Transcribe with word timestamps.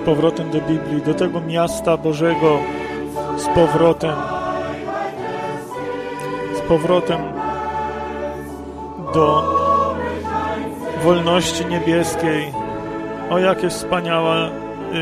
z 0.00 0.02
powrotem 0.02 0.50
do 0.50 0.60
Biblii, 0.60 1.02
do 1.02 1.14
tego 1.14 1.40
miasta 1.40 1.96
Bożego, 1.96 2.58
z 3.36 3.46
powrotem, 3.46 4.14
z 6.56 6.60
powrotem 6.60 7.20
do 9.14 9.44
wolności 11.04 11.66
niebieskiej. 11.66 12.52
O, 13.30 13.38
jakie 13.38 13.68
wspaniałe 13.68 14.50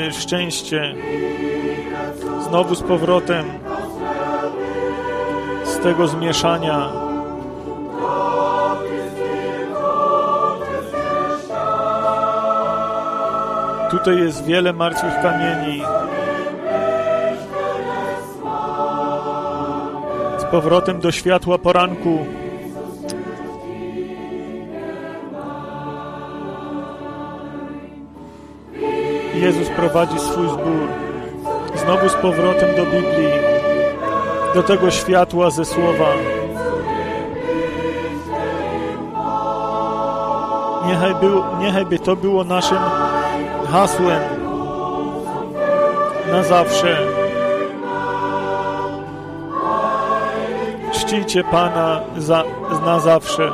y, 0.08 0.12
szczęście. 0.12 0.95
Znowu 2.48 2.74
z 2.74 2.83
powrotem 2.83 3.44
z 5.64 5.78
tego 5.78 6.08
zmieszania. 6.08 7.07
Tutaj 13.91 14.19
jest 14.19 14.45
wiele 14.45 14.73
martwych 14.73 15.15
kamieni. 15.23 15.83
Z 20.38 20.45
powrotem 20.45 21.01
do 21.01 21.12
światła 21.12 21.59
poranku. 21.59 22.19
Jezus 29.34 29.69
prowadzi 29.69 30.19
swój 30.19 30.48
zbór. 30.48 30.89
Znowu 31.75 32.08
z 32.08 32.14
powrotem 32.14 32.77
do 32.77 32.84
Biblii, 32.84 33.33
do 34.55 34.62
tego 34.62 34.91
światła 34.91 35.50
ze 35.50 35.64
słowa. 35.64 36.08
Niechaj, 40.86 41.14
był, 41.14 41.42
niechaj 41.61 41.86
by 41.86 41.98
to 41.98 42.17
było 42.17 42.45
naszym 42.45 42.78
hasłem 43.70 44.22
na 46.33 46.42
zawsze. 46.42 46.98
Czcijcie 50.92 51.44
Pana 51.44 52.00
za, 52.16 52.44
na 52.84 53.00
zawsze. 53.00 53.52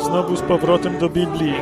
Znowu 0.00 0.36
z 0.36 0.42
powrotem 0.42 0.98
do 0.98 1.08
Biblii. 1.08 1.54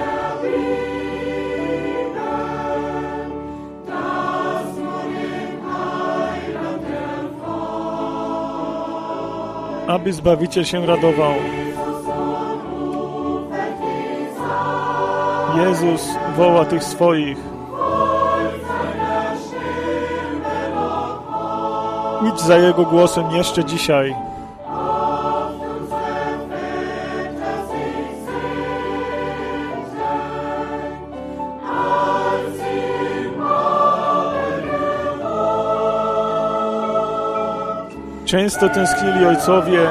Aby 9.86 10.12
Zbawiciel 10.12 10.64
się 10.64 10.86
radował. 10.86 11.34
Jezus 15.56 16.08
woła 16.36 16.64
tych 16.64 16.84
swoich. 16.84 17.38
Idź 22.28 22.40
za 22.40 22.56
Jego 22.56 22.84
głosem 22.84 23.30
jeszcze 23.30 23.64
dzisiaj. 23.64 24.14
Często 38.24 38.68
tęsknili 38.68 39.26
ojcowie, 39.26 39.86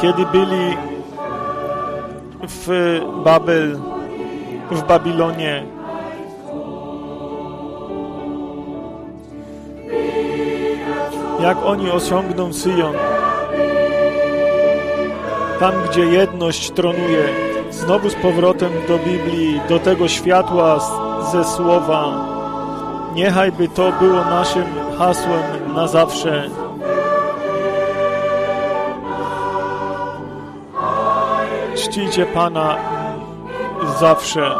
kiedy 0.00 0.26
byli 0.26 0.93
w 2.46 2.68
Babel, 3.24 3.78
w 4.70 4.82
Babilonie. 4.82 5.64
Jak 11.40 11.58
oni 11.64 11.90
osiągną 11.90 12.52
Syjon? 12.52 12.94
Tam, 15.60 15.74
gdzie 15.90 16.04
jedność 16.04 16.70
tronuje, 16.70 17.28
znowu 17.70 18.10
z 18.10 18.14
powrotem 18.14 18.72
do 18.88 18.98
Biblii, 18.98 19.60
do 19.68 19.78
tego 19.78 20.08
światła 20.08 20.80
ze 21.32 21.44
słowa. 21.44 22.26
Niechaj 23.14 23.52
by 23.52 23.68
to 23.68 23.92
było 23.92 24.24
naszym 24.24 24.64
hasłem 24.98 25.74
na 25.74 25.88
zawsze. 25.88 26.50
Czcijcie 31.94 32.26
Pana 32.26 32.76
zawsze. 34.00 34.54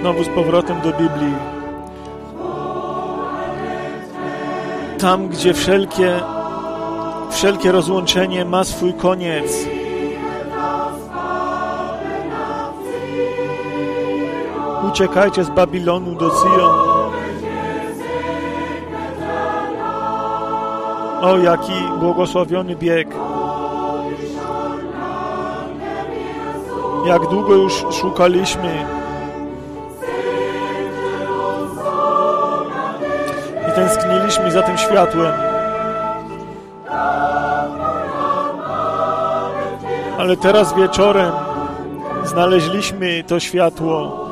Znowu 0.00 0.24
z 0.24 0.28
powrotem 0.28 0.80
do 0.80 0.92
Biblii. 0.92 1.34
Tam, 4.98 5.28
gdzie 5.28 5.54
wszelkie, 5.54 6.20
wszelkie 7.30 7.72
rozłączenie 7.72 8.44
ma 8.44 8.64
swój 8.64 8.94
koniec. 8.94 9.66
Uciekajcie 14.88 15.44
z 15.44 15.50
Babilonu 15.50 16.14
do 16.14 16.30
Syjon. 16.30 16.93
O, 21.24 21.38
jaki 21.38 21.72
błogosławiony 22.00 22.76
bieg. 22.76 23.08
Jak 27.06 27.22
długo 27.26 27.54
już 27.54 27.84
szukaliśmy 28.00 28.86
i 33.68 33.72
tęskniliśmy 33.74 34.50
za 34.50 34.62
tym 34.62 34.78
światłem. 34.78 35.32
Ale 40.18 40.36
teraz 40.36 40.74
wieczorem 40.76 41.32
znaleźliśmy 42.24 43.24
to 43.26 43.40
światło. 43.40 44.26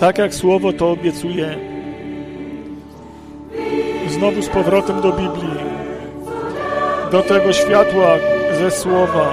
Tak 0.00 0.18
jak 0.18 0.34
słowo 0.34 0.72
to 0.72 0.90
obiecuje. 0.90 1.67
Znowu 4.18 4.42
z 4.42 4.48
powrotem 4.48 5.00
do 5.00 5.12
Biblii. 5.12 5.58
Do 7.10 7.22
tego 7.22 7.52
światła 7.52 8.06
ze 8.58 8.70
słowa. 8.70 9.32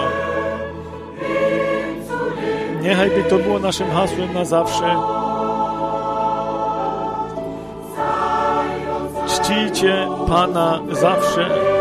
Niechaj 2.82 3.10
by 3.10 3.24
to 3.24 3.38
było 3.38 3.60
naszym 3.60 3.92
hasłem 3.92 4.34
na 4.34 4.46
zawsze. 4.46 4.96
Czcijcie 9.28 10.08
Pana 10.28 10.80
zawsze. 10.92 11.75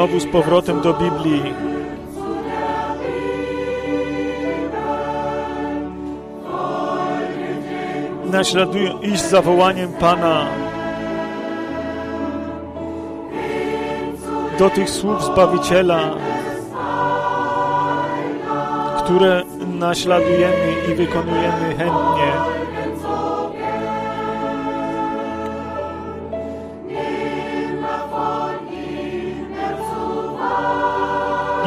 Znowu 0.00 0.20
z 0.20 0.26
powrotem 0.26 0.80
do 0.80 0.94
Biblii. 0.94 1.54
Naśladują 8.24 9.00
iść 9.00 9.22
za 9.22 9.42
wołaniem 9.42 9.92
Pana. 9.92 10.46
Do 14.58 14.70
tych 14.70 14.90
słów 14.90 15.24
Zbawiciela, 15.24 16.00
które 18.98 19.42
naśladujemy 19.78 20.74
i 20.92 20.94
wykonujemy 20.94 21.74
chętnie. 21.78 22.59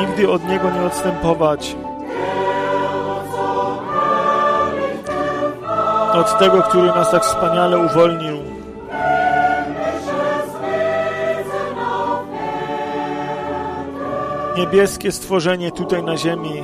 Nigdy 0.07 0.31
od 0.31 0.47
Niego 0.47 0.71
nie 0.71 0.81
odstępować. 0.81 1.75
Od 6.13 6.39
tego, 6.39 6.61
który 6.61 6.87
nas 6.87 7.11
tak 7.11 7.23
wspaniale 7.23 7.79
uwolnił. 7.79 8.37
Niebieskie 14.57 15.11
stworzenie 15.11 15.71
tutaj 15.71 16.03
na 16.03 16.17
ziemi. 16.17 16.63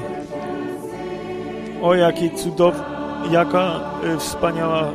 O, 1.82 1.96
jaki 1.96 2.32
cudowny, 2.32 2.84
jaka 3.32 3.72
y, 4.16 4.18
wspaniała 4.18 4.84
y, 4.84 4.88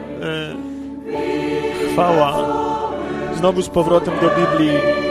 chwała 1.93 2.35
znowu 3.37 3.62
z 3.62 3.69
powrotem 3.69 4.14
do 4.20 4.29
Biblii, 4.29 5.04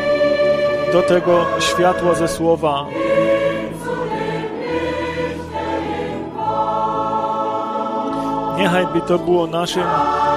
do 0.94 1.02
tego 1.02 1.46
światła 1.60 2.16
ze 2.16 2.28
słowa. 2.28 2.86
Niechaj 8.58 8.88
by 8.88 9.02
to 9.02 9.20
było 9.20 9.48
naszym 9.48 9.84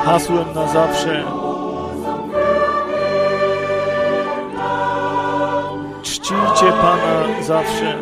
hasłem 0.04 0.54
na 0.54 0.68
zawsze. 0.68 1.24
Czcijcie 6.02 6.72
Pana 6.80 7.42
zawsze. 7.42 7.98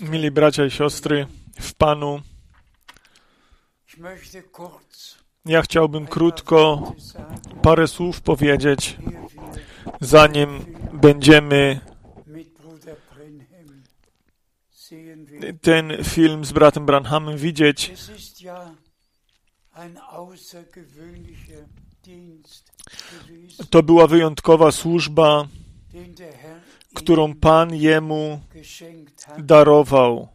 Mili 0.00 0.30
bracia 0.30 0.64
i 0.64 0.70
siostry 0.70 1.26
w 1.60 1.74
Panu, 1.74 2.20
ja 5.44 5.62
chciałbym 5.62 6.06
krótko 6.06 6.92
parę 7.62 7.88
słów 7.88 8.20
powiedzieć, 8.20 8.96
zanim 10.00 10.64
będziemy 10.92 11.80
ten 15.62 16.04
film 16.04 16.44
z 16.44 16.52
bratem 16.52 16.86
Branhamem 16.86 17.36
widzieć. 17.36 17.92
To 23.70 23.82
była 23.82 24.06
wyjątkowa 24.06 24.72
służba, 24.72 25.48
którą 26.94 27.34
Pan 27.34 27.74
jemu 27.74 28.40
darował. 29.38 30.28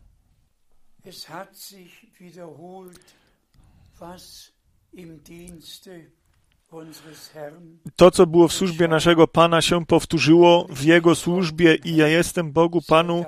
To, 7.95 8.11
co 8.11 8.27
było 8.27 8.47
w 8.47 8.53
służbie 8.53 8.87
naszego 8.87 9.27
Pana, 9.27 9.61
się 9.61 9.85
powtórzyło 9.85 10.67
w 10.69 10.83
Jego 10.83 11.15
służbie 11.15 11.75
i 11.75 11.95
ja 11.95 12.07
jestem 12.07 12.51
Bogu 12.51 12.81
Panu 12.81 13.25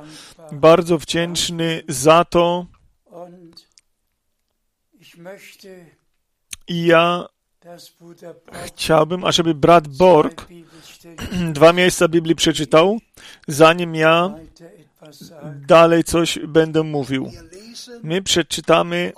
bardzo 0.51 0.97
wdzięczny 0.97 1.83
za 1.87 2.25
to. 2.25 2.65
I 6.67 6.85
ja 6.85 7.25
chciałbym, 8.65 9.25
ażeby 9.25 9.55
brat 9.55 9.87
Borg 9.87 10.47
dwa 11.53 11.73
miejsca 11.73 12.07
Biblii 12.07 12.35
przeczytał, 12.35 12.99
zanim 13.47 13.95
ja 13.95 14.35
dalej 15.67 16.03
coś 16.03 16.39
będę 16.47 16.83
mówił. 16.83 17.31
My 18.03 18.21
przeczytamy 18.21 19.13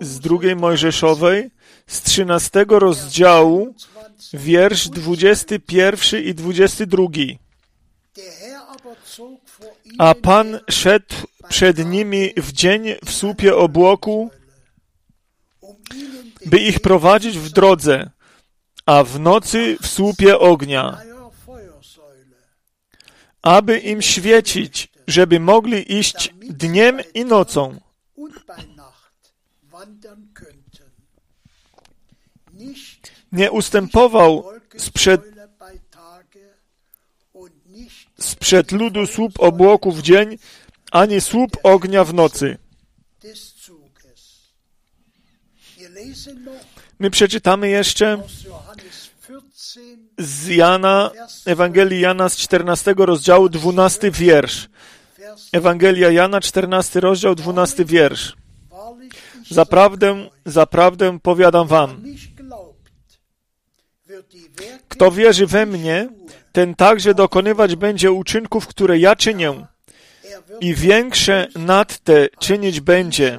z 0.00 0.20
drugiej 0.20 0.56
Mojżeszowej, 0.56 1.50
z 1.86 2.02
trzynastego 2.02 2.78
rozdziału, 2.78 3.74
wiersz 4.32 4.88
21 4.88 6.24
i 6.24 6.34
22. 6.34 7.02
A 9.98 10.14
Pan 10.14 10.60
szedł 10.70 11.14
przed 11.48 11.86
nimi 11.86 12.32
w 12.36 12.52
dzień 12.52 12.84
w 13.04 13.12
słupie 13.12 13.56
obłoku, 13.56 14.30
by 16.46 16.58
ich 16.58 16.80
prowadzić 16.80 17.38
w 17.38 17.50
drodze, 17.50 18.10
a 18.86 19.04
w 19.04 19.20
nocy 19.20 19.76
w 19.82 19.86
słupie 19.86 20.38
ognia, 20.38 20.98
aby 23.42 23.78
im 23.78 24.02
świecić, 24.02 24.88
żeby 25.06 25.40
mogli 25.40 25.98
iść 25.98 26.34
dniem 26.40 27.00
i 27.14 27.24
nocą. 27.24 27.80
Nie 33.32 33.50
ustępował 33.50 34.44
sprzed, 34.76 35.20
sprzed 38.20 38.72
ludu 38.72 39.06
słup 39.06 39.40
obłoku 39.40 39.92
w 39.92 40.02
dzień, 40.02 40.38
ani 40.90 41.20
słup 41.20 41.56
ognia 41.62 42.04
w 42.04 42.14
nocy. 42.14 42.58
My 46.98 47.10
przeczytamy 47.10 47.68
jeszcze 47.68 48.22
z 50.18 50.46
Jana, 50.46 51.10
Ewangelii 51.46 52.00
Jana 52.00 52.28
z 52.28 52.36
14 52.36 52.94
rozdziału, 52.98 53.48
12 53.48 54.10
wiersz. 54.10 54.68
Ewangelia 55.52 56.10
Jana, 56.10 56.40
14 56.40 57.00
rozdział, 57.00 57.34
12 57.34 57.84
wiersz. 57.84 58.39
Zaprawdę, 59.50 60.30
zaprawdę 60.46 61.18
powiadam 61.22 61.66
wam, 61.66 62.02
kto 64.88 65.10
wierzy 65.10 65.46
we 65.46 65.66
mnie, 65.66 66.08
ten 66.52 66.74
także 66.74 67.14
dokonywać 67.14 67.76
będzie 67.76 68.12
uczynków, 68.12 68.66
które 68.66 68.98
ja 68.98 69.16
czynię 69.16 69.66
i 70.60 70.74
większe 70.74 71.48
nad 71.56 71.98
te 71.98 72.28
czynić 72.38 72.80
będzie. 72.80 73.38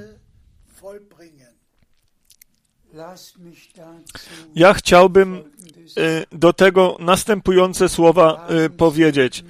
Ja 4.56 4.74
chciałbym 4.74 5.36
y, 5.36 5.44
do 6.32 6.54
tego 6.54 6.98
następujące 7.00 7.90
słowa 7.90 8.48
y, 8.66 8.70
powiedzieć. 8.70 9.44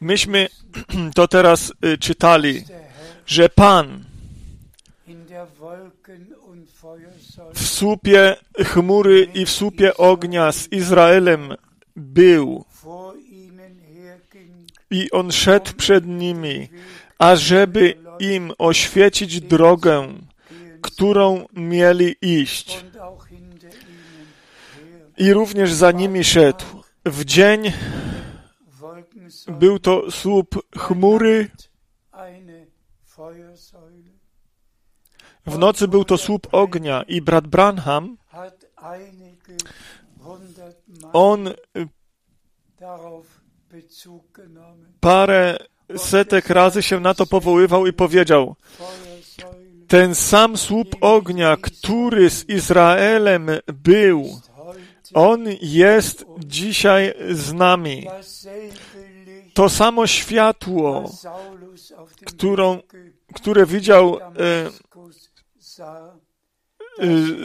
Myśmy 0.00 0.48
to 1.14 1.28
teraz 1.28 1.72
y, 1.84 1.98
czytali, 1.98 2.64
że 3.26 3.48
Pan 3.48 4.07
w 7.54 7.66
słupie 7.66 8.36
chmury 8.58 9.28
i 9.34 9.46
w 9.46 9.50
słupie 9.50 9.96
ognia 9.96 10.52
z 10.52 10.72
Izraelem 10.72 11.54
był 11.96 12.64
i 14.90 15.10
On 15.10 15.32
szedł 15.32 15.72
przed 15.76 16.06
nimi, 16.06 16.68
ażeby 17.18 17.94
im 18.18 18.52
oświecić 18.58 19.40
drogę, 19.40 20.14
którą 20.82 21.46
mieli 21.52 22.16
iść. 22.22 22.84
I 25.18 25.32
również 25.32 25.72
za 25.72 25.92
nimi 25.92 26.24
szedł. 26.24 26.64
W 27.04 27.24
dzień 27.24 27.72
był 29.48 29.78
to 29.78 30.10
słup 30.10 30.62
chmury, 30.78 31.50
w 35.48 35.58
nocy 35.58 35.88
był 35.88 36.04
to 36.04 36.18
słup 36.18 36.46
ognia 36.52 37.02
i 37.02 37.22
brat 37.22 37.46
Branham, 37.46 38.16
on 41.12 41.50
parę 45.00 45.58
setek 45.96 46.50
razy 46.50 46.82
się 46.82 47.00
na 47.00 47.14
to 47.14 47.26
powoływał 47.26 47.86
i 47.86 47.92
powiedział, 47.92 48.56
ten 49.88 50.14
sam 50.14 50.56
słup 50.56 50.96
ognia, 51.00 51.56
który 51.56 52.30
z 52.30 52.48
Izraelem 52.48 53.50
był, 53.66 54.40
on 55.14 55.44
jest 55.60 56.24
dzisiaj 56.38 57.14
z 57.30 57.52
nami. 57.52 58.06
To 59.54 59.68
samo 59.68 60.06
światło, 60.06 61.10
którą, 62.26 62.78
które 63.34 63.66
widział 63.66 64.18
e, 64.18 64.28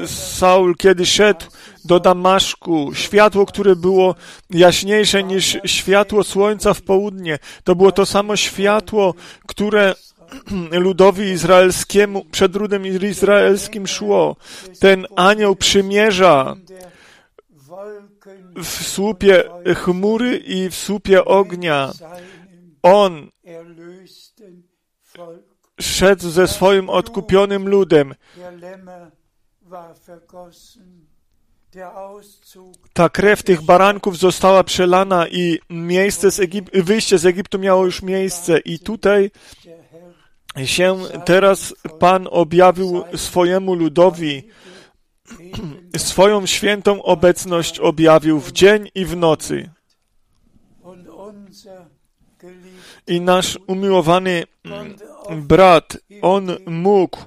Saul, 0.07 0.75
kiedy 0.75 1.05
szedł 1.05 1.45
do 1.85 1.99
Damaszku, 1.99 2.93
światło, 2.93 3.45
które 3.45 3.75
było 3.75 4.15
jaśniejsze 4.49 5.23
niż 5.23 5.57
światło 5.65 6.23
słońca 6.23 6.73
w 6.73 6.81
południe, 6.81 7.39
to 7.63 7.75
było 7.75 7.91
to 7.91 8.05
samo 8.05 8.35
światło, 8.35 9.13
które 9.47 9.95
ludowi 10.71 11.23
izraelskiemu, 11.23 12.25
przed 12.25 12.55
ludem 12.55 12.85
izraelskim 12.85 13.87
szło. 13.87 14.35
Ten 14.79 15.07
anioł 15.15 15.55
przymierza 15.55 16.55
w 18.55 18.67
słupie 18.67 19.43
chmury 19.75 20.37
i 20.37 20.69
w 20.69 20.75
słupie 20.75 21.25
ognia. 21.25 21.91
On 22.83 23.29
szedł 25.82 26.30
ze 26.30 26.48
swoim 26.48 26.89
odkupionym 26.89 27.70
ludem. 27.70 28.15
Ta 32.94 33.10
krew 33.10 33.44
tych 33.44 33.62
baranków 33.62 34.18
została 34.18 34.63
przelana 34.63 35.27
i 35.27 35.60
miejsce 35.70 36.32
z 36.32 36.39
Egip 36.39 36.70
wyjście 36.74 37.18
z 37.18 37.25
Egiptu 37.25 37.60
miało 37.60 37.86
już 37.86 38.01
miejsce 38.01 38.60
i 38.60 38.80
tutaj 38.80 39.32
się 40.65 41.00
teraz 41.25 41.74
Pan 42.00 42.27
objawił 42.32 43.03
swojemu 43.15 43.74
ludowi, 43.74 44.48
swoją 45.98 46.46
świętą 46.46 47.03
obecność 47.03 47.80
objawił 47.80 48.39
w 48.39 48.51
dzień 48.51 48.89
i 48.96 49.06
w 49.06 49.15
nocy. 49.15 49.70
I 53.08 53.22
nasz 53.22 53.60
umiłowany 53.68 54.44
brat, 55.32 55.98
on 56.22 56.58
mógł 56.65 57.18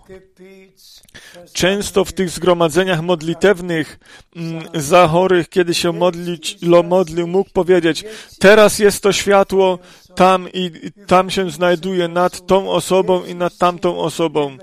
często 1.52 2.04
w 2.04 2.12
tych 2.12 2.30
zgromadzeniach 2.30 3.02
modlitewnych 3.02 3.98
mm, 4.36 4.68
za 4.74 5.08
chorych, 5.08 5.48
kiedy 5.48 5.74
się 5.74 5.92
modlić, 5.92 6.58
modlił, 6.84 7.26
mógł 7.26 7.50
powiedzieć, 7.50 8.04
teraz 8.38 8.78
jest 8.78 9.02
to 9.02 9.12
światło 9.12 9.78
tam 10.14 10.48
i 10.52 10.90
tam 11.06 11.30
się 11.30 11.50
znajduje 11.50 12.08
nad 12.08 12.46
tą 12.46 12.70
osobą 12.70 13.24
i 13.24 13.34
nad 13.34 13.58
tamtą 13.58 13.98
osobą. 13.98 14.56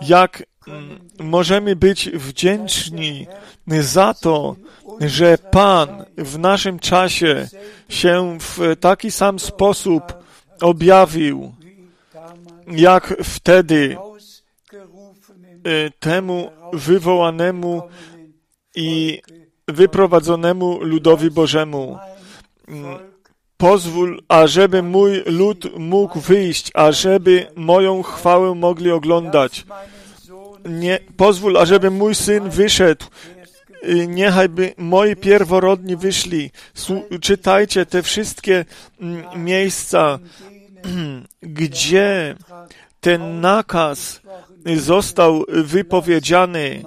Jak 0.00 0.42
mm, 0.68 0.98
możemy 1.18 1.76
być 1.76 2.10
wdzięczni 2.10 3.26
za 3.66 4.14
to, 4.14 4.56
że 5.00 5.38
Pan 5.38 6.04
w 6.18 6.38
naszym 6.38 6.78
czasie 6.78 7.48
się 7.88 8.38
w 8.40 8.76
taki 8.80 9.10
sam 9.10 9.38
sposób 9.38 10.02
objawił, 10.60 11.54
jak 12.66 13.14
wtedy 13.24 13.96
e, 15.64 15.90
temu 15.90 16.50
wywołanemu 16.72 17.82
i 18.74 19.20
wyprowadzonemu 19.68 20.78
ludowi 20.80 21.30
Bożemu. 21.30 21.98
Pozwól, 23.56 24.22
ażeby 24.28 24.82
mój 24.82 25.22
lud 25.26 25.78
mógł 25.78 26.20
wyjść, 26.20 26.70
ażeby 26.74 27.46
moją 27.56 28.02
chwałę 28.02 28.54
mogli 28.54 28.90
oglądać. 28.90 29.64
Nie, 30.64 30.98
pozwól, 31.16 31.56
ażeby 31.56 31.90
mój 31.90 32.14
syn 32.14 32.50
wyszedł. 32.50 33.06
Y, 33.88 34.06
niechajby 34.06 34.74
moi 34.78 35.16
pierworodni 35.16 35.96
wyszli. 35.96 36.50
Czytajcie 37.20 37.86
te 37.86 38.02
wszystkie 38.02 38.64
mm, 39.00 39.44
miejsca, 39.44 40.18
gdzie 41.42 42.36
ten 43.00 43.40
nakaz 43.40 44.20
został 44.76 45.44
wypowiedziany. 45.48 46.82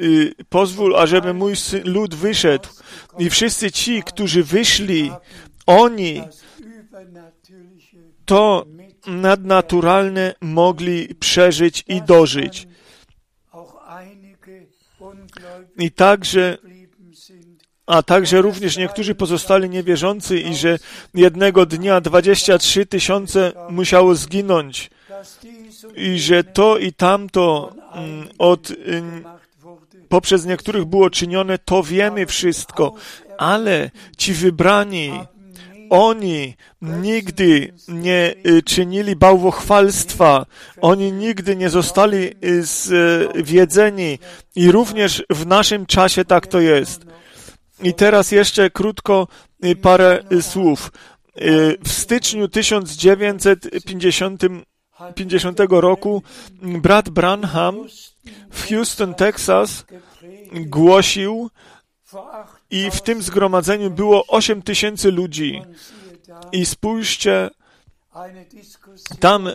Y, 0.00 0.34
pozwól, 0.48 0.96
ażeby 0.96 1.34
mój 1.34 1.54
lud 1.84 2.14
wyszedł. 2.14 2.68
I 3.18 3.30
wszyscy 3.30 3.70
ci, 3.70 4.02
którzy 4.02 4.44
wyszli, 4.44 5.12
oni 5.66 6.22
to 8.24 8.66
nadnaturalne 9.06 10.34
mogli 10.40 11.14
przeżyć 11.14 11.84
i 11.88 12.02
dożyć. 12.02 12.68
I 15.78 15.90
także 15.90 16.58
a 17.86 18.02
także 18.02 18.42
również 18.42 18.76
niektórzy 18.76 19.14
pozostali 19.14 19.70
niewierzący 19.70 20.40
i 20.40 20.54
że 20.54 20.78
jednego 21.14 21.66
dnia 21.66 22.00
23 22.00 22.86
tysiące 22.86 23.52
musiało 23.70 24.14
zginąć 24.14 24.90
i 25.96 26.18
że 26.18 26.44
to 26.44 26.78
i 26.78 26.92
tamto 26.92 27.74
mm, 27.92 28.28
od, 28.38 28.70
mm, 28.70 29.24
poprzez 30.12 30.46
niektórych 30.46 30.84
było 30.84 31.10
czynione, 31.10 31.58
to 31.58 31.82
wiemy 31.82 32.26
wszystko, 32.26 32.94
ale 33.38 33.90
ci 34.16 34.32
wybrani, 34.32 35.12
oni 35.90 36.56
nigdy 36.82 37.72
nie 37.88 38.34
y, 38.46 38.62
czynili 38.62 39.16
bałwochwalstwa, 39.16 40.46
oni 40.80 41.12
nigdy 41.12 41.56
nie 41.56 41.70
zostali 41.70 42.34
y, 42.44 42.64
zwiedzeni 43.44 44.18
i 44.56 44.72
również 44.72 45.22
w 45.30 45.46
naszym 45.46 45.86
czasie 45.86 46.24
tak 46.24 46.46
to 46.46 46.60
jest. 46.60 47.06
I 47.82 47.94
teraz 47.94 48.32
jeszcze 48.32 48.70
krótko 48.70 49.28
y, 49.64 49.76
parę 49.76 50.22
słów. 50.40 50.92
W 51.84 51.92
styczniu 51.92 52.48
1950 52.48 54.42
50 55.14 55.58
roku 55.70 56.22
brat 56.62 57.10
Branham 57.10 57.86
w 58.50 58.68
Houston, 58.68 59.14
Texas 59.14 59.84
głosił 60.52 61.50
i 62.70 62.90
w 62.90 63.00
tym 63.00 63.22
zgromadzeniu 63.22 63.90
było 63.90 64.26
8 64.26 64.62
tysięcy 64.62 65.10
ludzi. 65.10 65.62
I 66.52 66.66
spójrzcie, 66.66 67.50
tam 69.20 69.48
e, 69.48 69.52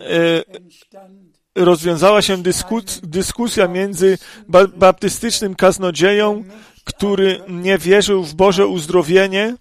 rozwiązała 1.55 2.21
się 2.21 2.37
dyskus, 2.37 3.01
dyskusja 3.03 3.67
między 3.67 4.17
ba 4.47 4.67
baptystycznym 4.67 5.55
kaznodzieją, 5.55 6.43
który 6.83 7.41
nie 7.47 7.77
wierzył 7.77 8.23
w 8.23 8.35
Boże 8.35 8.67
uzdrowienie, 8.67 9.55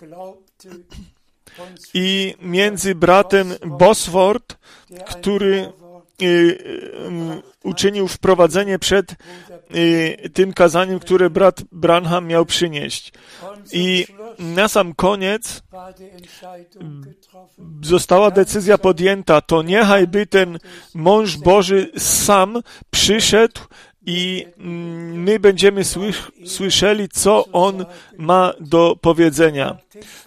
i 1.94 2.34
między 2.42 2.94
bratem 2.94 3.54
Bosworth, 3.66 4.56
który 5.06 5.72
y, 6.22 6.24
y, 6.24 6.58
uczynił 7.64 8.08
wprowadzenie 8.08 8.78
przed 8.78 9.12
y, 9.74 10.30
tym 10.34 10.52
kazaniem, 10.52 10.98
które 10.98 11.30
brat 11.30 11.62
Branham 11.72 12.26
miał 12.26 12.46
przynieść. 12.46 13.12
I 13.72 14.06
na 14.38 14.68
sam 14.68 14.94
koniec 14.94 15.62
została 17.82 18.30
decyzja 18.30 18.78
podjęta, 18.78 19.40
to 19.40 19.62
niechaj 19.62 20.06
ten 20.30 20.58
mąż 20.94 21.36
Boży 21.36 21.90
sam 21.98 22.62
przyszedł 22.90 23.60
i 24.06 24.46
mm, 24.58 25.22
my 25.22 25.38
będziemy 25.40 25.82
słyszeli, 26.46 27.08
co 27.08 27.44
on 27.52 27.84
ma 28.18 28.52
do 28.60 28.96
powiedzenia. 29.00 29.76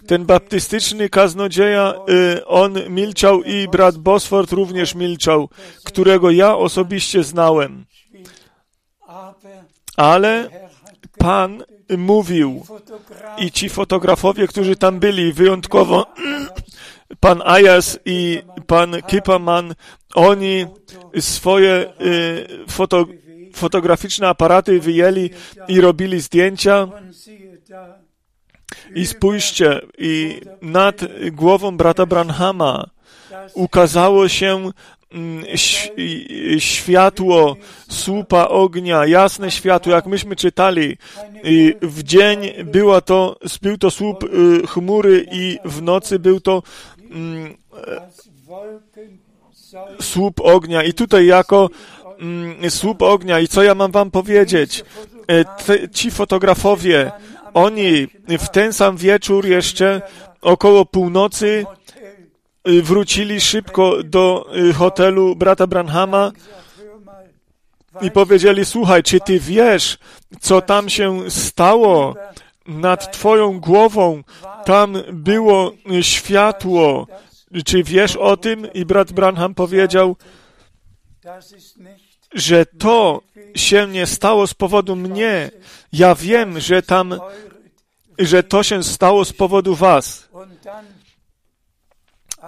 Ten 0.06 0.24
baptystyczny 0.24 1.08
kaznodzieja, 1.08 1.94
y, 2.36 2.46
on 2.46 2.78
milczał 2.88 3.42
i 3.42 3.68
brat 3.68 3.98
Bosford 3.98 4.52
również 4.52 4.94
milczał, 4.94 5.48
którego 5.84 6.30
ja 6.30 6.56
osobiście 6.56 7.24
znałem. 7.24 7.84
Ale 9.96 10.50
Pan 11.18 11.64
mówił 11.98 12.66
i 13.38 13.50
ci 13.50 13.68
fotografowie, 13.68 14.46
którzy 14.46 14.76
tam 14.76 14.98
byli, 14.98 15.32
wyjątkowo 15.32 16.06
pan 17.20 17.42
Ayas 17.44 17.98
i 18.04 18.42
pan 18.66 19.02
Kipaman, 19.02 19.74
oni 20.14 20.66
swoje 21.20 21.92
y, 22.00 22.46
foto, 22.68 23.06
fotograficzne 23.60 24.28
aparaty 24.28 24.80
wyjęli 24.80 25.30
i 25.68 25.80
robili 25.80 26.20
zdjęcia. 26.20 26.88
I 28.94 29.06
spójrzcie, 29.06 29.80
i 29.98 30.40
nad 30.62 31.00
głową 31.32 31.76
brata 31.76 32.06
Branhama 32.06 32.90
ukazało 33.54 34.28
się 34.28 34.70
mm, 35.12 35.44
światło 36.58 37.56
słupa 37.88 38.48
ognia, 38.48 39.06
jasne 39.06 39.50
światło, 39.50 39.92
jak 39.92 40.06
myśmy 40.06 40.36
czytali. 40.36 40.96
I 41.44 41.74
w 41.82 42.02
dzień 42.02 42.38
była 42.64 43.00
to, 43.00 43.36
był 43.62 43.78
to 43.78 43.90
słup 43.90 44.24
y, 44.24 44.66
chmury 44.66 45.26
i 45.32 45.58
w 45.64 45.82
nocy 45.82 46.18
był 46.18 46.40
to 46.40 46.62
mm, 47.10 47.54
słup 50.00 50.40
ognia. 50.40 50.82
I 50.82 50.92
tutaj 50.92 51.26
jako 51.26 51.70
słup 52.68 53.02
ognia. 53.02 53.40
I 53.40 53.48
co 53.48 53.62
ja 53.62 53.74
mam 53.74 53.92
wam 53.92 54.10
powiedzieć? 54.10 54.84
E, 55.30 55.88
ci 55.88 56.10
fotografowie, 56.10 57.12
oni 57.54 58.08
w 58.28 58.48
ten 58.48 58.72
sam 58.72 58.96
wieczór 58.96 59.46
jeszcze 59.46 60.02
około 60.40 60.86
północy 60.86 61.64
y, 62.68 62.82
wrócili 62.82 63.40
szybko 63.40 64.02
do 64.02 64.50
y, 64.56 64.72
hotelu 64.72 65.36
brata 65.36 65.66
Branhama 65.66 66.32
i 68.00 68.10
powiedzieli, 68.10 68.64
słuchaj, 68.64 69.02
czy 69.02 69.20
ty 69.20 69.40
wiesz, 69.40 69.98
co 70.40 70.60
tam 70.60 70.88
się 70.88 71.30
stało 71.30 72.14
nad 72.66 73.12
twoją 73.12 73.60
głową? 73.60 74.22
Tam 74.64 74.96
było 75.12 75.72
światło. 76.00 77.06
Czy 77.64 77.82
wiesz 77.82 78.16
o 78.16 78.36
tym? 78.36 78.72
I 78.72 78.84
brat 78.84 79.12
Branham 79.12 79.54
powiedział, 79.54 80.16
że 82.34 82.66
to 82.66 83.22
się 83.54 83.86
nie 83.86 84.06
stało 84.06 84.46
z 84.46 84.54
powodu 84.54 84.96
mnie. 84.96 85.50
Ja 85.92 86.14
wiem, 86.14 86.60
że 86.60 86.82
tam, 86.82 87.20
że 88.18 88.42
to 88.42 88.62
się 88.62 88.84
stało 88.84 89.24
z 89.24 89.32
powodu 89.32 89.74
was. 89.74 90.28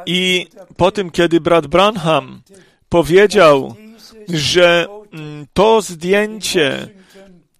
I 0.06 0.46
po 0.76 0.90
tym, 0.90 1.10
kiedy 1.10 1.40
brat 1.40 1.66
Branham 1.66 2.42
powiedział, 2.88 3.74
że 4.28 4.86
mm, 5.12 5.46
to 5.52 5.82
zdjęcie 5.82 6.88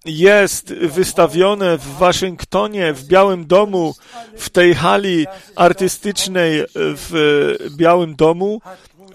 jest 0.05 0.73
wystawione 0.73 1.77
w 1.77 1.87
Waszyngtonie, 1.87 2.93
w 2.93 3.03
Białym 3.03 3.47
Domu, 3.47 3.95
w 4.37 4.49
tej 4.49 4.73
hali 4.73 5.25
artystycznej 5.55 6.63
w 6.75 7.55
Białym 7.77 8.15
Domu, 8.15 8.61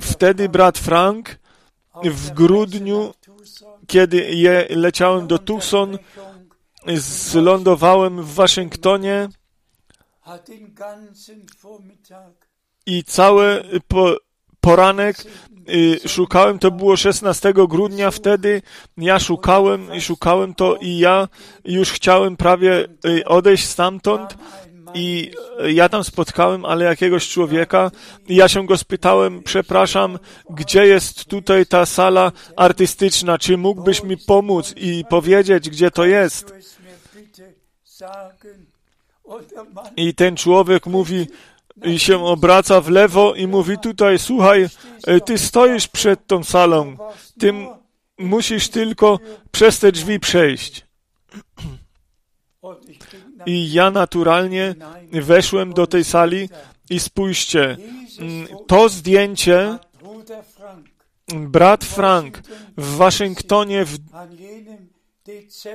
wtedy 0.01 0.49
brat 0.49 0.79
Frank 0.79 1.39
w 2.05 2.31
grudniu, 2.31 3.15
kiedy 3.87 4.17
je 4.17 4.67
leciałem 4.71 5.27
do 5.27 5.39
Tucson, 5.39 5.99
zlądowałem 6.97 8.23
w 8.23 8.35
Waszyngtonie 8.35 9.29
I 12.87 13.05
cały 13.05 13.65
po, 13.89 14.17
poranek 14.61 15.17
y, 15.69 16.09
szukałem, 16.09 16.59
to 16.59 16.71
było 16.71 16.97
16 16.97 17.53
grudnia 17.69 18.11
wtedy, 18.11 18.63
ja 18.97 19.19
szukałem 19.19 19.95
i 19.95 20.01
szukałem 20.01 20.55
to 20.55 20.77
i 20.77 20.99
ja 20.99 21.29
już 21.65 21.91
chciałem 21.93 22.37
prawie 22.37 22.89
y, 23.07 23.25
odejść 23.25 23.65
stamtąd 23.65 24.37
i 24.95 25.31
ja 25.69 25.89
tam 25.89 26.05
spotkałem, 26.05 26.65
ale 26.65 26.85
jakiegoś 26.85 27.29
człowieka 27.29 27.91
i 28.29 28.37
ja 28.37 28.49
się 28.49 28.67
go 28.67 28.79
spytałem, 28.79 29.43
przepraszam, 29.43 30.19
gdzie 30.51 30.87
jest 30.87 31.25
tutaj 31.25 31.67
ta 31.67 31.87
sala 31.87 32.33
artystyczna, 32.57 33.39
czy 33.39 33.57
mógłbyś 33.57 34.03
mi 34.03 34.17
pomóc 34.17 34.75
i 34.77 35.05
powiedzieć, 35.11 35.71
gdzie 35.71 35.91
to 35.91 36.05
jest? 36.05 36.55
I 39.97 40.15
ten 40.15 40.37
człowiek 40.37 40.87
mówi, 40.87 41.27
i 41.85 41.99
się 41.99 42.25
obraca 42.25 42.81
w 42.81 42.89
lewo 42.89 43.35
i 43.35 43.47
mówi 43.47 43.79
tutaj, 43.79 44.19
słuchaj, 44.19 44.69
ty 45.25 45.39
stoisz 45.39 45.89
przed 45.89 46.27
tą 46.27 46.45
salą, 46.45 46.97
ty 47.41 47.53
musisz 48.19 48.69
tylko 48.69 49.19
przez 49.51 49.79
te 49.79 49.93
drzwi 49.93 50.21
przejść. 50.21 50.87
I 53.49 53.73
ja 53.73 53.91
naturalnie 53.91 54.75
weszłem 55.13 55.73
do 55.73 55.87
tej 55.87 56.05
sali 56.05 56.49
i 56.91 57.01
spójrzcie, 57.01 57.77
to 58.67 58.89
zdjęcie 58.89 59.79
brat 61.29 61.85
Frank 61.85 62.43
w 62.77 62.97
Waszyngtonie 62.97 63.85
w, 63.85 63.99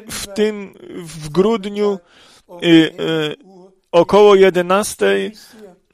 w 0.10 0.28
tym 0.28 0.74
w 0.96 1.30
grudniu 1.30 2.00
y, 2.64 2.68
y, 2.68 3.36
około 3.92 4.36
11 4.36 5.32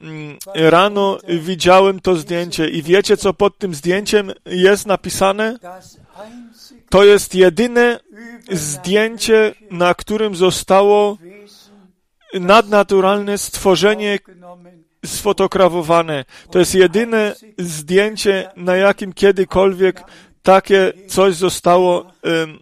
mm, 0.00 0.38
rano 0.54 1.18
widziałem 1.28 2.00
to 2.00 2.16
zdjęcie 2.16 2.68
i 2.68 2.82
wiecie 2.82 3.16
co 3.16 3.34
pod 3.34 3.58
tym 3.58 3.74
zdjęciem 3.74 4.32
jest 4.46 4.86
napisane? 4.86 5.58
To 6.90 7.04
jest 7.04 7.34
jedyne 7.34 8.00
zdjęcie, 8.50 9.54
na 9.70 9.94
którym 9.94 10.36
zostało 10.36 11.18
nadnaturalne 12.34 13.38
stworzenie 13.38 14.18
sfotografowane. 15.06 16.24
To 16.50 16.58
jest 16.58 16.74
jedyne 16.74 17.34
zdjęcie, 17.58 18.50
na 18.56 18.76
jakim 18.76 19.12
kiedykolwiek 19.12 20.02
takie 20.42 20.92
coś 21.08 21.34
zostało 21.34 22.00
um, 22.00 22.58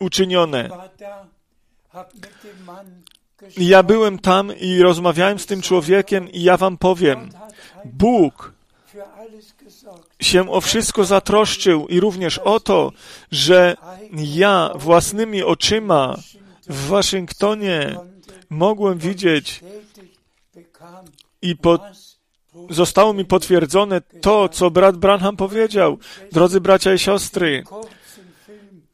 uczynione. 0.00 0.68
Ja 3.56 3.82
byłem 3.82 4.18
tam 4.18 4.56
i 4.56 4.82
rozmawiałem 4.82 5.38
z 5.38 5.46
tym 5.46 5.62
człowiekiem 5.62 6.30
i 6.32 6.42
ja 6.42 6.56
wam 6.56 6.78
powiem, 6.78 7.30
Bóg 7.84 8.52
się 10.20 10.50
o 10.50 10.60
wszystko 10.60 11.04
zatroszczył 11.04 11.86
i 11.88 12.00
również 12.00 12.38
o 12.38 12.60
to, 12.60 12.92
że 13.30 13.76
ja 14.12 14.70
własnymi 14.74 15.42
oczyma 15.42 16.16
w 16.68 16.86
Waszyngtonie 16.86 17.96
mogłem 18.50 18.98
widzieć 18.98 19.60
i 21.42 21.56
po, 21.56 21.78
zostało 22.70 23.12
mi 23.12 23.24
potwierdzone 23.24 24.00
to, 24.20 24.48
co 24.48 24.70
brat 24.70 24.96
Branham 24.96 25.36
powiedział. 25.36 25.98
Drodzy 26.32 26.60
bracia 26.60 26.94
i 26.94 26.98
siostry, 26.98 27.64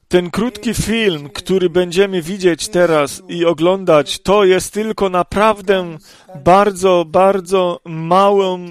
ten 0.08 0.30
krótki 0.30 0.74
film, 0.74 1.30
który 1.30 1.70
będziemy 1.70 2.22
widzieć 2.22 2.68
teraz 2.68 3.22
i 3.28 3.44
oglądać, 3.44 4.18
to 4.18 4.44
jest 4.44 4.72
tylko 4.72 5.08
naprawdę 5.08 5.98
bardzo, 6.44 7.04
bardzo 7.08 7.80
małą 7.84 8.66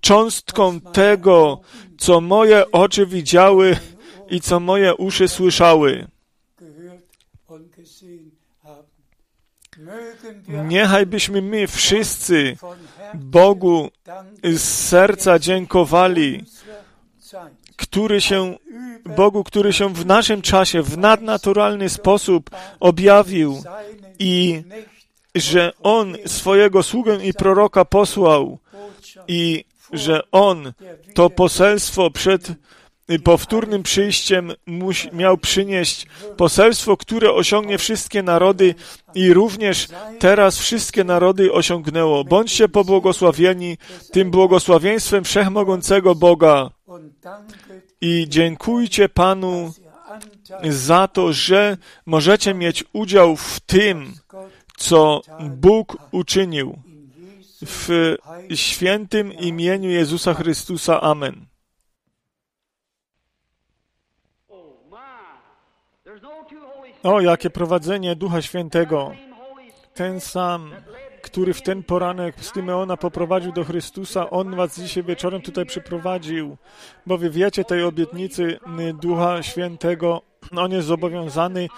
cząstką 0.00 0.80
tego, 0.80 1.60
co 1.98 2.20
moje 2.20 2.70
oczy 2.70 3.06
widziały 3.06 3.76
i 4.30 4.40
co 4.40 4.60
moje 4.60 4.94
uszy 4.94 5.28
słyszały. 5.28 6.06
Niechaj 10.48 11.06
byśmy 11.06 11.42
my 11.42 11.66
wszyscy 11.66 12.56
Bogu 13.14 13.90
z 14.42 14.62
serca 14.62 15.38
dziękowali, 15.38 16.44
który 17.76 18.20
się, 18.20 18.56
Bogu, 19.16 19.44
który 19.44 19.72
się 19.72 19.94
w 19.94 20.06
naszym 20.06 20.42
czasie 20.42 20.82
w 20.82 20.98
nadnaturalny 20.98 21.88
sposób 21.88 22.50
objawił 22.80 23.62
i 24.18 24.62
że 25.34 25.72
On 25.82 26.16
swojego 26.26 26.82
sługę 26.82 27.24
i 27.24 27.34
proroka 27.34 27.84
posłał 27.84 28.58
i 29.28 29.64
że 29.92 30.30
On 30.30 30.72
to 31.14 31.30
poselstwo 31.30 32.10
przed 32.10 32.48
powtórnym 33.24 33.82
przyjściem 33.82 34.52
miał 35.12 35.38
przynieść 35.38 36.06
poselstwo, 36.36 36.96
które 36.96 37.32
osiągnie 37.32 37.78
wszystkie 37.78 38.22
narody 38.22 38.74
i 39.14 39.32
również 39.32 39.88
teraz 40.18 40.58
wszystkie 40.58 41.04
narody 41.04 41.52
osiągnęło. 41.52 42.24
Bądźcie 42.24 42.68
pobłogosławieni 42.68 43.78
tym 44.12 44.30
błogosławieństwem 44.30 45.24
wszechmogącego 45.24 46.14
Boga 46.14 46.70
i 48.00 48.26
dziękujcie 48.28 49.08
Panu 49.08 49.72
za 50.70 51.08
to, 51.08 51.32
że 51.32 51.76
możecie 52.06 52.54
mieć 52.54 52.84
udział 52.92 53.36
w 53.36 53.60
tym, 53.60 54.12
co 54.76 55.22
Bóg 55.40 55.96
uczynił. 56.12 56.78
W 57.62 58.14
świętym 58.54 59.32
imieniu 59.32 59.90
Jezusa 59.90 60.34
Chrystusa. 60.34 61.00
Amen. 61.00 61.46
O, 67.06 67.20
jakie 67.20 67.50
prowadzenie 67.50 68.16
Ducha 68.16 68.42
Świętego. 68.42 69.12
Ten 69.94 70.20
sam, 70.20 70.70
który 71.22 71.54
w 71.54 71.62
ten 71.62 71.82
poranek 71.82 72.40
z 72.40 72.52
Tymeona 72.52 72.96
poprowadził 72.96 73.52
do 73.52 73.64
Chrystusa, 73.64 74.30
On 74.30 74.56
was 74.56 74.80
dzisiaj 74.80 75.02
wieczorem 75.02 75.42
tutaj 75.42 75.66
przyprowadził, 75.66 76.56
bo 77.06 77.18
wy 77.18 77.30
wiecie 77.30 77.64
tej 77.64 77.82
obietnicy 77.82 78.58
Ducha 79.00 79.42
Świętego. 79.42 80.22
On 80.56 80.72
jest 80.72 80.86
zobowiązany 80.86 81.68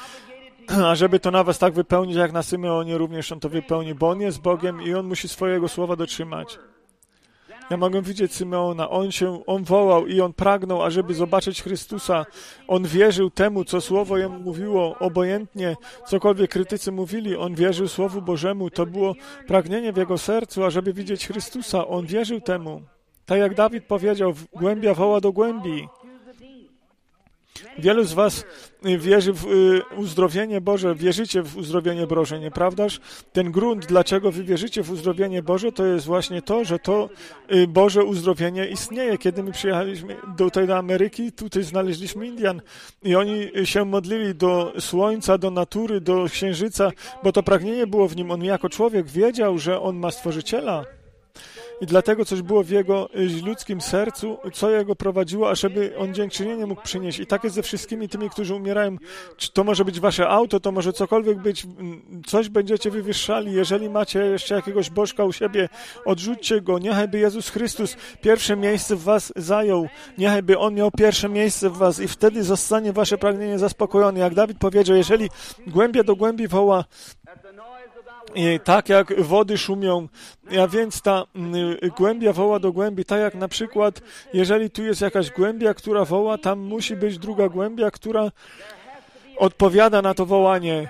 a 0.87 0.95
żeby 0.95 1.21
to 1.21 1.31
na 1.31 1.45
was 1.45 1.59
tak 1.59 1.75
wypełnić, 1.75 2.17
jak 2.17 2.33
na 2.33 2.43
Symeonie 2.43 2.99
również 2.99 3.33
on 3.33 3.41
to 3.41 3.49
wypełni, 3.49 3.95
bo 3.95 4.09
on 4.11 4.21
jest 4.21 4.41
Bogiem 4.41 4.83
i 4.83 4.95
on 4.95 5.07
musi 5.07 5.29
swojego 5.29 5.69
słowa 5.69 5.97
dotrzymać. 5.97 6.59
Ja 7.71 7.77
mogę 7.77 8.03
widzieć 8.03 8.35
Symeona. 8.35 8.91
On 8.91 9.13
się, 9.13 9.47
on 9.47 9.65
wołał 9.65 10.07
i 10.07 10.21
on 10.21 10.33
pragnął, 10.33 10.83
ażeby 10.83 11.15
zobaczyć 11.15 11.63
Chrystusa. 11.63 12.27
On 12.69 12.85
wierzył 12.85 13.31
temu, 13.31 13.65
co 13.65 13.81
Słowo 13.81 14.19
jemu 14.19 14.39
mówiło, 14.39 14.99
obojętnie, 14.99 15.77
cokolwiek 16.07 16.51
krytycy 16.51 16.93
mówili. 16.93 17.37
On 17.37 17.55
wierzył 17.55 17.89
Słowu 17.89 18.23
Bożemu. 18.23 18.71
To 18.71 18.87
było 18.87 19.15
pragnienie 19.47 19.93
w 19.93 19.97
jego 19.97 20.19
sercu, 20.19 20.65
ażeby 20.65 20.93
widzieć 20.93 21.27
Chrystusa. 21.27 21.89
On 21.89 22.07
wierzył 22.07 22.41
temu. 22.41 22.83
Tak 23.27 23.39
jak 23.39 23.55
Dawid 23.55 23.85
powiedział, 23.85 24.35
głębia 24.53 24.95
woła 24.95 25.21
do 25.21 25.33
głębi. 25.33 25.89
Wielu 27.79 28.05
z 28.05 28.13
Was 28.13 28.45
y, 28.87 28.99
wierzy 28.99 29.33
w 29.33 29.47
y, 29.47 29.83
uzdrowienie 29.97 30.61
Boże, 30.61 30.95
wierzycie 30.95 31.43
w 31.43 31.57
uzdrowienie 31.57 32.07
Boże, 32.07 32.41
nieprawdaż? 32.41 33.01
Ten 33.33 33.53
grunt, 33.53 33.87
dlaczego 33.87 34.33
Wy 34.33 34.45
wierzycie 34.45 34.83
w 34.83 34.91
uzdrowienie 34.91 35.43
Boże, 35.43 35.73
to 35.73 35.87
jest 35.87 36.07
właśnie 36.07 36.43
to, 36.43 36.65
że 36.65 36.79
to 36.79 37.09
y, 37.53 37.67
Boże 37.67 38.05
uzdrowienie 38.05 38.67
istnieje. 38.67 39.19
Kiedy 39.19 39.43
my 39.43 39.53
przyjechaliśmy 39.53 40.17
tutaj 40.39 40.67
do 40.67 40.77
Ameryki, 40.77 41.33
tutaj 41.33 41.63
znaleźliśmy 41.63 42.27
Indian 42.27 42.61
i 43.03 43.15
oni 43.15 43.51
się 43.65 43.85
modlili 43.85 44.35
do 44.35 44.73
słońca, 44.81 45.39
do 45.39 45.51
natury, 45.51 46.01
do 46.01 46.25
księżyca, 46.25 46.91
bo 47.23 47.33
to 47.33 47.43
pragnienie 47.43 47.87
było 47.87 48.09
w 48.09 48.17
nim. 48.17 48.31
On 48.31 48.45
jako 48.45 48.69
człowiek 48.69 49.07
wiedział, 49.07 49.59
że 49.59 49.81
on 49.81 49.97
ma 49.97 50.11
Stworzyciela 50.11 50.98
i 51.81 51.87
dlatego 51.87 52.25
coś 52.25 52.43
było 52.43 52.63
w 52.63 52.71
jego 52.71 53.09
y, 53.15 53.43
ludzkim 53.45 53.81
sercu, 53.81 54.39
co 54.53 54.71
jego 54.71 54.97
prowadziło, 54.97 55.51
ażeby 55.51 55.93
on 55.99 56.15
dziękczynienie 56.15 56.67
mógł 56.67 56.83
przynieść. 56.83 57.19
I 57.19 57.27
tak 57.27 57.45
jest 57.45 57.57
ze 57.57 57.63
wszystkimi 57.63 58.09
tymi, 58.09 58.31
którzy 58.31 58.55
umierają. 58.55 58.97
Czy 59.37 59.53
to 59.53 59.65
może 59.65 59.85
być 59.85 60.01
wasze 60.01 60.29
auto, 60.29 60.61
to 60.61 60.73
może 60.73 60.93
cokolwiek 60.93 61.39
być, 61.39 61.67
coś 62.27 62.49
będziecie 62.49 62.91
wywyższali. 62.91 63.53
Jeżeli 63.53 63.91
macie 63.91 64.19
jeszcze 64.19 64.55
jakiegoś 64.55 64.91
bożka 64.91 65.25
u 65.25 65.33
siebie, 65.33 65.69
odrzućcie 66.05 66.61
go. 66.61 66.79
Niechaj 66.79 67.09
by 67.09 67.19
Jezus 67.19 67.49
Chrystus 67.49 67.97
pierwsze 68.23 68.57
miejsce 68.57 68.97
w 68.97 69.03
was 69.03 69.33
zajął. 69.37 69.89
Niechaj 70.19 70.43
by 70.43 70.59
On 70.59 70.75
miał 70.75 70.91
pierwsze 70.91 71.29
miejsce 71.29 71.71
w 71.71 71.77
was 71.77 72.01
i 72.01 72.09
wtedy 72.09 72.45
zostanie 72.45 72.93
wasze 72.93 73.19
pragnienie 73.19 73.59
zaspokojone. 73.59 74.21
Jak 74.21 74.35
Dawid 74.35 74.59
powiedział, 74.59 74.97
jeżeli 74.97 75.31
głębia 75.67 76.05
do 76.05 76.17
głębi 76.17 76.49
woła, 76.49 76.85
tak 78.65 78.89
jak 78.89 79.23
wody 79.23 79.59
szumią, 79.59 80.09
a 80.63 80.67
więc 80.67 81.03
ta 81.03 81.25
mm, 81.35 81.77
głębia 81.97 82.33
woła 82.33 82.59
do 82.59 82.73
głębi, 82.73 83.05
tak 83.05 83.21
jak 83.21 83.35
na 83.35 83.49
przykład, 83.49 84.01
jeżeli 84.33 84.71
tu 84.71 84.83
jest 84.83 85.01
jakaś 85.01 85.31
głębia, 85.31 85.75
która 85.75 86.05
woła, 86.05 86.39
tam 86.39 86.59
musi 86.59 86.97
być 86.97 87.19
druga 87.19 87.49
głębia, 87.49 87.91
która 87.91 88.31
odpowiada 89.37 90.03
na 90.03 90.15
to 90.15 90.27
wołanie. 90.27 90.89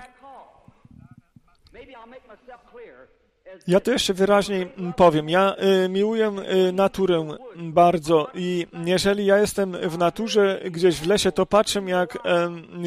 Ja 3.67 3.79
to 3.79 3.91
jeszcze 3.91 4.13
wyraźniej 4.13 4.67
mm, 4.77 4.93
powiem. 4.93 5.29
Ja 5.29 5.55
y, 5.85 5.89
miłuję 5.89 6.33
y, 6.67 6.71
naturę 6.71 7.27
bardzo 7.55 8.27
i 8.33 8.67
jeżeli 8.85 9.25
ja 9.25 9.37
jestem 9.37 9.71
w 9.71 9.97
naturze 9.97 10.61
gdzieś 10.71 10.99
w 10.99 11.07
lesie, 11.07 11.31
to 11.31 11.45
patrzę 11.45 11.81
jak 11.81 12.17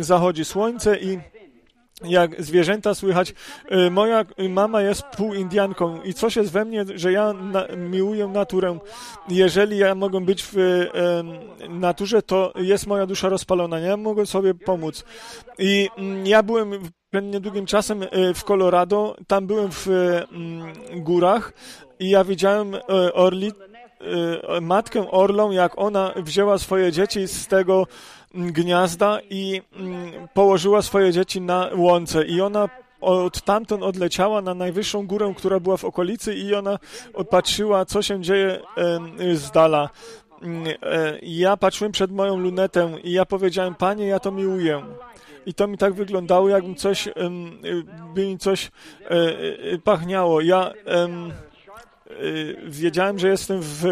zachodzi 0.00 0.44
słońce 0.44 0.98
i 0.98 1.18
jak 2.04 2.42
zwierzęta 2.42 2.94
słychać. 2.94 3.34
Y, 3.72 3.90
moja 3.90 4.24
mama 4.48 4.82
jest 4.82 5.02
półindianką 5.02 6.02
i 6.02 6.14
coś 6.14 6.36
jest 6.36 6.52
we 6.52 6.64
mnie, 6.64 6.84
że 6.94 7.12
ja 7.12 7.32
na, 7.32 7.66
miłuję 7.76 8.26
naturę. 8.26 8.78
Jeżeli 9.28 9.78
ja 9.78 9.94
mogę 9.94 10.20
być 10.20 10.42
w 10.42 10.56
y, 10.56 11.68
naturze, 11.68 12.22
to 12.22 12.52
jest 12.56 12.86
moja 12.86 13.06
dusza 13.06 13.28
rozpalona. 13.28 13.78
Ja 13.78 13.96
mogę 13.96 14.26
sobie 14.26 14.54
pomóc. 14.54 15.04
I 15.58 15.88
y, 16.24 16.28
ja 16.28 16.42
byłem 16.42 16.72
niedługim 17.20 17.66
czasem 17.66 18.02
y, 18.02 18.08
w 18.34 18.44
Colorado, 18.44 19.16
tam 19.26 19.46
byłem 19.46 19.70
w 19.72 19.88
mm, 19.88 20.72
górach 21.02 21.52
i 21.98 22.10
ja 22.10 22.24
widziałem 22.24 22.74
y, 22.74 22.80
orli, 23.14 23.52
y, 24.56 24.60
matkę 24.60 25.10
orlą, 25.10 25.50
jak 25.50 25.72
ona 25.78 26.14
wzięła 26.16 26.58
swoje 26.58 26.92
dzieci 26.92 27.28
z 27.28 27.46
tego 27.46 27.86
gniazda 28.34 29.18
i 29.30 29.62
mm, 29.72 30.28
położyła 30.34 30.82
swoje 30.82 31.12
dzieci 31.12 31.40
na 31.40 31.70
łące 31.74 32.24
i 32.24 32.40
ona 32.40 32.68
od 33.00 33.42
tamtąd 33.42 33.82
odleciała 33.82 34.42
na 34.42 34.54
najwyższą 34.54 35.06
górę, 35.06 35.34
która 35.36 35.60
była 35.60 35.76
w 35.76 35.84
okolicy 35.84 36.34
i 36.34 36.54
ona 36.54 36.78
patrzyła, 37.30 37.84
co 37.84 38.02
się 38.02 38.20
dzieje 38.20 38.60
z 39.34 39.50
dala. 39.50 39.90
Mm, 40.42 40.66
e, 40.66 41.18
ja 41.22 41.56
patrzyłem 41.56 41.92
przed 41.92 42.10
moją 42.10 42.38
lunetę 42.38 42.98
i 43.04 43.12
ja 43.12 43.24
powiedziałem, 43.24 43.74
panie, 43.74 44.06
ja 44.06 44.20
to 44.20 44.30
miłuję. 44.32 44.82
I 45.46 45.54
to 45.54 45.66
mi 45.66 45.78
tak 45.78 45.94
wyglądało, 45.94 46.48
jakbym 46.48 46.74
coś, 46.74 47.08
by 48.14 48.26
mi 48.26 48.38
coś 48.38 48.66
e, 48.66 49.08
e, 49.08 49.78
pachniało. 49.78 50.40
Ja 50.40 50.72
wiedziałem, 52.66 53.18
że 53.18 53.28
jestem 53.28 53.58
w 53.62 53.84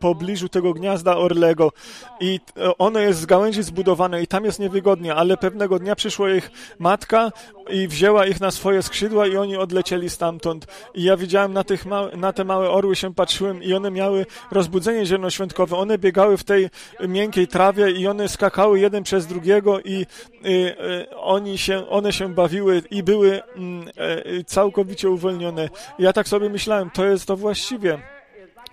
pobliżu 0.00 0.48
tego 0.48 0.72
gniazda 0.72 1.16
orlego 1.16 1.72
i 2.20 2.40
e, 2.56 2.78
ono 2.78 3.00
jest 3.00 3.20
z 3.20 3.26
gałęzi 3.26 3.62
zbudowane 3.62 4.22
i 4.22 4.26
tam 4.26 4.44
jest 4.44 4.58
niewygodnie, 4.58 5.14
ale 5.14 5.36
pewnego 5.36 5.78
dnia 5.78 5.94
przyszła 5.96 6.30
ich 6.30 6.50
matka 6.78 7.32
i 7.70 7.88
wzięła 7.88 8.26
ich 8.26 8.40
na 8.40 8.50
swoje 8.50 8.82
skrzydła 8.82 9.26
i 9.26 9.36
oni 9.36 9.56
odlecieli 9.56 10.10
stamtąd. 10.10 10.66
I 10.94 11.02
ja 11.02 11.16
widziałem 11.16 11.52
na, 11.52 11.64
tych 11.64 11.84
na 12.16 12.32
te 12.32 12.44
małe 12.44 12.70
orły 12.70 12.96
się 12.96 13.14
patrzyłem 13.14 13.62
i 13.62 13.74
one 13.74 13.90
miały 13.90 14.26
rozbudzenie 14.50 15.06
zielonoświątkowe. 15.06 15.76
One 15.76 15.98
biegały 15.98 16.36
w 16.36 16.44
tej 16.44 16.70
miękkiej 17.08 17.48
trawie 17.48 17.90
i 17.90 18.06
one 18.06 18.28
skakały 18.28 18.80
jeden 18.80 19.02
przez 19.02 19.26
drugiego 19.26 19.80
i, 19.80 19.92
i, 19.92 20.06
i 20.44 20.72
oni 21.16 21.58
się, 21.58 21.88
one 21.88 22.12
się 22.12 22.34
bawiły 22.34 22.82
i 22.90 23.02
były 23.02 23.42
e, 23.42 24.44
całkowicie 24.44 25.10
uwolnione. 25.10 25.68
Ja 25.98 26.12
tak 26.12 26.28
sobie 26.28 26.48
myślałem, 26.48 26.90
to 26.90 27.06
jest 27.06 27.26
to 27.26 27.36
właściwie. 27.36 28.13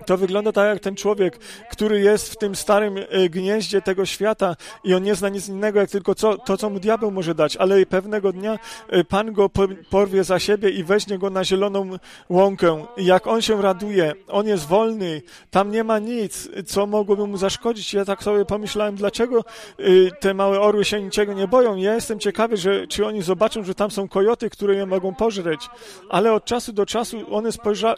To 0.06 0.18
wygląda 0.18 0.52
tak 0.52 0.68
jak 0.68 0.80
ten 0.80 0.96
człowiek, 0.96 1.40
który 1.72 2.02
jest 2.02 2.34
w 2.34 2.38
tym 2.38 2.56
starym 2.56 2.98
e, 2.98 3.30
gnieździe 3.30 3.82
tego 3.82 4.06
świata 4.06 4.56
i 4.84 4.94
on 4.94 5.04
nie 5.04 5.16
zna 5.16 5.30
nic 5.30 5.50
innego, 5.50 5.80
jak 5.80 5.90
tylko 5.90 6.16
co, 6.16 6.38
to, 6.38 6.58
co 6.58 6.70
mu 6.70 6.80
diabeł 6.80 7.12
może 7.12 7.36
dać, 7.36 7.58
ale 7.58 7.86
pewnego 7.86 8.34
dnia 8.34 8.60
e, 8.90 9.04
Pan 9.04 9.34
go 9.34 9.50
porwie 9.90 10.24
za 10.24 10.40
siebie 10.40 10.70
i 10.70 10.84
weźmie 10.84 11.18
go 11.18 11.30
na 11.30 11.44
zieloną 11.44 11.90
łąkę. 12.30 12.86
Jak 12.98 13.28
on 13.28 13.42
się 13.42 13.62
raduje, 13.62 14.14
on 14.28 14.48
jest 14.48 14.68
wolny, 14.68 15.22
tam 15.52 15.72
nie 15.72 15.84
ma 15.84 16.00
nic, 16.00 16.50
co 16.66 16.86
mogłoby 16.86 17.28
mu 17.28 17.38
zaszkodzić. 17.38 17.94
Ja 17.94 18.06
tak 18.06 18.24
sobie 18.24 18.46
pomyślałem, 18.46 18.96
dlaczego 18.96 19.40
e, 19.80 19.84
te 20.20 20.34
małe 20.34 20.62
orły 20.62 20.86
się 20.86 21.02
niczego 21.02 21.34
nie 21.34 21.48
boją. 21.48 21.76
Ja 21.76 21.96
jestem 21.96 22.20
ciekawy, 22.20 22.58
że, 22.58 22.88
czy 22.88 23.06
oni 23.06 23.22
zobaczą, 23.22 23.64
że 23.64 23.76
tam 23.76 23.92
są 23.92 24.08
kojoty, 24.08 24.50
które 24.50 24.76
je 24.76 24.86
mogą 24.86 25.16
pożreć. 25.16 25.70
Ale 26.10 26.34
od 26.34 26.46
czasu 26.46 26.74
do 26.74 26.86
czasu 26.86 27.36
one 27.36 27.50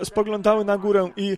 spoglądały 0.03 0.65
na 0.65 0.77
górę 0.77 1.09
i 1.17 1.37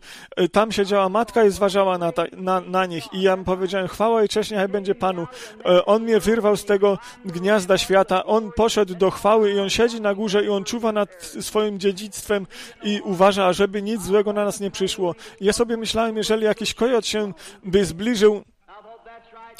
tam 0.55 0.71
siedziała 0.71 1.09
matka 1.09 1.43
i 1.43 1.51
zważała 1.51 1.97
na, 1.97 2.11
ta, 2.11 2.23
na, 2.37 2.61
na 2.61 2.85
nich. 2.85 3.13
I 3.13 3.21
ja 3.21 3.35
mu 3.35 3.43
powiedziałem, 3.43 3.87
chwała 3.87 4.23
i 4.23 4.27
cześć 4.27 4.51
niechaj 4.51 4.67
będzie 4.67 4.95
Panu. 4.95 5.27
E, 5.65 5.85
on 5.85 6.03
mnie 6.03 6.19
wyrwał 6.19 6.57
z 6.57 6.65
tego 6.65 6.97
gniazda 7.25 7.77
świata. 7.77 8.25
On 8.25 8.51
poszedł 8.55 8.95
do 8.95 9.11
chwały 9.11 9.51
i 9.51 9.59
on 9.59 9.69
siedzi 9.69 10.01
na 10.01 10.13
górze 10.13 10.45
i 10.45 10.49
on 10.49 10.63
czuwa 10.63 10.91
nad 10.91 11.23
swoim 11.41 11.79
dziedzictwem 11.79 12.47
i 12.83 13.01
uważa, 13.03 13.53
żeby 13.53 13.81
nic 13.81 14.01
złego 14.01 14.33
na 14.33 14.45
nas 14.45 14.59
nie 14.59 14.71
przyszło. 14.71 15.15
Ja 15.41 15.53
sobie 15.53 15.77
myślałem, 15.77 16.17
jeżeli 16.17 16.43
jakiś 16.43 16.73
kojot 16.73 17.07
się 17.07 17.33
by 17.63 17.85
zbliżył 17.85 18.43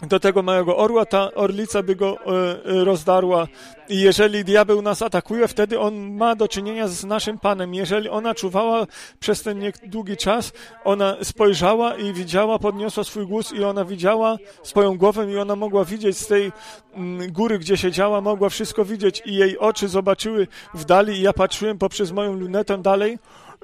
do 0.01 0.19
tego 0.19 0.41
małego 0.41 0.77
orła, 0.77 1.05
ta 1.05 1.33
orlica 1.33 1.83
by 1.83 1.95
go 1.95 2.17
e, 2.17 2.65
e, 2.81 2.83
rozdarła. 2.83 3.47
I 3.89 4.01
jeżeli 4.01 4.45
diabeł 4.45 4.81
nas 4.81 5.01
atakuje, 5.01 5.47
wtedy 5.47 5.79
on 5.79 6.15
ma 6.15 6.35
do 6.35 6.47
czynienia 6.47 6.87
z 6.87 7.03
naszym 7.03 7.37
Panem. 7.37 7.73
Jeżeli 7.73 8.09
ona 8.09 8.35
czuwała 8.35 8.87
przez 9.19 9.41
ten 9.41 9.61
długi 9.83 10.17
czas, 10.17 10.53
ona 10.83 11.17
spojrzała 11.23 11.95
i 11.95 12.13
widziała, 12.13 12.59
podniosła 12.59 13.03
swój 13.03 13.27
głos 13.27 13.53
i 13.53 13.63
ona 13.63 13.85
widziała 13.85 14.37
swoją 14.63 14.97
głowę 14.97 15.31
i 15.31 15.37
ona 15.37 15.55
mogła 15.55 15.85
widzieć 15.85 16.17
z 16.17 16.27
tej 16.27 16.51
mm, 16.93 17.31
góry, 17.31 17.59
gdzie 17.59 17.77
siedziała, 17.77 18.21
mogła 18.21 18.49
wszystko 18.49 18.85
widzieć 18.85 19.21
i 19.25 19.35
jej 19.35 19.57
oczy 19.57 19.87
zobaczyły 19.87 20.47
w 20.73 20.85
dali 20.85 21.13
i 21.13 21.21
ja 21.21 21.33
patrzyłem 21.33 21.77
poprzez 21.77 22.11
moją 22.11 22.33
lunetę 22.33 22.77
dalej 22.77 23.17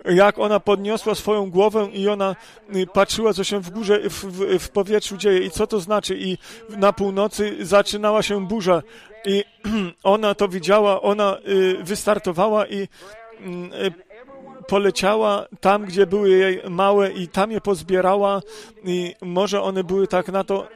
jak 0.05 0.39
ona 0.39 0.59
podniosła 0.59 1.15
swoją 1.15 1.49
głowę 1.51 1.89
i 1.93 2.09
ona 2.09 2.35
y, 2.75 2.87
patrzyła, 2.87 3.33
co 3.33 3.43
się 3.43 3.59
w 3.59 3.69
górze, 3.69 4.09
w, 4.09 4.25
w, 4.25 4.59
w 4.59 4.69
powietrzu 4.69 5.17
dzieje 5.17 5.39
i 5.39 5.51
co 5.51 5.67
to 5.67 5.79
znaczy. 5.79 6.17
I 6.19 6.37
na 6.69 6.93
północy 6.93 7.65
zaczynała 7.65 8.23
się 8.23 8.47
burza 8.47 8.81
i 9.25 9.43
ona 10.03 10.35
to 10.35 10.47
widziała, 10.47 11.01
ona 11.01 11.37
y, 11.47 11.83
wystartowała 11.83 12.67
i 12.67 12.77
y, 12.77 12.87
poleciała 14.67 15.45
tam, 15.59 15.85
gdzie 15.85 16.07
były 16.07 16.29
jej 16.29 16.61
małe 16.69 17.11
i 17.11 17.27
tam 17.27 17.51
je 17.51 17.61
pozbierała 17.61 18.41
i 18.83 19.15
może 19.21 19.61
one 19.61 19.83
były 19.83 20.07
tak 20.07 20.27
na 20.27 20.43
to 20.43 20.67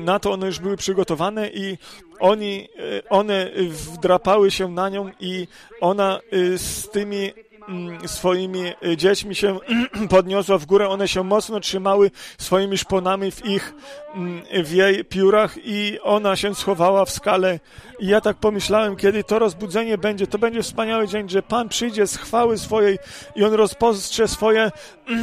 na 0.00 0.18
to 0.18 0.32
one 0.32 0.46
już 0.46 0.58
były 0.58 0.76
przygotowane 0.76 1.48
i 1.48 1.78
oni, 2.20 2.68
e, 2.78 3.08
one 3.08 3.50
wdrapały 3.68 4.50
się 4.50 4.68
na 4.68 4.88
nią 4.88 5.10
i 5.20 5.48
ona 5.80 6.20
e, 6.32 6.58
z 6.58 6.90
tymi 6.90 7.32
mm, 7.68 8.08
swoimi 8.08 8.60
e, 8.60 8.96
dziećmi 8.96 9.34
się 9.34 9.58
podniosła 10.10 10.58
w 10.58 10.66
górę, 10.66 10.88
one 10.88 11.08
się 11.08 11.24
mocno 11.24 11.60
trzymały 11.60 12.10
swoimi 12.38 12.78
szponami 12.78 13.30
w 13.30 13.46
ich, 13.46 13.74
mm, 14.14 14.42
w 14.64 14.72
jej 14.72 15.04
piórach 15.04 15.54
i 15.64 15.98
ona 16.02 16.36
się 16.36 16.54
schowała 16.54 17.04
w 17.04 17.10
skale. 17.10 17.60
I 17.98 18.06
ja 18.06 18.20
tak 18.20 18.36
pomyślałem, 18.36 18.96
kiedy 18.96 19.24
to 19.24 19.38
rozbudzenie 19.38 19.98
będzie, 19.98 20.26
to 20.26 20.38
będzie 20.38 20.62
wspaniały 20.62 21.08
dzień, 21.08 21.28
że 21.28 21.42
Pan 21.42 21.68
przyjdzie 21.68 22.06
z 22.06 22.16
chwały 22.16 22.58
swojej 22.58 22.98
i 23.36 23.44
On 23.44 23.54
rozpostrze 23.54 24.28
swoje 24.28 24.70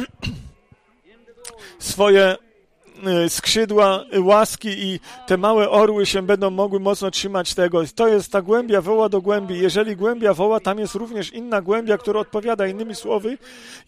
swoje 1.78 2.36
skrzydła 3.28 4.04
łaski 4.18 4.68
i 4.68 5.00
te 5.26 5.36
małe 5.36 5.70
orły 5.70 6.06
się 6.06 6.22
będą 6.22 6.50
mogły 6.50 6.80
mocno 6.80 7.10
trzymać 7.10 7.54
tego. 7.54 7.82
To 7.94 8.08
jest 8.08 8.32
ta 8.32 8.42
głębia 8.42 8.80
woła 8.80 9.08
do 9.08 9.20
głębi. 9.20 9.58
Jeżeli 9.58 9.96
głębia 9.96 10.34
woła, 10.34 10.60
tam 10.60 10.78
jest 10.78 10.94
również 10.94 11.32
inna 11.32 11.62
głębia, 11.62 11.98
która 11.98 12.20
odpowiada 12.20 12.66
innymi 12.66 12.94
słowy. 12.94 13.38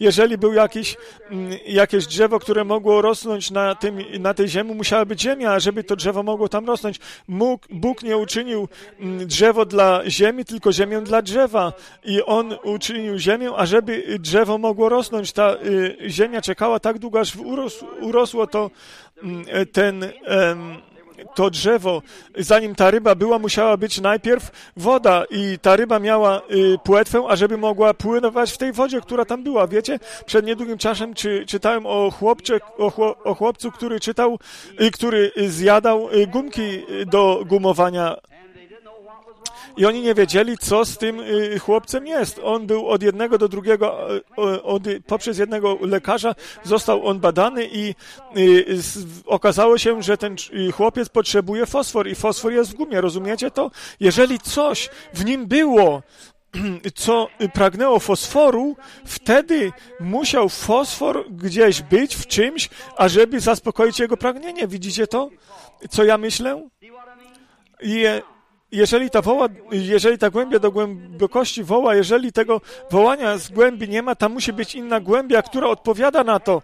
Jeżeli 0.00 0.38
był 0.38 0.52
jakiś, 0.52 0.96
mm, 1.30 1.58
jakieś 1.66 2.06
drzewo, 2.06 2.38
które 2.38 2.64
mogło 2.64 3.02
rosnąć 3.02 3.50
na, 3.50 3.74
tym, 3.74 3.98
na 4.20 4.34
tej 4.34 4.48
ziemi, 4.48 4.74
musiała 4.74 5.04
być 5.04 5.20
ziemia, 5.20 5.52
a 5.52 5.60
żeby 5.60 5.84
to 5.84 5.96
drzewo 5.96 6.22
mogło 6.22 6.48
tam 6.48 6.66
rosnąć. 6.66 7.00
Mógł, 7.28 7.66
Bóg 7.70 8.02
nie 8.02 8.16
uczynił 8.16 8.68
mm, 9.00 9.26
drzewo 9.26 9.64
dla 9.64 10.10
ziemi, 10.10 10.44
tylko 10.44 10.72
ziemię 10.72 11.00
dla 11.00 11.22
drzewa. 11.22 11.72
I 12.04 12.22
On 12.22 12.54
uczynił 12.62 13.18
ziemię, 13.18 13.50
a 13.56 13.66
żeby 13.66 14.18
drzewo 14.18 14.58
mogło 14.58 14.88
rosnąć, 14.88 15.32
ta 15.32 15.54
y, 15.54 15.96
ziemia 16.08 16.40
czekała 16.40 16.80
tak 16.80 16.98
długo, 16.98 17.20
aż 17.20 17.32
urosło, 18.00 18.46
to 18.46 18.70
ten 19.72 20.12
to 21.34 21.50
drzewo, 21.50 22.02
zanim 22.38 22.74
ta 22.74 22.90
ryba 22.90 23.14
była, 23.14 23.38
musiała 23.38 23.76
być 23.76 24.00
najpierw 24.00 24.50
woda 24.76 25.24
i 25.30 25.58
ta 25.62 25.76
ryba 25.76 25.98
miała 25.98 26.42
y, 26.50 26.78
płetwę, 26.84 27.24
a 27.28 27.36
żeby 27.36 27.56
mogła 27.56 27.94
pływać 27.94 28.52
w 28.52 28.58
tej 28.58 28.72
wodzie, 28.72 29.00
która 29.00 29.24
tam 29.24 29.42
była. 29.42 29.66
Wiecie, 29.66 29.98
przed 30.26 30.46
niedługim 30.46 30.78
czasem 30.78 31.14
czy, 31.14 31.44
czytałem 31.46 31.86
o, 31.86 32.10
chłopcze, 32.10 32.58
o, 33.24 33.34
chłopcu, 33.34 33.72
który 33.72 34.00
czytał, 34.00 34.38
y, 34.80 34.90
który 34.90 35.32
zjadał 35.46 36.10
y, 36.12 36.26
gumki 36.26 36.82
do 37.06 37.42
gumowania 37.46 38.16
i 39.76 39.86
oni 39.86 40.02
nie 40.02 40.14
wiedzieli, 40.14 40.58
co 40.58 40.84
z 40.84 40.98
tym 40.98 41.20
y, 41.20 41.58
chłopcem 41.58 42.06
jest. 42.06 42.40
On 42.44 42.66
był 42.66 42.88
od 42.88 43.02
jednego 43.02 43.38
do 43.38 43.48
drugiego, 43.48 44.16
y, 44.16 44.62
od, 44.62 44.82
poprzez 45.06 45.38
jednego 45.38 45.78
lekarza 45.80 46.34
został 46.62 47.06
on 47.06 47.20
badany 47.20 47.68
i 47.72 47.94
y, 48.36 48.66
okazało 49.26 49.78
się, 49.78 50.02
że 50.02 50.16
ten 50.16 50.36
chłopiec 50.72 51.08
potrzebuje 51.08 51.66
fosfor 51.66 52.08
i 52.08 52.14
fosfor 52.14 52.52
jest 52.52 52.70
w 52.70 52.74
gumie. 52.74 53.00
Rozumiecie 53.00 53.50
to? 53.50 53.70
Jeżeli 54.00 54.38
coś 54.38 54.88
w 55.14 55.24
nim 55.24 55.46
było, 55.46 56.02
co 56.94 57.28
pragnęło 57.54 57.98
fosforu, 57.98 58.76
wtedy 59.04 59.72
musiał 60.00 60.48
fosfor 60.48 61.24
gdzieś 61.30 61.82
być 61.82 62.16
w 62.16 62.26
czymś, 62.26 62.68
ażeby 62.96 63.40
zaspokoić 63.40 64.00
jego 64.00 64.16
pragnienie. 64.16 64.68
Widzicie 64.68 65.06
to, 65.06 65.30
co 65.90 66.04
ja 66.04 66.18
myślę? 66.18 66.68
I 67.82 68.04
jeżeli 68.76 69.10
ta 69.10 69.22
woła, 69.22 69.48
jeżeli 69.72 70.18
ta 70.18 70.30
głębia 70.30 70.58
do 70.58 70.70
głębokości 70.70 71.64
woła, 71.64 71.94
jeżeli 71.94 72.32
tego 72.32 72.60
wołania 72.90 73.38
z 73.38 73.48
głębi 73.48 73.88
nie 73.88 74.02
ma, 74.02 74.14
tam 74.14 74.32
musi 74.32 74.52
być 74.52 74.74
inna 74.74 75.00
głębia, 75.00 75.42
która 75.42 75.68
odpowiada 75.68 76.24
na 76.24 76.40
to 76.40 76.62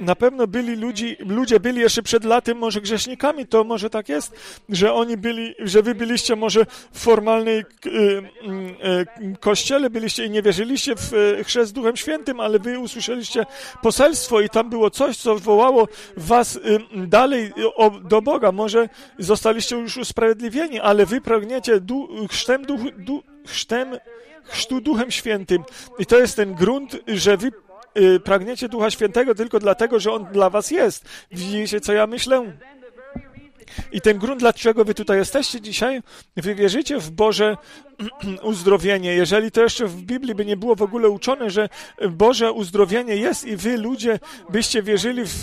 na 0.00 0.14
pewno 0.14 0.46
byli 0.46 0.76
ludzi, 0.76 1.16
ludzie 1.18 1.60
byli 1.60 1.80
jeszcze 1.80 2.02
przed 2.02 2.24
laty 2.24 2.54
może 2.54 2.80
grzesznikami, 2.80 3.46
to 3.46 3.64
może 3.64 3.90
tak 3.90 4.08
jest, 4.08 4.32
że 4.68 4.94
oni 4.94 5.16
byli, 5.16 5.54
że 5.58 5.82
wy 5.82 5.94
byliście 5.94 6.36
może 6.36 6.66
w 6.92 7.00
formalnej 7.00 7.58
y, 7.58 7.90
y, 7.90 9.36
kościele, 9.40 9.90
byliście 9.90 10.26
i 10.26 10.30
nie 10.30 10.42
wierzyliście 10.42 10.96
w 10.96 11.14
y, 11.14 11.44
chrzest 11.44 11.72
Duchem 11.72 11.96
Świętym, 11.96 12.40
ale 12.40 12.58
wy 12.58 12.78
usłyszeliście 12.78 13.46
poselstwo 13.82 14.40
i 14.40 14.48
tam 14.48 14.70
było 14.70 14.90
coś, 14.90 15.16
co 15.16 15.36
wołało 15.36 15.88
was 16.16 16.58
dalej 16.94 17.52
do 18.04 18.22
Boga. 18.22 18.52
Może 18.52 18.88
zostaliście 19.18 19.76
już 19.76 19.96
usprawiedliwieni, 19.96 20.80
ale 20.80 21.06
wy 21.06 21.20
pragniecie 21.20 21.80
du, 21.80 22.26
chrztem, 22.28 22.64
duch, 22.64 22.80
du, 22.98 23.22
chrztem 23.46 23.96
chrztu 24.44 24.80
Duchem 24.80 25.10
Świętym. 25.10 25.62
I 25.98 26.06
to 26.06 26.18
jest 26.18 26.36
ten 26.36 26.54
grunt, 26.54 26.96
że 27.06 27.36
wy 27.36 27.50
pragniecie 28.24 28.68
Ducha 28.68 28.90
Świętego 28.90 29.34
tylko 29.34 29.58
dlatego, 29.58 30.00
że 30.00 30.12
On 30.12 30.24
dla 30.24 30.50
was 30.50 30.70
jest. 30.70 31.08
Widzicie, 31.30 31.80
co 31.80 31.92
ja 31.92 32.06
myślę? 32.06 32.52
I 33.92 34.00
ten 34.00 34.18
grunt, 34.18 34.40
dlaczego 34.40 34.84
wy 34.84 34.94
tutaj 34.94 35.18
jesteście 35.18 35.60
dzisiaj, 35.60 36.02
wy 36.36 36.54
wierzycie 36.54 36.98
w 36.98 37.10
Boże 37.10 37.56
uzdrowienie. 38.42 39.14
Jeżeli 39.14 39.50
to 39.50 39.62
jeszcze 39.62 39.86
w 39.86 40.02
Biblii 40.02 40.34
by 40.34 40.44
nie 40.44 40.56
było 40.56 40.76
w 40.76 40.82
ogóle 40.82 41.08
uczone, 41.08 41.50
że 41.50 41.68
Boże 42.10 42.52
uzdrowienie 42.52 43.16
jest 43.16 43.44
i 43.44 43.56
wy 43.56 43.76
ludzie 43.76 44.18
byście 44.50 44.82
wierzyli 44.82 45.22
w 45.24 45.42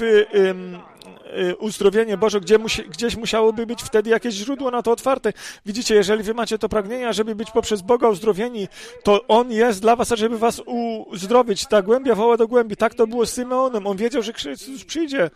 uzdrowienie 1.59 2.17
Boże, 2.17 2.41
gdzie 2.41 2.57
musi, 2.57 2.83
gdzieś 2.83 3.15
musiałoby 3.15 3.65
być 3.65 3.83
wtedy 3.83 4.09
jakieś 4.09 4.33
źródło 4.33 4.71
na 4.71 4.81
to 4.81 4.91
otwarte. 4.91 5.33
Widzicie, 5.65 5.95
jeżeli 5.95 6.23
wy 6.23 6.33
macie 6.33 6.57
to 6.57 6.69
pragnienie, 6.69 7.13
żeby 7.13 7.35
być 7.35 7.51
poprzez 7.51 7.81
Boga 7.81 8.09
uzdrowieni, 8.09 8.67
to 9.03 9.27
On 9.27 9.51
jest 9.51 9.81
dla 9.81 9.95
was, 9.95 10.09
żeby 10.09 10.37
was 10.37 10.61
uzdrowić. 11.09 11.65
Ta 11.65 11.81
głębia 11.81 12.15
woła 12.15 12.37
do 12.37 12.47
głębi. 12.47 12.75
Tak 12.75 12.93
to 12.93 13.07
było 13.07 13.25
z 13.25 13.33
Symeonem. 13.33 13.87
On 13.87 13.97
wiedział, 13.97 14.21
że 14.21 14.33
Chrystus 14.33 14.85
przyjdzie. 14.85 15.29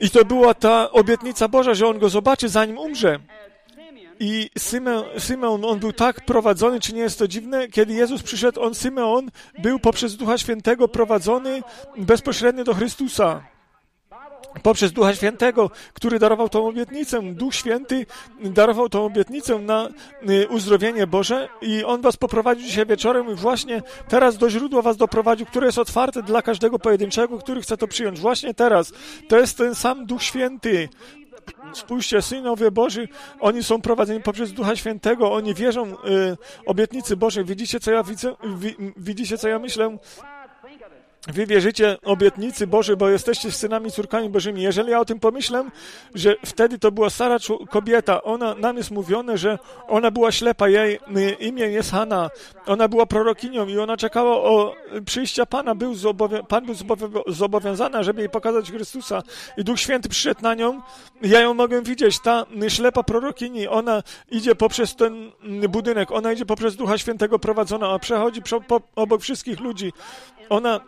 I 0.00 0.10
to 0.10 0.24
była 0.24 0.54
ta 0.54 0.90
obietnica 0.90 1.48
Boża, 1.48 1.74
że 1.74 1.86
On 1.86 1.98
go 1.98 2.08
zobaczy, 2.08 2.48
zanim 2.48 2.78
umrze. 2.78 3.18
I 4.20 4.50
Symeon, 5.18 5.64
on 5.64 5.78
był 5.78 5.92
tak 5.92 6.24
prowadzony, 6.24 6.80
czy 6.80 6.94
nie 6.94 7.00
jest 7.00 7.18
to 7.18 7.28
dziwne? 7.28 7.68
Kiedy 7.68 7.92
Jezus 7.92 8.22
przyszedł, 8.22 8.60
on, 8.60 8.74
Symeon, 8.74 9.30
był 9.58 9.78
poprzez 9.78 10.16
Ducha 10.16 10.38
Świętego 10.38 10.88
prowadzony 10.88 11.62
bezpośrednio 11.96 12.64
do 12.64 12.74
Chrystusa 12.74 13.55
poprzez 14.62 14.92
Ducha 14.92 15.14
Świętego, 15.14 15.70
który 15.92 16.18
darował 16.18 16.48
tą 16.48 16.68
obietnicę. 16.68 17.22
Duch 17.22 17.54
Święty 17.54 18.06
darował 18.40 18.88
tą 18.88 19.04
obietnicę 19.04 19.58
na 19.58 19.88
y, 20.30 20.48
uzdrowienie 20.48 21.06
Boże 21.06 21.48
i 21.62 21.84
On 21.84 22.00
was 22.00 22.16
poprowadził 22.16 22.66
dzisiaj 22.66 22.86
wieczorem 22.86 23.30
i 23.30 23.34
właśnie 23.34 23.82
teraz 24.08 24.38
do 24.38 24.50
źródła 24.50 24.82
was 24.82 24.96
doprowadził, 24.96 25.46
które 25.46 25.66
jest 25.66 25.78
otwarte 25.78 26.22
dla 26.22 26.42
każdego 26.42 26.78
pojedynczego, 26.78 27.38
który 27.38 27.62
chce 27.62 27.76
to 27.76 27.88
przyjąć. 27.88 28.20
Właśnie 28.20 28.54
teraz. 28.54 28.92
To 29.28 29.38
jest 29.38 29.58
ten 29.58 29.74
sam 29.74 30.06
Duch 30.06 30.22
Święty. 30.22 30.88
Spójrzcie, 31.72 32.22
synowie 32.22 32.70
Boży, 32.70 33.08
oni 33.40 33.62
są 33.62 33.80
prowadzeni 33.80 34.22
poprzez 34.22 34.52
Ducha 34.52 34.76
Świętego, 34.76 35.32
oni 35.32 35.54
wierzą 35.54 35.92
y, 35.92 35.96
obietnicy 36.66 37.16
Bożej. 37.16 37.44
Widzicie, 37.44 37.80
co 37.80 37.90
ja 37.90 38.02
widzę? 38.02 38.34
Widzicie, 38.96 39.38
co 39.38 39.48
ja 39.48 39.58
myślę? 39.58 39.98
Wy 41.26 41.46
wierzycie 41.46 41.96
obietnicy 42.04 42.66
Bożej, 42.66 42.96
bo 42.96 43.08
jesteście 43.08 43.52
synami, 43.52 43.90
córkami 43.90 44.28
Bożymi. 44.28 44.62
Jeżeli 44.62 44.90
ja 44.90 45.00
o 45.00 45.04
tym 45.04 45.20
pomyślę, 45.20 45.64
że 46.14 46.36
wtedy 46.46 46.78
to 46.78 46.92
była 46.92 47.10
stara 47.10 47.36
kobieta, 47.70 48.22
ona, 48.22 48.54
nam 48.54 48.76
jest 48.76 48.90
mówione, 48.90 49.38
że 49.38 49.58
ona 49.88 50.10
była 50.10 50.32
ślepa, 50.32 50.68
jej 50.68 50.94
y, 50.94 51.30
imię 51.40 51.64
jest 51.64 51.90
Hanna, 51.90 52.30
ona 52.66 52.88
była 52.88 53.06
prorokinią 53.06 53.66
i 53.66 53.78
ona 53.78 53.96
czekała 53.96 54.36
o 54.36 54.74
przyjścia 55.06 55.46
Pana, 55.46 55.74
był 55.74 55.94
Pan 56.48 56.66
był 56.66 56.74
zobowiązany, 57.26 58.04
żeby 58.04 58.20
jej 58.20 58.30
pokazać 58.30 58.70
Chrystusa 58.70 59.22
i 59.56 59.64
Duch 59.64 59.80
Święty 59.80 60.08
przyszedł 60.08 60.42
na 60.42 60.54
nią. 60.54 60.80
Ja 61.22 61.40
ją 61.40 61.54
mogę 61.54 61.82
widzieć, 61.82 62.20
ta 62.20 62.46
ślepa 62.68 63.02
prorokini, 63.02 63.68
ona 63.68 64.02
idzie 64.30 64.54
poprzez 64.54 64.96
ten 64.96 65.32
budynek, 65.68 66.12
ona 66.12 66.32
idzie 66.32 66.46
poprzez 66.46 66.76
Ducha 66.76 66.98
Świętego 66.98 67.38
prowadzona, 67.38 67.88
a 67.88 67.98
przechodzi 67.98 68.42
obok 68.96 69.22
wszystkich 69.22 69.60
ludzi. 69.60 69.92
Ona 70.48 70.80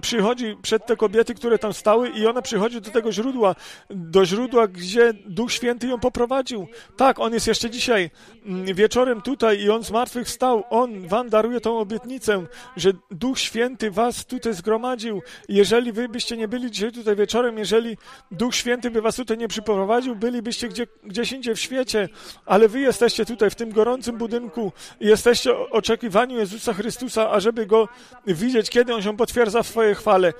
przychodzi 0.00 0.56
przed 0.62 0.86
te 0.86 0.96
kobiety, 0.96 1.34
które 1.34 1.58
tam 1.58 1.72
stały 1.72 2.08
i 2.08 2.26
ona 2.26 2.42
przychodzi 2.42 2.80
do 2.80 2.90
tego 2.90 3.12
źródła, 3.12 3.54
do 3.90 4.26
źródła, 4.26 4.68
gdzie 4.68 5.12
Duch 5.26 5.52
Święty 5.52 5.86
ją 5.86 6.00
poprowadził. 6.00 6.66
Tak, 6.96 7.18
On 7.18 7.34
jest 7.34 7.46
jeszcze 7.46 7.70
dzisiaj 7.70 8.10
mm, 8.46 8.74
wieczorem 8.74 9.22
tutaj 9.22 9.60
i 9.60 9.70
On 9.70 9.84
z 9.84 9.90
martwych 9.90 10.30
stał. 10.30 10.64
On 10.70 11.08
wam 11.08 11.28
daruje 11.28 11.60
tą 11.60 11.78
obietnicę, 11.78 12.46
że 12.76 12.92
Duch 13.10 13.38
Święty 13.38 13.90
was 13.90 14.26
tutaj 14.26 14.54
zgromadził. 14.54 15.22
Jeżeli 15.48 15.92
wy 15.92 16.08
byście 16.08 16.36
nie 16.36 16.48
byli 16.48 16.70
dzisiaj 16.70 16.92
tutaj 16.92 17.16
wieczorem, 17.16 17.58
jeżeli 17.58 17.96
Duch 18.30 18.54
Święty 18.54 18.90
by 18.90 19.02
was 19.02 19.16
tutaj 19.16 19.38
nie 19.38 19.48
przyprowadził, 19.48 20.16
bylibyście 20.16 20.68
gdzie, 20.68 20.86
gdzieś 21.04 21.32
indziej 21.32 21.54
w 21.54 21.60
świecie, 21.60 22.08
ale 22.46 22.68
wy 22.68 22.80
jesteście 22.80 23.24
tutaj 23.24 23.50
w 23.50 23.54
tym 23.54 23.70
gorącym 23.70 24.18
budynku 24.18 24.72
i 25.00 25.06
jesteście 25.06 25.56
oczekiwaniu 25.70 26.38
Jezusa 26.38 26.74
Chrystusa, 26.74 27.30
ażeby 27.30 27.66
Go 27.66 27.88
widzieć, 28.26 28.70
kiedy 28.70 28.94
On 28.94 29.02
się 29.02 29.16
potwierdza 29.16 29.62
w 29.64 29.68
swojej 29.68 29.94
chwale. 29.94 30.32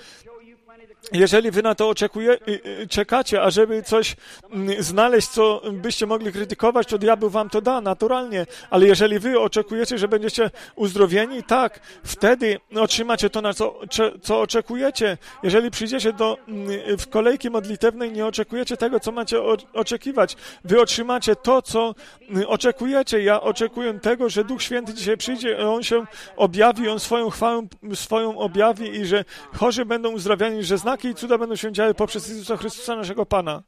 Jeżeli 1.13 1.51
wy 1.51 1.63
na 1.63 1.75
to 1.75 1.89
oczekuje, 1.89 2.33
y, 2.33 2.61
y, 2.83 2.87
czekacie, 2.89 3.43
ażeby 3.43 3.83
coś 3.83 4.17
mm, 4.51 4.83
znaleźć, 4.83 5.29
co 5.29 5.63
byście 5.73 6.07
mogli 6.07 6.33
krytykować, 6.33 6.87
to 6.87 6.99
diabeł 6.99 7.31
wam 7.31 7.51
to 7.51 7.61
da, 7.61 7.81
naturalnie. 7.81 8.47
Ale 8.71 8.87
jeżeli 8.87 9.19
wy 9.19 9.41
oczekujecie, 9.41 9.99
że 9.99 10.09
będziecie 10.09 10.51
uzdrowieni, 10.77 11.43
tak, 11.43 11.81
wtedy 12.05 12.61
otrzymacie 12.77 13.31
to, 13.31 13.41
na 13.41 13.55
co, 13.55 13.81
co 14.23 14.41
oczekujecie. 14.41 15.19
Jeżeli 15.43 15.71
przyjdziecie 15.71 16.13
do 16.13 16.39
mm, 16.49 16.99
w 16.99 17.09
kolejki 17.09 17.51
modlitewnej, 17.51 18.13
nie 18.13 18.27
oczekujecie 18.27 18.77
tego, 18.77 19.01
co 19.01 19.13
macie 19.13 19.43
oczekiwać. 19.73 20.37
Wy 20.65 20.81
otrzymacie 20.81 21.37
to, 21.37 21.63
co 21.63 21.95
mm, 22.29 22.45
oczekujecie. 22.47 23.23
Ja 23.23 23.41
oczekuję 23.41 24.01
tego, 24.01 24.29
że 24.29 24.45
Duch 24.45 24.63
Święty 24.63 24.95
dzisiaj 24.95 25.17
przyjdzie, 25.17 25.69
On 25.69 25.83
się 25.83 26.05
objawi, 26.37 26.89
On 26.89 27.01
swoją 27.01 27.31
chwałę 27.31 27.67
swoją 27.95 28.39
objawi 28.39 29.01
i 29.01 29.07
że 29.07 29.25
chorzy 29.57 29.85
będą 29.85 30.11
uzdrawiani, 30.11 30.65
że 30.65 30.79
znają 30.79 30.94
znaki 30.95 31.09
i 31.09 31.15
cuda 31.15 31.39
będą 31.39 31.57
się 31.57 31.73
działy 31.73 31.95
poprzez 31.95 32.29
Jezusa 32.29 32.57
Chrystusa, 32.57 32.97
naszego 32.97 33.27
Pana. 33.27 33.63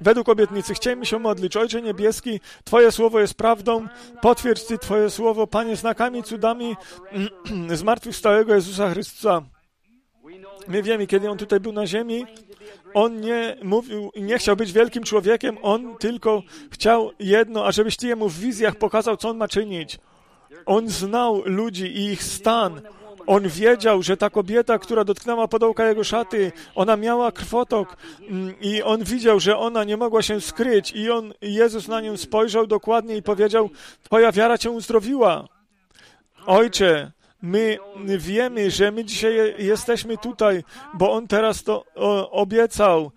Według 0.00 0.28
obietnicy 0.28 0.74
chciejmy 0.74 1.06
się 1.06 1.18
modlić. 1.18 1.56
Ojcze 1.56 1.82
Niebieski, 1.82 2.40
Twoje 2.64 2.92
słowo 2.92 3.20
jest 3.20 3.34
prawdą. 3.34 3.88
Potwierdź 4.22 4.64
Ty 4.64 4.78
Twoje 4.78 5.10
słowo, 5.10 5.46
Panie, 5.46 5.76
znakami, 5.76 6.22
cudami 6.22 6.76
zmartwychwstałego 7.74 8.54
Jezusa 8.54 8.90
Chrystusa. 8.90 9.42
My 10.68 10.82
wiemy, 10.82 11.06
kiedy 11.06 11.30
On 11.30 11.38
tutaj 11.38 11.60
był 11.60 11.72
na 11.72 11.86
ziemi, 11.86 12.26
On 12.94 13.20
nie 13.20 13.56
mówił, 13.62 14.10
nie 14.16 14.38
chciał 14.38 14.56
być 14.56 14.72
wielkim 14.72 15.02
człowiekiem, 15.04 15.58
On 15.62 15.96
tylko 15.96 16.42
chciał 16.70 17.10
jedno, 17.18 17.66
ażebyś 17.66 17.96
Ty 17.96 18.06
Jemu 18.06 18.28
w 18.28 18.38
wizjach 18.38 18.76
pokazał, 18.76 19.16
co 19.16 19.28
On 19.28 19.36
ma 19.36 19.48
czynić. 19.48 19.98
On 20.66 20.88
znał 20.88 21.42
ludzi 21.44 21.86
i 21.86 22.12
ich 22.12 22.22
stan. 22.22 22.80
On 23.28 23.48
wiedział, 23.48 24.02
że 24.02 24.16
ta 24.16 24.30
kobieta, 24.30 24.78
która 24.78 25.04
dotknęła 25.04 25.48
podołka 25.48 25.88
jego 25.88 26.04
szaty, 26.04 26.52
ona 26.74 26.96
miała 26.96 27.32
krwotok 27.32 27.96
mm, 28.20 28.54
i 28.60 28.82
on 28.82 29.04
widział, 29.04 29.40
że 29.40 29.58
ona 29.58 29.84
nie 29.84 29.96
mogła 29.96 30.22
się 30.22 30.40
skryć 30.40 30.92
i 30.92 31.10
on, 31.10 31.34
Jezus 31.42 31.88
na 31.88 32.00
nią 32.00 32.16
spojrzał 32.16 32.66
dokładnie 32.66 33.16
i 33.16 33.22
powiedział, 33.22 33.70
twoja 34.02 34.32
wiara 34.32 34.58
cię 34.58 34.70
uzdrowiła. 34.70 35.48
Ojcze, 36.46 37.12
my 37.42 37.78
wiemy, 38.18 38.70
że 38.70 38.92
my 38.92 39.04
dzisiaj 39.04 39.54
jesteśmy 39.58 40.18
tutaj, 40.18 40.64
bo 40.94 41.12
On 41.12 41.26
teraz 41.26 41.62
to 41.62 41.84
obiecał. 42.30 43.10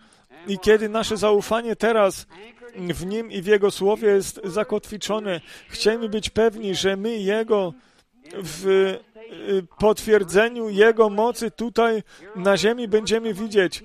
I 0.48 0.60
kiedy 0.60 0.90
nasze 0.90 1.18
zaufanie 1.18 1.76
teraz 1.76 2.28
w 2.76 3.06
Nim 3.06 3.32
i 3.32 3.42
w 3.42 3.46
Jego 3.46 3.72
Słowie 3.72 4.08
jest 4.08 4.42
zakotwiczone, 4.44 5.42
chcemy 5.70 6.10
być 6.10 6.30
pewni, 6.30 6.76
że 6.76 6.98
my 6.98 7.18
Jego 7.18 7.74
w 8.34 8.98
Y, 9.32 9.64
potwierdzeniu 9.80 10.70
Jego 10.70 11.10
mocy 11.10 11.52
tutaj 11.52 12.04
na 12.36 12.58
ziemi 12.58 12.88
będziemy 12.88 13.34
widzieć, 13.34 13.84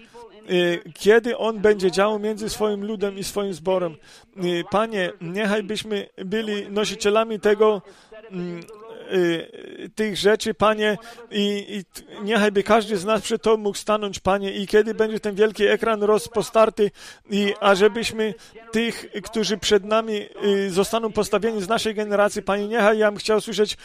y, 0.50 0.92
kiedy 0.94 1.38
On 1.38 1.58
będzie 1.58 1.90
działał 1.90 2.18
między 2.18 2.50
swoim 2.50 2.84
ludem 2.84 3.18
i 3.18 3.24
swoim 3.24 3.54
zborem. 3.54 3.96
Y, 4.44 4.64
Panie, 4.70 5.12
niechaj 5.20 5.62
byśmy 5.62 6.08
byli 6.24 6.70
nosicielami 6.70 7.40
tego, 7.40 7.82
mm, 8.30 8.60
tych 9.94 10.16
rzeczy, 10.16 10.54
Panie, 10.54 10.98
i, 11.30 11.66
i 11.68 12.24
niechaj 12.24 12.52
by 12.52 12.62
każdy 12.62 12.96
z 12.96 13.04
nas 13.04 13.22
przed 13.22 13.42
Tobą 13.42 13.62
mógł 13.62 13.78
stanąć, 13.78 14.18
Panie, 14.18 14.52
i 14.52 14.66
kiedy 14.66 14.94
będzie 14.94 15.20
ten 15.20 15.34
wielki 15.34 15.66
ekran 15.66 16.02
rozpostarty, 16.02 16.90
i 17.30 17.54
ażebyśmy 17.60 18.34
tych, 18.72 19.06
którzy 19.22 19.58
przed 19.58 19.84
nami 19.84 20.26
y, 20.44 20.70
zostaną 20.70 21.12
postawieni 21.12 21.62
z 21.62 21.68
naszej 21.68 21.94
generacji, 21.94 22.42
Panie, 22.42 22.68
niechaj 22.68 22.98
ja 22.98 23.10
bym 23.10 23.18
chciał 23.18 23.40
słyszeć 23.40 23.76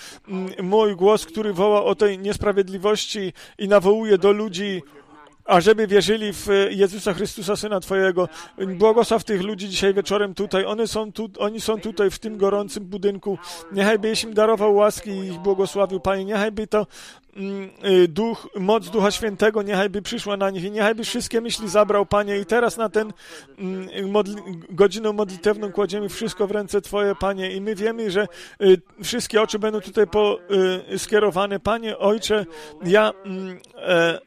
mój 0.61 0.95
głos, 0.95 1.25
który 1.25 1.53
woła 1.53 1.83
o 1.83 1.95
tej 1.95 2.19
niesprawiedliwości 2.19 3.33
i 3.57 3.67
nawołuje 3.67 4.17
do 4.17 4.31
ludzi, 4.31 4.81
ażeby 5.51 5.87
wierzyli 5.87 6.33
w 6.33 6.47
Jezusa 6.69 7.13
Chrystusa, 7.13 7.55
Syna 7.55 7.79
Twojego. 7.79 8.29
Błogosław 8.67 9.23
tych 9.23 9.41
ludzi 9.41 9.69
dzisiaj 9.69 9.93
wieczorem 9.93 10.33
tutaj. 10.33 10.65
One 10.65 10.87
są 10.87 11.11
tu, 11.11 11.29
oni 11.39 11.61
są 11.61 11.81
tutaj 11.81 12.11
w 12.11 12.19
tym 12.19 12.37
gorącym 12.37 12.85
budynku. 12.85 13.37
Niechaj 13.71 13.99
byś 13.99 14.23
im 14.23 14.33
darował 14.33 14.75
łaski 14.75 15.09
i 15.09 15.27
ich 15.27 15.39
błogosławił, 15.39 15.99
Panie. 15.99 16.25
Niechaj 16.25 16.51
by 16.51 16.67
to 16.67 16.87
duch, 18.09 18.47
moc 18.59 18.89
Ducha 18.89 19.11
Świętego 19.11 19.61
niechaj 19.61 19.89
by 19.89 20.01
przyszła 20.01 20.37
na 20.37 20.49
nich 20.49 20.63
i 20.63 20.71
niechaj 20.71 20.95
by 20.95 21.03
wszystkie 21.03 21.41
myśli 21.41 21.69
zabrał, 21.69 22.05
Panie. 22.05 22.37
I 22.37 22.45
teraz 22.45 22.77
na 22.77 22.89
ten 22.89 23.13
mm, 23.57 24.09
modli 24.11 24.35
godzinę 24.69 25.13
modlitewną 25.13 25.71
kładziemy 25.71 26.09
wszystko 26.09 26.47
w 26.47 26.51
ręce 26.51 26.81
Twoje, 26.81 27.15
Panie. 27.15 27.51
I 27.51 27.61
my 27.61 27.75
wiemy, 27.75 28.11
że 28.11 28.27
y, 28.61 28.81
wszystkie 29.03 29.41
oczy 29.41 29.59
będą 29.59 29.81
tutaj 29.81 30.07
po, 30.07 30.39
y, 30.93 30.99
skierowane. 30.99 31.59
Panie, 31.59 31.97
Ojcze, 31.97 32.45
ja 32.85 33.13
mm, 33.25 33.59
e, 33.75 33.81
e, 33.87 34.19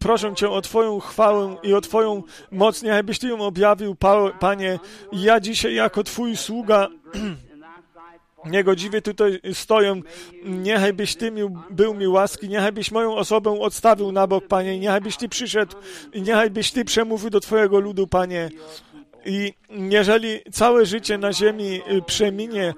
proszę 0.00 0.34
Cię 0.34 0.50
o 0.50 0.60
Twoją 0.60 1.00
chwałę 1.00 1.56
i 1.62 1.74
o 1.74 1.80
Twoją 1.80 2.22
moc. 2.52 2.82
Niechaj 2.82 3.02
byś 3.02 3.18
Ty 3.18 3.28
ją 3.28 3.40
objawił, 3.40 3.96
Panie. 4.40 4.78
Ja 5.12 5.40
dzisiaj 5.40 5.74
jako 5.74 6.04
Twój 6.04 6.36
sługa 6.36 6.88
Niegodziwie 8.44 9.02
tutaj 9.02 9.40
stoją. 9.52 10.00
Niechaj 10.44 10.92
byś 10.92 11.16
Ty 11.16 11.30
mi, 11.30 11.42
był 11.70 11.94
mi 11.94 12.08
łaski, 12.08 12.48
niechaj 12.48 12.72
byś 12.72 12.90
moją 12.90 13.14
osobę 13.14 13.60
odstawił 13.60 14.12
na 14.12 14.26
bok, 14.26 14.46
Panie, 14.46 14.78
niechaj 14.78 15.00
byś 15.00 15.16
Ty 15.16 15.28
przyszedł 15.28 15.76
i 16.12 16.22
niechaj 16.22 16.50
byś 16.50 16.72
Ty 16.72 16.84
przemówił 16.84 17.30
do 17.30 17.40
Twojego 17.40 17.80
ludu, 17.80 18.06
Panie. 18.06 18.50
I 19.24 19.54
jeżeli 19.70 20.40
całe 20.52 20.86
życie 20.86 21.18
na 21.18 21.32
ziemi 21.32 21.80
y, 21.92 22.02
przeminie, 22.02 22.74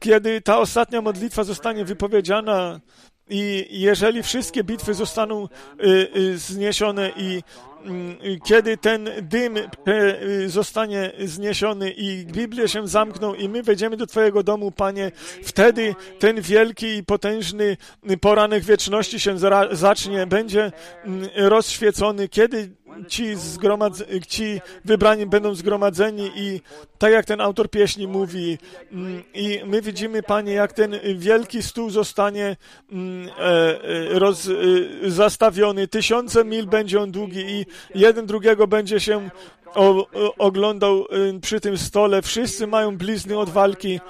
kiedy 0.00 0.40
ta 0.40 0.58
ostatnia 0.58 1.00
modlitwa 1.00 1.44
zostanie 1.44 1.84
wypowiedziana, 1.84 2.80
i 3.30 3.66
jeżeli 3.70 4.22
wszystkie 4.22 4.64
bitwy 4.64 4.94
zostaną 4.94 5.48
y, 5.84 6.08
y, 6.16 6.38
zniesione 6.38 7.12
i 7.16 7.42
mm, 7.84 8.16
kiedy 8.44 8.76
ten 8.76 9.10
dym 9.22 9.56
y, 9.56 10.48
zostanie 10.48 11.12
zniesiony 11.24 11.90
i 11.90 12.26
Biblia 12.26 12.68
się 12.68 12.88
zamkną 12.88 13.34
i 13.34 13.48
my 13.48 13.62
wejdziemy 13.62 13.96
do 13.96 14.06
Twojego 14.06 14.42
domu, 14.42 14.70
Panie, 14.70 15.12
wtedy 15.44 15.94
ten 16.18 16.40
wielki 16.40 16.86
i 16.86 17.04
potężny 17.04 17.76
poranek 18.20 18.64
wieczności 18.64 19.20
się 19.20 19.38
zacznie, 19.70 20.26
będzie 20.26 20.72
mm, 21.04 21.28
rozświecony, 21.36 22.28
kiedy 22.28 22.70
ci, 23.08 23.36
zgromadz- 23.36 24.26
ci 24.26 24.60
wybrani 24.84 25.26
będą 25.26 25.54
zgromadzeni 25.54 26.30
i 26.36 26.60
tak 26.98 27.12
jak 27.12 27.26
ten 27.26 27.40
autor 27.40 27.70
pieśni 27.70 28.06
mówi 28.06 28.58
mm, 28.92 29.22
i 29.34 29.60
my 29.66 29.82
widzimy, 29.82 30.22
Panie, 30.22 30.52
jak 30.52 30.72
ten 30.72 30.94
wielki 31.14 31.62
stół 31.62 31.90
zostanie 31.90 32.56
mm, 32.92 33.28
e, 33.28 33.42
e, 33.84 34.18
roz, 34.18 34.48
e, 34.48 35.10
zastawiony, 35.10 35.88
tysiące 35.88 36.44
mil 36.44 36.66
będzie 36.66 37.00
on 37.00 37.10
długi 37.10 37.40
i 37.40 37.66
jeden 37.94 38.26
drugiego 38.26 38.66
będzie 38.66 39.00
się 39.00 39.30
o, 39.74 40.06
oglądał 40.38 41.06
przy 41.42 41.60
tym 41.60 41.78
stole. 41.78 42.22
Wszyscy 42.22 42.66
mają 42.66 42.96
blizny 42.96 43.38
od 43.38 43.50
walki 43.50 44.00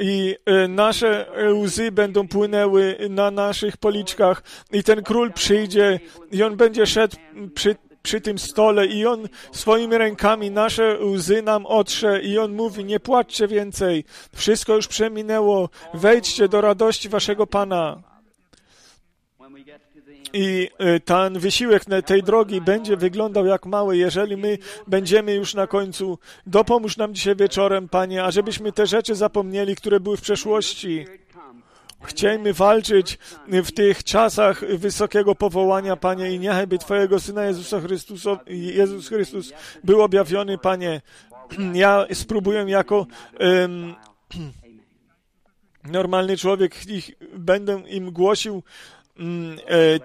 i 0.00 0.36
nasze 0.68 1.26
łzy 1.52 1.92
będą 1.92 2.28
płynęły 2.28 2.96
na 3.10 3.30
naszych 3.30 3.76
policzkach 3.76 4.42
i 4.72 4.82
ten 4.82 5.02
król 5.02 5.32
przyjdzie 5.32 6.00
i 6.32 6.42
on 6.42 6.56
będzie 6.56 6.86
szedł 6.86 7.16
przy 7.54 7.76
przy 8.02 8.20
tym 8.20 8.38
stole 8.38 8.86
i 8.86 9.06
On 9.06 9.28
swoimi 9.52 9.98
rękami 9.98 10.50
nasze 10.50 10.98
łzy 11.00 11.42
nam 11.42 11.66
otrze 11.66 12.22
i 12.22 12.38
On 12.38 12.52
mówi, 12.52 12.84
nie 12.84 13.00
płaczcie 13.00 13.48
więcej, 13.48 14.04
wszystko 14.34 14.74
już 14.74 14.88
przeminęło, 14.88 15.68
wejdźcie 15.94 16.48
do 16.48 16.60
radości 16.60 17.08
Waszego 17.08 17.46
Pana. 17.46 18.02
I 20.32 20.68
y, 20.96 21.00
ten 21.00 21.38
wysiłek 21.38 21.84
tej 22.06 22.22
drogi 22.22 22.60
będzie 22.60 22.96
wyglądał 22.96 23.46
jak 23.46 23.66
mały, 23.66 23.96
jeżeli 23.96 24.36
my 24.36 24.58
będziemy 24.86 25.34
już 25.34 25.54
na 25.54 25.66
końcu. 25.66 26.18
Dopomóż 26.46 26.96
nam 26.96 27.14
dzisiaj 27.14 27.36
wieczorem, 27.36 27.88
Panie, 27.88 28.24
ażebyśmy 28.24 28.72
te 28.72 28.86
rzeczy 28.86 29.14
zapomnieli, 29.14 29.76
które 29.76 30.00
były 30.00 30.16
w 30.16 30.20
przeszłości. 30.20 31.06
Chciejmy 32.02 32.52
walczyć 32.52 33.18
w 33.48 33.72
tych 33.72 34.04
czasach 34.04 34.76
wysokiego 34.76 35.34
powołania, 35.34 35.96
Panie, 35.96 36.32
i 36.32 36.38
niechaj 36.38 36.66
by 36.66 36.78
Twojego 36.78 37.20
Syna 37.20 37.44
Jezusa 37.44 37.80
Chrystusa, 37.80 38.38
Jezus 38.46 39.08
Chrystus 39.08 39.52
był 39.84 40.02
objawiony, 40.02 40.58
Panie. 40.58 41.00
Ja 41.74 42.06
spróbuję 42.12 42.64
jako 42.68 43.06
um, 43.40 43.94
normalny 45.84 46.36
człowiek, 46.36 46.86
ich, 46.86 47.10
będę 47.38 47.82
im 47.88 48.12
głosił 48.12 48.62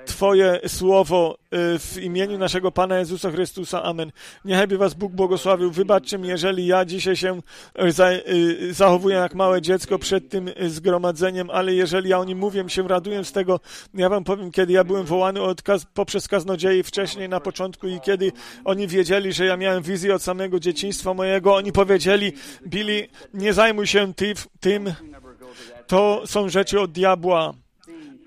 Twoje 0.05 0.59
słowo 0.67 1.37
e, 1.51 1.79
w 1.79 1.97
imieniu 2.01 2.37
naszego 2.37 2.71
Pana 2.71 2.99
Jezusa 2.99 3.31
Chrystusa. 3.31 3.83
Amen. 3.83 4.11
Niechaj 4.45 4.67
by 4.67 4.77
Was 4.77 4.93
Bóg 4.93 5.13
błogosławił. 5.13 5.71
Wybaczcie 5.71 6.17
mi, 6.17 6.27
jeżeli 6.27 6.65
ja 6.65 6.85
dzisiaj 6.85 7.15
się 7.15 7.41
e, 7.75 7.91
zachowuję 8.71 9.15
jak 9.15 9.35
małe 9.35 9.61
dziecko 9.61 9.99
przed 9.99 10.29
tym 10.29 10.49
zgromadzeniem, 10.67 11.49
ale 11.49 11.73
jeżeli 11.73 12.09
ja 12.09 12.19
o 12.19 12.23
nim 12.23 12.37
mówię, 12.37 12.63
się 12.67 12.87
raduję 12.87 13.23
z 13.23 13.31
tego. 13.31 13.59
Ja 13.93 14.09
Wam 14.09 14.23
powiem, 14.23 14.51
kiedy 14.51 14.73
ja 14.73 14.83
byłem 14.83 15.05
wołany 15.05 15.41
od, 15.41 15.61
poprzez 15.93 16.27
kaznodziei 16.27 16.83
wcześniej 16.83 17.29
na 17.29 17.39
początku 17.39 17.87
i 17.87 17.99
kiedy 17.99 18.31
oni 18.65 18.87
wiedzieli, 18.87 19.33
że 19.33 19.45
ja 19.45 19.57
miałem 19.57 19.83
wizję 19.83 20.15
od 20.15 20.23
samego 20.23 20.59
dzieciństwa 20.59 21.13
mojego, 21.13 21.55
oni 21.55 21.71
powiedzieli, 21.71 22.33
Billy, 22.67 23.07
nie 23.33 23.53
zajmuj 23.53 23.87
się 23.87 24.13
ty, 24.13 24.33
tym, 24.59 24.93
to 25.87 26.21
są 26.25 26.49
rzeczy 26.49 26.81
od 26.81 26.91
diabła 26.91 27.53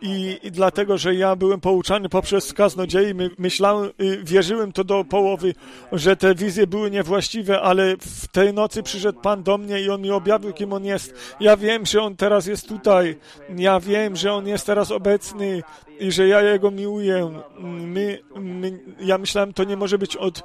i, 0.02 0.38
I, 0.42 0.50
dlatego, 0.50 0.98
że 0.98 1.14
ja 1.14 1.36
byłem 1.36 1.60
pouczany 1.60 2.08
poprzez 2.08 2.52
kaznodziei, 2.52 3.14
my, 3.14 3.30
myślałem, 3.38 3.90
y, 4.00 4.24
wierzyłem 4.24 4.72
to 4.72 4.84
do 4.84 5.04
połowy, 5.04 5.54
że 5.92 6.16
te 6.16 6.34
wizje 6.34 6.66
były 6.66 6.90
niewłaściwe, 6.90 7.60
ale 7.60 7.96
w 7.96 8.28
tej 8.28 8.52
nocy 8.52 8.82
przyszedł 8.82 9.20
Pan 9.20 9.42
do 9.42 9.58
mnie 9.58 9.80
i 9.80 9.90
On 9.90 10.02
mi 10.02 10.10
objawił, 10.10 10.52
kim 10.52 10.72
On 10.72 10.84
jest. 10.84 11.14
Ja 11.40 11.56
wiem, 11.56 11.86
że 11.86 12.02
On 12.02 12.16
teraz 12.16 12.46
jest 12.46 12.68
tutaj. 12.68 13.16
Ja 13.56 13.80
wiem, 13.80 14.16
że 14.16 14.32
On 14.32 14.46
jest 14.46 14.66
teraz 14.66 14.90
obecny 14.90 15.62
i 16.00 16.12
że 16.12 16.28
ja 16.28 16.40
Jego 16.42 16.70
miłuję. 16.70 17.42
My, 17.60 18.18
my, 18.36 18.80
ja 19.00 19.18
myślałem, 19.18 19.52
to 19.52 19.64
nie 19.64 19.76
może 19.76 19.98
być 19.98 20.16
od, 20.16 20.42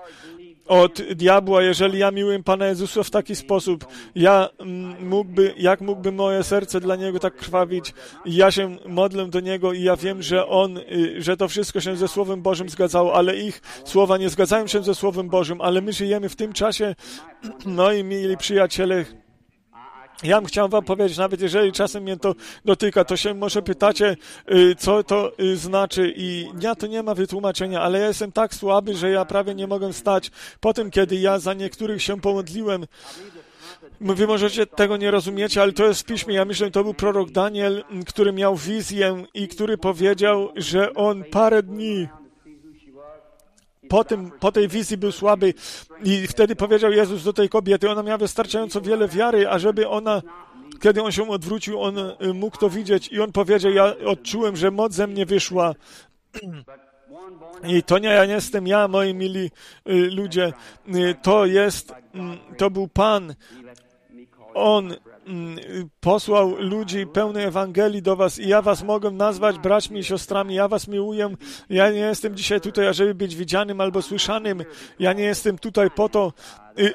od 0.72 1.02
diabła, 1.02 1.62
jeżeli 1.62 2.00
ja 2.00 2.12
miłuję 2.12 2.44
Pana 2.44 2.68
Jezusa 2.68 3.04
w 3.04 3.10
taki 3.10 3.36
sposób, 3.36 3.86
ja 4.16 4.50
mm, 4.60 5.10
mógłby, 5.10 5.54
jak 5.58 5.82
mógłby 5.82 6.12
moje 6.12 6.44
serce 6.44 6.80
dla 6.80 6.96
Niego 6.96 7.20
tak 7.20 7.36
krwawić? 7.36 7.94
Ja 8.26 8.52
się 8.52 8.78
modlę 8.86 9.28
do 9.28 9.40
Niego 9.40 9.74
i 9.74 9.84
ja 9.84 9.96
wiem, 9.96 10.22
że 10.22 10.48
On, 10.48 10.78
y, 10.78 11.22
że 11.22 11.38
to 11.38 11.48
wszystko 11.48 11.82
się 11.82 11.96
ze 11.96 12.08
Słowem 12.08 12.42
Bożym 12.42 12.70
zgadzało, 12.70 13.16
ale 13.16 13.38
ich 13.38 13.62
słowa 13.86 14.18
nie 14.18 14.30
zgadzają 14.30 14.68
się 14.68 14.84
ze 14.84 14.96
Słowem 14.96 15.30
Bożym, 15.30 15.62
ale 15.62 15.82
my 15.82 15.94
żyjemy 15.94 16.30
w 16.30 16.36
tym 16.36 16.54
czasie, 16.54 16.96
no 17.66 17.94
i 17.94 18.04
mieli 18.04 18.38
przyjaciele, 18.38 19.06
ja 20.24 20.42
bym 20.42 20.46
chciał 20.46 20.70
wam 20.70 20.84
powiedzieć, 20.84 21.18
nawet 21.18 21.42
jeżeli 21.42 21.72
czasem 21.72 22.04
mnie 22.04 22.18
to 22.18 22.36
dotyka, 22.66 23.06
to 23.06 23.18
się 23.18 23.34
może 23.34 23.62
pytacie, 23.62 24.18
y, 24.52 24.76
co 24.76 25.04
to 25.04 25.32
y, 25.40 25.58
znaczy 25.58 26.14
i 26.18 26.50
ja 26.62 26.76
to 26.76 26.88
nie 26.88 27.04
ma 27.04 27.16
wytłumaczenia, 27.16 27.82
ale 27.82 28.00
ja 28.00 28.08
jestem 28.08 28.32
tak 28.32 28.56
słaby, 28.56 28.96
że 28.96 29.10
ja 29.10 29.26
prawie 29.26 29.56
nie 29.56 29.68
mogę 29.68 29.94
stać. 29.94 30.32
Po 30.60 30.74
tym, 30.74 30.92
kiedy 30.92 31.16
ja 31.16 31.40
za 31.40 31.54
niektórych 31.54 32.04
się 32.04 32.22
pomodliłem, 32.22 32.86
Wy 34.02 34.28
możecie 34.28 34.66
tego 34.66 34.98
nie 34.98 35.12
rozumiecie, 35.12 35.62
ale 35.62 35.72
to 35.72 35.86
jest 35.86 36.02
w 36.02 36.06
piśmie. 36.06 36.36
Ja 36.36 36.46
myślę, 36.46 36.68
że 36.68 36.72
to 36.72 36.84
był 36.84 36.94
prorok 36.94 37.32
Daniel, 37.32 37.84
który 38.08 38.34
miał 38.34 38.56
wizję 38.56 39.24
i 39.34 39.48
który 39.48 39.78
powiedział, 39.78 40.50
że 40.56 40.94
on 40.94 41.24
parę 41.24 41.64
dni 41.64 42.08
po, 43.92 44.04
tym, 44.04 44.32
po 44.40 44.52
tej 44.52 44.68
wizji 44.68 44.98
był 44.98 45.12
słaby 45.12 45.54
i 46.04 46.28
wtedy 46.28 46.56
powiedział 46.56 46.92
Jezus 46.92 47.24
do 47.24 47.34
tej 47.34 47.50
kobiety, 47.50 47.90
ona 47.90 48.04
miała 48.04 48.18
wystarczająco 48.18 48.82
wiele 48.82 49.08
wiary, 49.08 49.50
ażeby 49.50 49.90
ona 49.90 50.22
kiedy 50.82 51.04
on 51.04 51.12
się 51.12 51.30
odwrócił, 51.30 51.82
on 51.82 51.98
y, 51.98 52.34
mógł 52.34 52.58
to 52.58 52.70
widzieć 52.70 53.08
i 53.08 53.22
on 53.22 53.32
powiedział, 53.32 53.72
ja 53.72 53.96
odczułem, 54.06 54.56
że 54.56 54.72
moc 54.72 54.94
ze 54.94 55.08
mnie 55.08 55.26
wyszła. 55.26 55.76
I 57.64 57.84
to 57.84 57.98
nie 57.98 58.10
ja 58.10 58.26
nie 58.26 58.34
jestem 58.34 58.68
ja, 58.68 58.88
moi 58.88 59.14
mili 59.14 59.52
y, 59.90 60.10
ludzie, 60.12 60.54
y, 60.96 61.16
to 61.22 61.46
jest, 61.46 61.94
mm, 62.14 62.38
to 62.58 62.70
był 62.70 62.88
Pan. 62.88 63.36
On 64.54 64.96
posłał 66.00 66.56
ludzi 66.60 67.08
pełnej 67.08 67.46
Ewangelii 67.46 68.02
do 68.02 68.16
was 68.16 68.40
i 68.40 68.48
ja 68.48 68.62
was 68.62 68.84
mogę 68.84 69.12
nazwać 69.12 69.60
braćmi 69.60 70.00
i 70.00 70.04
siostrami, 70.04 70.56
ja 70.56 70.68
was 70.68 70.88
miłuję. 70.88 71.36
Ja 71.70 71.92
nie 71.92 72.00
jestem 72.00 72.36
dzisiaj 72.36 72.62
tutaj, 72.62 72.88
ażeby 72.88 73.16
być 73.16 73.36
widzianym 73.36 73.82
albo 73.82 74.02
słyszanym. 74.02 74.64
Ja 75.00 75.14
nie 75.14 75.24
jestem 75.24 75.58
tutaj 75.58 75.92
po 75.92 76.10
to 76.10 76.34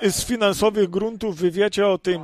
z 0.02 0.24
finansowych 0.24 0.90
gruntów, 0.90 1.36
wy 1.36 1.50
wiecie 1.50 1.86
o 1.86 1.98
tym. 1.98 2.22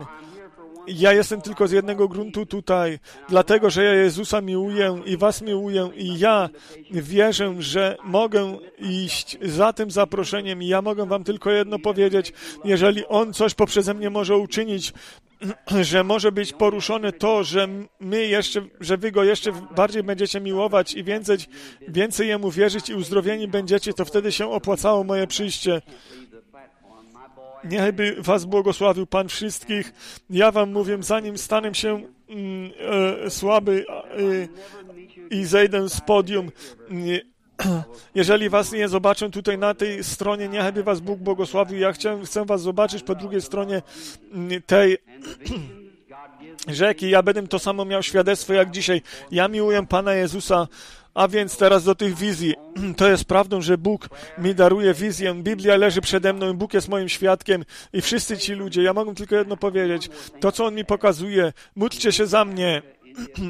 Ja 0.86 1.12
jestem 1.12 1.40
tylko 1.40 1.68
z 1.68 1.72
jednego 1.72 2.08
gruntu 2.08 2.46
tutaj, 2.46 2.98
dlatego, 3.28 3.70
że 3.70 3.84
ja 3.84 3.94
Jezusa 3.94 4.40
miłuję 4.40 5.02
i 5.06 5.16
was 5.16 5.42
miłuję 5.42 5.90
i 5.96 6.18
ja 6.18 6.48
wierzę, 6.90 7.54
że 7.58 7.96
mogę 8.04 8.58
iść 8.78 9.38
za 9.42 9.72
tym 9.72 9.90
zaproszeniem 9.90 10.62
i 10.62 10.66
ja 10.66 10.82
mogę 10.82 11.06
wam 11.06 11.24
tylko 11.24 11.50
jedno 11.50 11.78
powiedzieć, 11.78 12.32
jeżeli 12.64 13.06
On 13.06 13.32
coś 13.32 13.54
poprzez 13.54 13.88
mnie 13.88 14.10
może 14.10 14.36
uczynić, 14.36 14.92
że 15.90 16.04
może 16.04 16.32
być 16.32 16.52
poruszone 16.52 17.12
to, 17.12 17.44
że 17.44 17.68
my 18.00 18.26
jeszcze, 18.26 18.62
że 18.80 18.96
wy 18.96 19.12
go 19.12 19.24
jeszcze 19.24 19.52
bardziej 19.76 20.02
będziecie 20.02 20.40
miłować 20.40 20.94
i 20.94 21.04
więcej, 21.04 21.38
więcej 21.88 22.28
jemu 22.28 22.50
wierzyć 22.50 22.88
i 22.88 22.94
uzdrowieni 22.94 23.48
będziecie, 23.48 23.92
to 23.92 24.04
wtedy 24.04 24.32
się 24.32 24.50
opłacało 24.50 25.04
moje 25.04 25.26
przyjście. 25.26 25.82
Niechby 27.64 28.16
was 28.18 28.44
błogosławił 28.44 29.06
Pan 29.06 29.28
wszystkich. 29.28 29.92
Ja 30.30 30.50
wam 30.50 30.72
mówię, 30.72 30.98
zanim 31.00 31.38
stanę 31.38 31.74
się 31.74 32.02
mm, 32.28 32.70
e, 33.24 33.30
słaby 33.30 33.84
e, 33.90 35.36
i 35.36 35.44
zejdę 35.44 35.88
z 35.88 36.00
podium, 36.00 36.50
jeżeli 38.14 38.48
was 38.48 38.72
nie 38.72 38.88
zobaczę 38.88 39.30
tutaj 39.30 39.58
na 39.58 39.74
tej 39.74 40.04
stronie, 40.04 40.48
niechby 40.48 40.82
was 40.82 41.00
Bóg 41.00 41.18
błogosławił. 41.18 41.78
Ja 41.78 41.92
chcę, 41.92 42.20
chcę 42.24 42.44
was 42.44 42.62
zobaczyć 42.62 43.02
po 43.02 43.14
drugiej 43.14 43.40
stronie 43.40 43.82
mm, 44.32 44.62
tej 44.62 44.98
rzeki. 46.68 47.10
Ja 47.10 47.22
będę 47.22 47.48
to 47.48 47.58
samo 47.58 47.84
miał 47.84 48.02
świadectwo 48.02 48.52
jak 48.52 48.70
dzisiaj. 48.70 49.02
Ja 49.30 49.48
miłuję 49.48 49.86
Pana 49.86 50.14
Jezusa. 50.14 50.68
A 51.14 51.28
więc 51.28 51.56
teraz 51.56 51.84
do 51.84 51.94
tych 51.94 52.14
wizji. 52.14 52.54
To 52.96 53.08
jest 53.08 53.24
prawdą, 53.24 53.60
że 53.60 53.78
Bóg 53.78 54.08
mi 54.38 54.54
daruje 54.54 54.94
wizję. 54.94 55.34
Biblia 55.34 55.76
leży 55.76 56.00
przede 56.00 56.32
mną 56.32 56.52
i 56.52 56.54
Bóg 56.54 56.74
jest 56.74 56.88
moim 56.88 57.08
świadkiem 57.08 57.64
i 57.92 58.00
wszyscy 58.00 58.38
ci 58.38 58.52
ludzie. 58.52 58.82
Ja 58.82 58.92
mogę 58.92 59.14
tylko 59.14 59.36
jedno 59.36 59.56
powiedzieć. 59.56 60.10
To, 60.40 60.52
co 60.52 60.64
On 60.64 60.74
mi 60.74 60.84
pokazuje, 60.84 61.52
módlcie 61.76 62.12
się 62.12 62.26
za 62.26 62.44
mnie. 62.44 62.82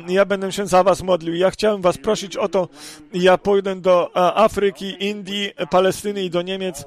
Ja 0.08 0.24
będę 0.24 0.52
się 0.52 0.66
za 0.66 0.82
was 0.82 1.02
modlił. 1.02 1.34
Ja 1.34 1.50
chciałem 1.50 1.82
was 1.82 1.98
prosić 1.98 2.36
o 2.36 2.48
to. 2.48 2.68
Ja 3.14 3.38
pójdę 3.38 3.76
do 3.76 4.16
Afryki, 4.16 5.04
Indii, 5.04 5.52
Palestyny 5.70 6.24
i 6.24 6.30
do 6.30 6.42
Niemiec. 6.42 6.84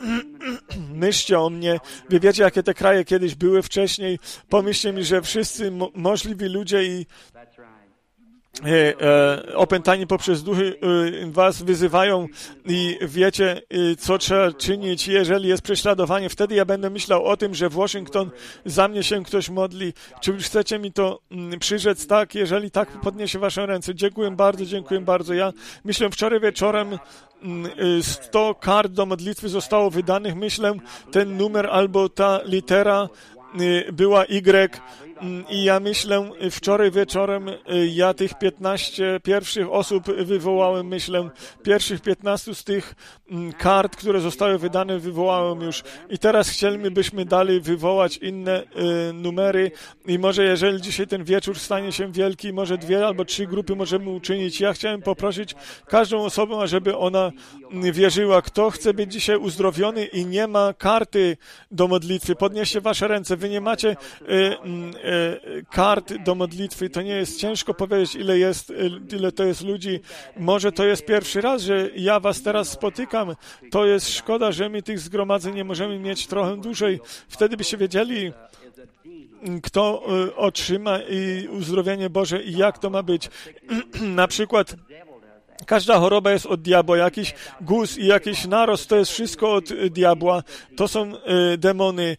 Myślcie 0.94 1.40
o 1.40 1.50
mnie. 1.50 1.80
Wy 2.10 2.20
wiecie, 2.20 2.42
jakie 2.42 2.62
te 2.62 2.74
kraje 2.74 3.04
kiedyś 3.04 3.34
były 3.34 3.62
wcześniej. 3.62 4.18
Pomyślcie 4.48 4.92
mi, 4.92 5.04
że 5.04 5.22
wszyscy 5.22 5.70
mo 5.70 5.90
możliwi 5.94 6.48
ludzie 6.48 6.84
i 6.84 7.06
E, 7.34 7.42
e, 7.42 7.46
opętani 9.54 10.06
poprzez 10.06 10.42
duchy 10.42 10.76
e, 11.22 11.30
was 11.30 11.62
wyzywają 11.62 12.26
i 12.66 12.98
wiecie, 13.02 13.62
co 13.98 14.18
trzeba 14.18 14.52
czynić, 14.52 15.08
jeżeli 15.08 15.48
jest 15.48 15.62
prześladowanie. 15.62 16.28
Wtedy 16.28 16.54
ja 16.54 16.64
będę 16.64 16.90
myślał 16.90 17.24
o 17.24 17.36
tym, 17.36 17.54
że 17.54 17.68
w 17.68 17.72
Washington 17.74 18.30
za 18.64 18.88
mnie 18.88 19.02
się 19.02 19.24
ktoś 19.24 19.50
modli. 19.50 19.92
Czy 20.20 20.36
chcecie 20.36 20.78
mi 20.78 20.92
to 20.92 21.20
mm, 21.30 21.58
przyrzec? 21.58 22.06
Tak, 22.06 22.34
jeżeli 22.34 22.70
tak, 22.70 23.00
podniesie 23.00 23.38
wasze 23.38 23.66
ręce. 23.66 23.94
Dziękuję 23.94 24.30
bardzo, 24.30 24.64
dziękuję 24.64 25.00
bardzo. 25.00 25.34
Ja 25.34 25.52
myślę, 25.84 26.10
wczoraj 26.10 26.40
wieczorem 26.40 26.98
100 28.02 28.40
mm, 28.40 28.54
kart 28.54 28.92
do 28.92 29.06
modlitwy 29.06 29.48
zostało 29.48 29.90
wydanych. 29.90 30.34
Myślę, 30.34 30.74
ten 31.12 31.36
numer 31.36 31.68
albo 31.70 32.08
ta 32.08 32.40
litera 32.44 33.08
była 33.92 34.24
Y 34.24 34.80
I 35.48 35.64
ja 35.64 35.80
myślę, 35.80 36.30
wczoraj 36.50 36.90
wieczorem 36.90 37.48
y, 37.48 37.56
ja 37.86 38.14
tych 38.14 38.38
15 38.38 39.20
pierwszych 39.22 39.72
osób 39.72 40.04
wywołałem, 40.24 40.86
myślę, 40.86 41.30
pierwszych 41.62 42.00
15 42.00 42.54
z 42.54 42.64
tych 42.64 42.84
mm, 42.84 42.96
kart, 43.58 43.96
które 43.96 44.20
zostały 44.20 44.58
wydane, 44.58 44.98
wywołałem 44.98 45.60
już. 45.60 45.82
I 46.10 46.18
teraz 46.18 46.48
chcielibyśmy 46.48 47.24
dalej 47.24 47.60
wywołać 47.60 48.16
inne 48.16 48.62
y, 48.62 49.12
numery 49.12 49.70
i 50.06 50.18
może 50.18 50.44
jeżeli 50.44 50.82
dzisiaj 50.82 51.06
ten 51.06 51.24
wieczór 51.24 51.58
stanie 51.58 51.92
się 51.92 52.12
wielki, 52.12 52.52
może 52.52 52.78
dwie 52.78 53.06
albo 53.06 53.24
trzy 53.24 53.46
grupy 53.46 53.76
możemy 53.76 54.10
uczynić. 54.10 54.60
Ja 54.60 54.72
chciałem 54.72 55.02
poprosić 55.02 55.54
każdą 55.86 56.24
osobę, 56.24 56.68
żeby 56.68 56.96
ona 56.96 57.32
mm, 57.70 57.92
wierzyła. 57.92 58.42
Kto 58.42 58.70
chce 58.70 58.94
być 58.94 59.12
dzisiaj 59.12 59.36
uzdrowiony 59.36 60.06
i 60.06 60.26
nie 60.26 60.46
ma 60.46 60.72
karty 60.72 61.36
do 61.70 61.88
modlitwy, 61.88 62.34
podnieście 62.34 62.80
wasze 62.80 63.08
ręce. 63.08 63.36
Wy 63.36 63.48
nie 63.48 63.60
macie 63.60 63.96
y, 64.28 64.56
E, 65.04 65.62
kart 65.70 66.14
do 66.24 66.34
modlitwy, 66.34 66.90
to 66.90 67.02
nie 67.02 67.16
jest 67.16 67.40
ciężko 67.40 67.74
powiedzieć, 67.74 68.14
ile 68.14 68.38
jest, 68.38 68.70
e, 68.70 68.74
ile 69.16 69.32
to 69.32 69.44
jest 69.44 69.64
ludzi. 69.64 70.00
Może 70.36 70.72
to 70.72 70.84
jest 70.84 71.06
pierwszy 71.06 71.40
raz, 71.40 71.62
że 71.62 71.90
ja 71.96 72.20
was 72.20 72.42
teraz 72.42 72.68
spotykam. 72.68 73.17
To 73.70 73.86
jest 73.86 74.08
szkoda, 74.08 74.52
że 74.52 74.68
my 74.68 74.82
tych 74.82 75.00
zgromadzeń 75.00 75.54
nie 75.54 75.64
możemy 75.64 75.98
mieć 75.98 76.26
trochę 76.26 76.56
dłużej. 76.56 77.00
Wtedy 77.28 77.56
byście 77.56 77.76
wiedzieli, 77.76 78.32
kto 79.62 80.02
e, 80.26 80.36
otrzyma 80.36 80.98
uzdrowienie 81.50 82.10
Boże 82.10 82.42
i 82.42 82.56
jak 82.56 82.78
to 82.78 82.90
ma 82.90 83.02
być. 83.02 83.30
Na 84.20 84.28
przykład 84.28 84.76
Każda 85.66 85.98
choroba 85.98 86.32
jest 86.32 86.46
od 86.46 86.62
diabła, 86.62 86.96
jakiś 86.96 87.34
guz 87.60 87.98
i 87.98 88.06
jakiś 88.06 88.46
narost 88.46 88.88
to 88.88 88.96
jest 88.96 89.10
wszystko 89.10 89.52
od 89.54 89.70
y, 89.70 89.90
diabła. 89.90 90.42
To 90.76 90.88
są 90.88 91.12
y, 91.14 91.58
demony. 91.58 92.16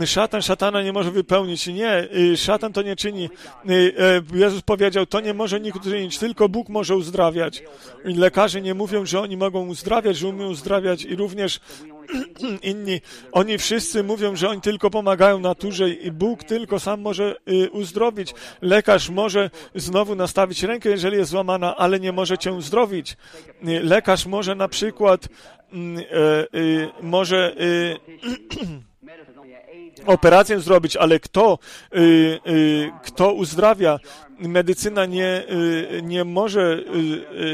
Y, 0.00 0.06
szatan 0.06 0.42
szatana 0.42 0.82
nie 0.82 0.92
może 0.92 1.10
wypełnić. 1.10 1.66
Nie, 1.66 2.08
y, 2.16 2.36
szatan 2.36 2.72
to 2.72 2.82
nie 2.82 2.96
czyni. 2.96 3.30
Y, 3.70 3.72
y, 3.72 4.38
Jezus 4.38 4.62
powiedział, 4.62 5.06
to 5.06 5.20
nie 5.20 5.34
może 5.34 5.60
nikt 5.60 5.82
czynić, 5.84 6.18
tylko 6.18 6.48
Bóg 6.48 6.68
może 6.68 6.96
uzdrawiać. 6.96 7.62
Lekarze 8.04 8.60
nie 8.60 8.74
mówią, 8.74 9.06
że 9.06 9.20
oni 9.20 9.36
mogą 9.36 9.66
uzdrawiać, 9.66 10.16
że 10.16 10.28
umieją 10.28 10.50
uzdrawiać 10.50 11.02
i 11.02 11.16
również 11.16 11.60
inni, 12.62 13.00
oni 13.32 13.58
wszyscy 13.58 14.02
mówią, 14.02 14.36
że 14.36 14.48
oni 14.48 14.60
tylko 14.60 14.90
pomagają 14.90 15.38
naturze 15.38 15.90
i 15.90 16.10
Bóg 16.10 16.44
tylko 16.44 16.80
sam 16.80 17.00
może 17.00 17.36
y, 17.48 17.70
uzdrowić. 17.70 18.34
Lekarz 18.62 19.10
może 19.10 19.50
znowu 19.74 20.14
nastawić 20.14 20.62
rękę, 20.62 20.90
jeżeli 20.90 21.16
jest 21.16 21.30
złamana, 21.30 21.76
ale 21.76 22.00
nie 22.00 22.12
może 22.12 22.38
cię 22.38 22.52
uzdrowić. 22.52 23.16
Y, 23.68 23.80
lekarz 23.82 24.26
może 24.26 24.54
na 24.54 24.68
przykład 24.68 25.28
mm, 25.72 26.04
y, 26.54 26.88
może 27.02 27.54
operację 30.06 30.60
zrobić, 30.60 30.96
ale 30.96 31.20
kto, 31.20 31.58
kto 33.04 33.32
uzdrawia, 33.32 33.98
medycyna 34.38 35.06
nie, 35.06 35.44
nie 36.02 36.24
może 36.24 36.84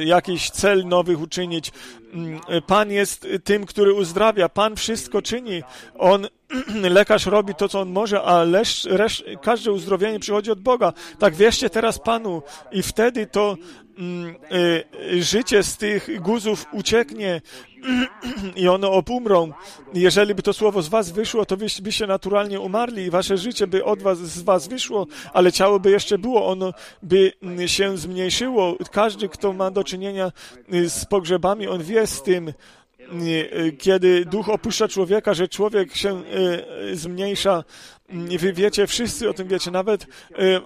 jakiś 0.04 0.50
cel 0.50 0.86
nowych 0.88 1.20
uczynić. 1.20 1.72
Mm, 2.16 2.40
Pan 2.66 2.90
jest 2.90 3.28
tym, 3.44 3.66
który 3.66 3.92
uzdrawia. 3.94 4.48
Pan 4.48 4.76
wszystko 4.76 5.22
czyni. 5.22 5.62
On, 5.98 6.26
lekarz 6.98 7.26
robi 7.26 7.54
to, 7.54 7.68
co 7.68 7.80
on 7.80 7.90
może, 7.90 8.22
a 8.22 8.44
każde 9.42 9.72
uzdrowienie 9.72 10.18
przychodzi 10.18 10.50
od 10.50 10.60
Boga. 10.60 10.92
Tak 11.18 11.34
wierzcie 11.34 11.70
teraz 11.70 11.98
Panu 11.98 12.42
i 12.72 12.82
wtedy 12.82 13.26
to 13.26 13.56
mm, 13.98 14.34
życie 15.20 15.62
z 15.62 15.76
tych 15.76 16.20
guzów 16.20 16.66
ucieknie 16.72 17.40
i 18.56 18.68
one 18.68 18.88
opumrą. 18.88 19.52
Jeżeli 19.94 20.34
by 20.34 20.42
to 20.42 20.52
słowo 20.52 20.82
z 20.82 20.88
was 20.88 21.10
wyszło, 21.10 21.46
to 21.46 21.56
byście 21.82 22.06
naturalnie 22.06 22.60
umarli 22.60 23.02
i 23.02 23.10
wasze 23.10 23.38
życie 23.38 23.66
by 23.66 23.84
od 23.84 24.02
was, 24.02 24.18
z 24.18 24.42
was 24.42 24.68
wyszło, 24.68 25.06
ale 25.32 25.52
ciało 25.52 25.80
by 25.80 25.90
jeszcze 25.90 26.18
było, 26.18 26.46
ono 26.46 26.72
by 27.02 27.32
się 27.66 27.96
zmniejszyło. 27.96 28.76
Każdy, 28.90 29.28
kto 29.28 29.52
ma 29.52 29.70
do 29.70 29.84
czynienia 29.84 30.32
z 30.88 31.04
pogrzebami, 31.04 31.68
on 31.68 31.82
wie 31.82 32.05
z 32.06 32.22
tym, 32.22 32.52
kiedy 33.78 34.24
duch 34.24 34.48
opuszcza 34.48 34.88
człowieka, 34.88 35.34
że 35.34 35.48
człowiek 35.48 35.96
się 35.96 36.22
e, 36.90 36.96
zmniejsza. 36.96 37.64
Wy 38.38 38.52
wiecie, 38.52 38.86
wszyscy 38.86 39.28
o 39.28 39.34
tym 39.34 39.48
wiecie, 39.48 39.70
nawet 39.70 40.06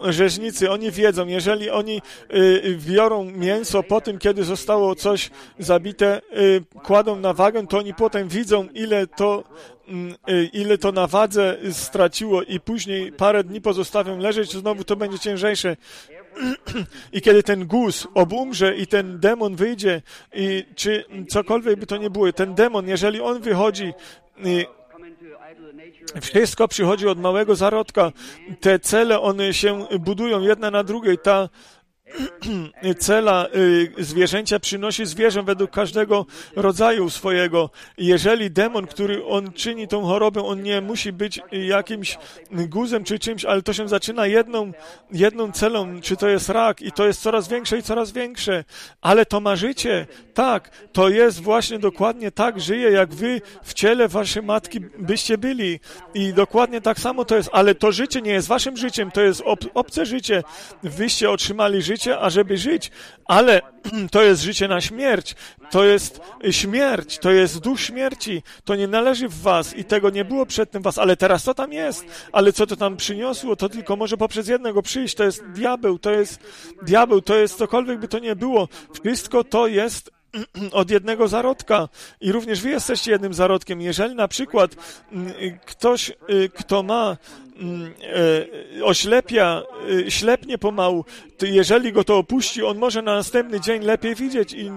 e, 0.06 0.12
rzeźnicy, 0.12 0.70
oni 0.70 0.90
wiedzą, 0.90 1.26
jeżeli 1.26 1.70
oni 1.70 2.02
e, 2.28 2.34
biorą 2.74 3.24
mięso 3.24 3.82
po 3.82 4.00
tym, 4.00 4.18
kiedy 4.18 4.44
zostało 4.44 4.94
coś 4.94 5.30
zabite, 5.58 6.20
kładą 6.82 7.16
na 7.16 7.32
wagę, 7.32 7.66
to 7.66 7.78
oni 7.78 7.94
potem 7.94 8.28
widzą, 8.28 8.68
ile 8.74 9.06
to 9.06 9.44
ile 10.52 10.78
to 10.78 10.92
na 10.92 11.06
wadze 11.06 11.56
straciło 11.72 12.42
i 12.42 12.60
później 12.60 13.12
parę 13.12 13.44
dni 13.44 13.60
pozostawią 13.60 14.18
leżeć, 14.18 14.52
znowu 14.52 14.84
to 14.84 14.96
będzie 14.96 15.18
ciężejsze. 15.18 15.76
I 17.12 17.20
kiedy 17.20 17.42
ten 17.42 17.66
guz 17.66 18.06
obumrze 18.14 18.76
i 18.76 18.86
ten 18.86 19.20
demon 19.20 19.56
wyjdzie, 19.56 20.02
i 20.34 20.64
czy 20.74 21.04
cokolwiek 21.28 21.78
by 21.78 21.86
to 21.86 21.96
nie 21.96 22.10
było, 22.10 22.32
ten 22.32 22.54
demon, 22.54 22.88
jeżeli 22.88 23.20
on 23.20 23.40
wychodzi, 23.40 23.92
wszystko 26.20 26.68
przychodzi 26.68 27.08
od 27.08 27.20
małego 27.20 27.56
zarodka. 27.56 28.12
Te 28.60 28.78
cele, 28.78 29.20
one 29.20 29.54
się 29.54 29.86
budują 30.00 30.40
jedna 30.40 30.70
na 30.70 30.84
drugiej. 30.84 31.18
Ta 31.18 31.48
cela 32.98 33.46
y, 33.56 33.92
zwierzęcia 33.98 34.60
przynosi 34.60 35.06
zwierzę 35.06 35.42
według 35.42 35.70
każdego 35.70 36.26
rodzaju 36.56 37.10
swojego. 37.10 37.70
Jeżeli 37.98 38.50
demon, 38.50 38.86
który 38.86 39.24
on 39.24 39.52
czyni 39.52 39.88
tą 39.88 40.04
chorobę, 40.04 40.44
on 40.44 40.62
nie 40.62 40.80
musi 40.80 41.12
być 41.12 41.40
jakimś 41.52 42.18
guzem 42.50 43.04
czy 43.04 43.18
czymś, 43.18 43.44
ale 43.44 43.62
to 43.62 43.72
się 43.72 43.88
zaczyna 43.88 44.26
jedną, 44.26 44.72
jedną 45.12 45.52
celą, 45.52 46.00
czy 46.00 46.16
to 46.16 46.28
jest 46.28 46.48
rak 46.48 46.82
i 46.82 46.92
to 46.92 47.06
jest 47.06 47.22
coraz 47.22 47.48
większe 47.48 47.78
i 47.78 47.82
coraz 47.82 48.12
większe, 48.12 48.64
ale 49.00 49.26
to 49.26 49.40
ma 49.40 49.56
życie. 49.56 50.06
Tak, 50.34 50.70
to 50.92 51.08
jest 51.08 51.42
właśnie 51.42 51.78
dokładnie 51.78 52.30
tak 52.30 52.60
żyje, 52.60 52.90
jak 52.90 53.14
wy 53.14 53.40
w 53.62 53.74
ciele 53.74 54.08
waszej 54.08 54.42
matki 54.42 54.80
byście 54.98 55.38
byli. 55.38 55.80
I 56.14 56.32
dokładnie 56.32 56.80
tak 56.80 57.00
samo 57.00 57.24
to 57.24 57.36
jest, 57.36 57.50
ale 57.52 57.74
to 57.74 57.92
życie 57.92 58.22
nie 58.22 58.32
jest 58.32 58.48
waszym 58.48 58.76
życiem, 58.76 59.10
to 59.10 59.20
jest 59.20 59.42
ob 59.44 59.60
obce 59.74 60.06
życie. 60.06 60.42
Wyście 60.82 61.30
otrzymali 61.30 61.82
życie, 61.82 61.99
ażeby 62.08 62.58
żyć, 62.58 62.90
ale 63.24 63.60
to 64.12 64.22
jest 64.22 64.42
życie 64.42 64.68
na 64.68 64.80
śmierć, 64.80 65.34
to 65.70 65.84
jest 65.84 66.20
śmierć, 66.50 67.18
to 67.18 67.30
jest 67.30 67.58
duch 67.58 67.80
śmierci, 67.80 68.42
to 68.64 68.74
nie 68.74 68.88
należy 68.88 69.28
w 69.28 69.40
was 69.40 69.76
i 69.76 69.84
tego 69.84 70.10
nie 70.10 70.24
było 70.24 70.46
przedtem 70.46 70.82
was, 70.82 70.98
ale 70.98 71.16
teraz 71.16 71.44
to 71.44 71.54
tam 71.54 71.72
jest, 71.72 72.04
ale 72.32 72.52
co 72.52 72.66
to 72.66 72.76
tam 72.76 72.96
przyniosło, 72.96 73.56
to 73.56 73.68
tylko 73.68 73.96
może 73.96 74.16
poprzez 74.16 74.48
jednego 74.48 74.82
przyjść, 74.82 75.14
to 75.14 75.24
jest 75.24 75.44
diabeł, 75.44 75.98
to 75.98 76.10
jest 76.10 76.40
diabeł, 76.82 77.20
to 77.20 77.36
jest 77.36 77.58
cokolwiek 77.58 78.00
by 78.00 78.08
to 78.08 78.18
nie 78.18 78.36
było, 78.36 78.68
wszystko 79.02 79.44
to 79.44 79.66
jest 79.66 80.10
od 80.72 80.90
jednego 80.90 81.28
zarodka. 81.28 81.88
I 82.20 82.32
również 82.32 82.60
wy 82.60 82.70
jesteście 82.70 83.10
jednym 83.10 83.34
zarodkiem. 83.34 83.80
Jeżeli 83.80 84.14
na 84.14 84.28
przykład 84.28 84.76
mm, 85.12 85.32
ktoś, 85.66 86.10
y, 86.10 86.50
kto 86.54 86.82
ma 86.82 87.16
oślepia, 88.82 89.62
y, 89.90 90.10
ślepnie 90.10 90.58
pomału, 90.58 91.04
jeżeli 91.42 91.92
go 91.92 92.04
to 92.04 92.18
opuści, 92.18 92.62
on 92.62 92.78
może 92.78 93.02
na 93.02 93.14
następny 93.14 93.60
dzień 93.60 93.82
lepiej 93.82 94.14
widzieć 94.14 94.52
i 94.52 94.70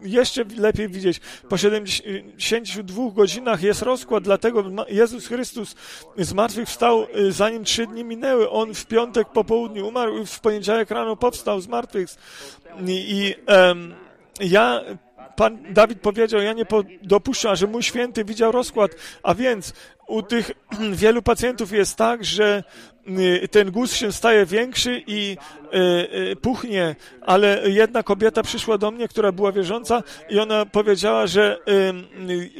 jeszcze 0.00 0.44
lepiej 0.56 0.88
widzieć. 0.88 1.20
Po 1.48 1.56
72 1.56 3.10
godzinach 3.10 3.62
jest 3.62 3.82
rozkład, 3.82 4.24
dlatego 4.24 4.64
Jezus 4.88 5.26
Chrystus 5.26 5.76
zmartwychwstał, 6.18 7.06
zanim 7.28 7.64
trzy 7.64 7.86
dni 7.86 8.04
minęły. 8.04 8.50
On 8.50 8.74
w 8.74 8.86
piątek 8.86 9.28
po 9.28 9.44
południu 9.44 9.88
umarł, 9.88 10.26
w 10.26 10.40
poniedziałek 10.40 10.90
rano 10.90 11.16
powstał 11.16 11.60
z. 11.60 11.68
I, 12.86 12.90
i 12.90 13.34
um, 13.52 13.94
ja, 14.40 14.80
pan 15.36 15.72
Dawid 15.72 16.00
powiedział, 16.00 16.40
ja 16.40 16.52
nie 16.52 16.66
dopuszczam, 17.02 17.56
że 17.56 17.66
mój 17.66 17.82
święty 17.82 18.24
widział 18.24 18.52
rozkład, 18.52 18.90
a 19.22 19.34
więc 19.34 19.72
u 20.10 20.22
tych 20.22 20.50
wielu 21.02 21.22
pacjentów 21.22 21.72
jest 21.72 21.96
tak, 21.96 22.24
że 22.24 22.64
y, 23.42 23.48
ten 23.48 23.70
guz 23.70 23.92
się 23.92 24.12
staje 24.12 24.46
większy 24.46 25.02
i 25.06 25.36
y, 25.74 25.78
y, 26.32 26.36
puchnie, 26.36 26.96
ale 27.22 27.62
jedna 27.70 28.02
kobieta 28.02 28.42
przyszła 28.42 28.78
do 28.78 28.90
mnie, 28.90 29.08
która 29.08 29.32
była 29.32 29.52
wierząca 29.52 30.02
i 30.30 30.38
ona 30.38 30.66
powiedziała, 30.66 31.26
że 31.26 31.58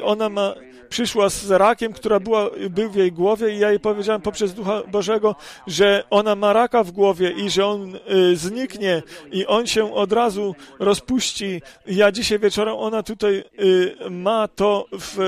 ona 0.03 0.29
ma 0.29 0.55
przyszła 0.91 1.29
z 1.29 1.51
rakiem, 1.51 1.93
która 1.93 2.21
była, 2.21 2.51
był 2.71 2.91
w 2.91 2.97
jej 2.97 3.13
głowie 3.13 3.55
i 3.55 3.59
ja 3.59 3.71
jej 3.71 3.81
powiedziałem 3.81 4.23
poprzez 4.23 4.55
Ducha 4.55 4.83
Bożego, 4.89 5.37
że 5.67 6.05
ona 6.11 6.35
ma 6.35 6.53
raka 6.53 6.85
w 6.85 6.91
głowie 6.91 7.31
i 7.31 7.51
że 7.51 7.67
on 7.67 7.97
y, 7.97 8.37
zniknie 8.37 9.03
i 9.33 9.47
on 9.47 9.67
się 9.67 9.95
od 9.95 10.13
razu 10.13 10.55
rozpuści. 10.79 11.63
Ja 11.87 12.13
dzisiaj 12.13 12.39
wieczorem 12.39 12.75
ona 12.75 13.03
tutaj 13.03 13.45
y, 13.61 13.97
ma 14.11 14.49
to 14.49 14.87
w 14.93 15.19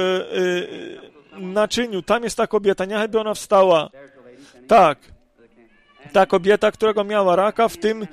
y, 1.09 1.13
naczyniu. 1.33 2.03
Tam 2.03 2.25
jest 2.25 2.37
ta 2.37 2.47
kobieta, 2.47 2.85
niechby 2.85 3.21
ona 3.21 3.35
wstała. 3.35 3.91
Tak. 4.69 4.99
Ta 6.13 6.27
kobieta, 6.27 6.71
którego 6.71 7.05
miała 7.05 7.37
raka, 7.37 7.69
w 7.69 7.77
tym 7.77 8.07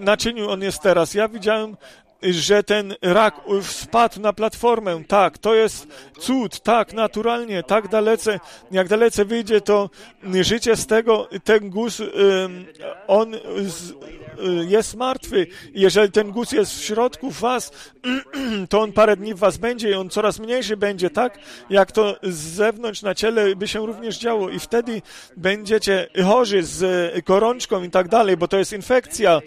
naczyniu 0.00 0.50
on 0.50 0.62
jest 0.62 0.82
teraz. 0.82 1.14
Ja 1.14 1.28
widziałem 1.28 1.76
że 2.22 2.62
ten 2.62 2.94
rak 3.02 3.40
spadł 3.62 4.20
na 4.20 4.32
platformę. 4.32 5.02
Tak, 5.08 5.38
to 5.38 5.54
jest 5.54 5.86
cud, 6.18 6.60
tak, 6.60 6.92
naturalnie, 6.92 7.62
tak 7.62 7.88
dalece, 7.88 8.40
jak 8.70 8.88
dalece 8.88 9.24
wyjdzie 9.24 9.60
to 9.60 9.90
życie 10.40 10.76
z 10.76 10.86
tego, 10.86 11.28
ten 11.44 11.70
guz, 11.70 12.02
on 13.06 13.36
jest 14.68 14.96
martwy. 14.96 15.46
Jeżeli 15.74 16.12
ten 16.12 16.30
guz 16.30 16.52
jest 16.52 16.78
w 16.78 16.84
środku 16.84 17.30
was, 17.30 17.72
to 18.70 18.80
on 18.80 18.92
parę 18.92 19.16
dni 19.16 19.34
w 19.34 19.38
was 19.38 19.56
będzie 19.56 19.90
i 19.90 19.94
on 19.94 20.10
coraz 20.10 20.38
mniejszy 20.38 20.76
będzie, 20.76 21.10
tak? 21.10 21.38
Jak 21.70 21.92
to 21.92 22.16
z 22.22 22.36
zewnątrz 22.36 23.02
na 23.02 23.14
ciele 23.14 23.56
by 23.56 23.68
się 23.68 23.86
również 23.86 24.18
działo 24.18 24.48
i 24.48 24.58
wtedy 24.58 25.02
będziecie 25.36 26.08
chorzy 26.24 26.62
z 26.62 26.84
gorączką 27.24 27.82
i 27.82 27.90
tak 27.90 28.08
dalej, 28.08 28.36
bo 28.36 28.48
to 28.48 28.58
jest 28.58 28.72
infekcja, 28.72 29.40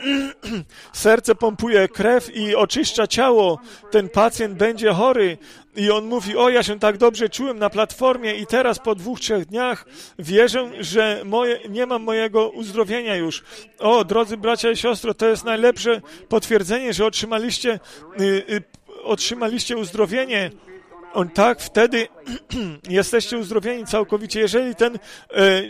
serce 0.92 1.34
pompuje 1.34 1.88
krew 1.88 2.36
i 2.36 2.54
oczyszcza 2.54 3.06
ciało, 3.06 3.58
ten 3.90 4.08
pacjent 4.08 4.54
będzie 4.54 4.92
chory. 4.92 5.38
I 5.76 5.90
on 5.90 6.04
mówi, 6.04 6.36
o 6.36 6.48
ja 6.48 6.62
się 6.62 6.78
tak 6.78 6.98
dobrze 6.98 7.28
czułem 7.28 7.58
na 7.58 7.70
platformie 7.70 8.34
i 8.34 8.46
teraz 8.46 8.78
po 8.78 8.94
dwóch, 8.94 9.20
trzech 9.20 9.46
dniach 9.46 9.86
wierzę, 10.18 10.70
że 10.80 11.22
moje, 11.24 11.58
nie 11.68 11.86
mam 11.86 12.02
mojego 12.02 12.48
uzdrowienia 12.48 13.16
już. 13.16 13.42
O, 13.78 14.04
drodzy 14.04 14.36
bracia 14.36 14.70
i 14.70 14.76
siostro, 14.76 15.14
to 15.14 15.26
jest 15.26 15.44
najlepsze 15.44 16.00
potwierdzenie, 16.28 16.92
że 16.92 17.06
otrzymaliście, 17.06 17.80
y, 18.20 18.24
y, 18.24 18.62
otrzymaliście 19.02 19.76
uzdrowienie 19.76 20.50
on 21.14 21.28
tak, 21.28 21.60
wtedy 21.60 22.08
jesteście 22.88 23.38
uzdrowieni 23.38 23.86
całkowicie. 23.86 24.40
Jeżeli 24.40 24.74
ten 24.74 24.96
e, 24.96 24.98
e, 25.36 25.62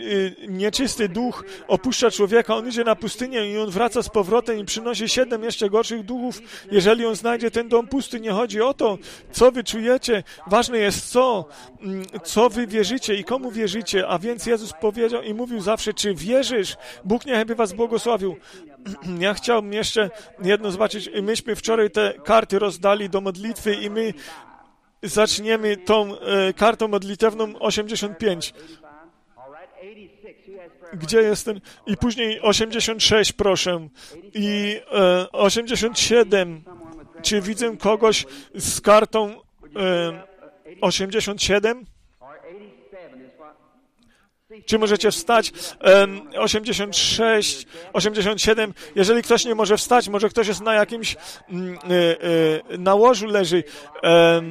nieczysty 0.47 1.09
duch 1.09 1.43
opuszcza 1.67 2.11
człowieka, 2.11 2.55
on 2.55 2.67
idzie 2.67 2.83
na 2.83 2.95
pustynię 2.95 3.51
i 3.51 3.57
on 3.57 3.69
wraca 3.69 4.03
z 4.03 4.09
powrotem 4.09 4.59
i 4.59 4.65
przynosi 4.65 5.09
siedem 5.09 5.43
jeszcze 5.43 5.69
gorszych 5.69 6.03
duchów. 6.03 6.39
Jeżeli 6.71 7.05
on 7.05 7.15
znajdzie 7.15 7.51
ten 7.51 7.69
dom 7.69 7.87
pusty, 7.87 8.19
nie 8.19 8.31
chodzi 8.31 8.61
o 8.61 8.73
to, 8.73 8.97
co 9.31 9.51
wy 9.51 9.63
czujecie. 9.63 10.23
Ważne 10.47 10.77
jest 10.77 11.09
co, 11.09 11.45
mm, 11.81 12.05
co 12.23 12.49
wy 12.49 12.67
wierzycie 12.67 13.15
i 13.15 13.23
komu 13.23 13.51
wierzycie. 13.51 14.07
A 14.07 14.19
więc 14.19 14.45
Jezus 14.45 14.73
powiedział 14.81 15.21
i 15.21 15.33
mówił 15.33 15.61
zawsze, 15.61 15.93
czy 15.93 16.15
wierzysz? 16.15 16.75
Bóg 17.05 17.25
niechby 17.25 17.55
was 17.55 17.73
błogosławił. 17.73 18.35
Ja 19.19 19.33
chciałbym 19.33 19.73
jeszcze 19.73 20.09
jedno 20.43 20.71
zobaczyć. 20.71 21.09
Myśmy 21.21 21.55
wczoraj 21.55 21.91
te 21.91 22.13
karty 22.23 22.59
rozdali 22.59 23.09
do 23.09 23.21
modlitwy 23.21 23.75
i 23.75 23.89
my 23.89 24.13
zaczniemy 25.03 25.77
tą 25.77 26.19
e, 26.19 26.53
kartą 26.53 26.87
modlitewną 26.87 27.59
85. 27.59 28.53
Gdzie 30.93 31.21
jest 31.21 31.45
ten? 31.45 31.61
I 31.85 31.97
później 31.97 32.41
86, 32.41 33.33
proszę. 33.33 33.87
I 34.33 34.79
e, 34.91 35.31
87. 35.31 36.63
Czy 37.21 37.41
widzę 37.41 37.77
kogoś 37.77 38.25
z 38.55 38.81
kartą 38.81 39.41
e, 39.75 40.23
87? 40.81 41.85
Czy 44.65 44.79
możecie 44.79 45.11
wstać? 45.11 45.51
86, 46.37 47.67
87. 47.93 48.73
Jeżeli 48.95 49.23
ktoś 49.23 49.45
nie 49.45 49.55
może 49.55 49.77
wstać, 49.77 50.09
może 50.09 50.29
ktoś 50.29 50.47
jest 50.47 50.61
na 50.61 50.73
jakimś 50.73 51.15
mm, 51.49 51.77
e, 51.77 51.79
e, 52.73 52.77
nałożu 52.77 53.27
leży. 53.27 53.63
E, 54.03 54.41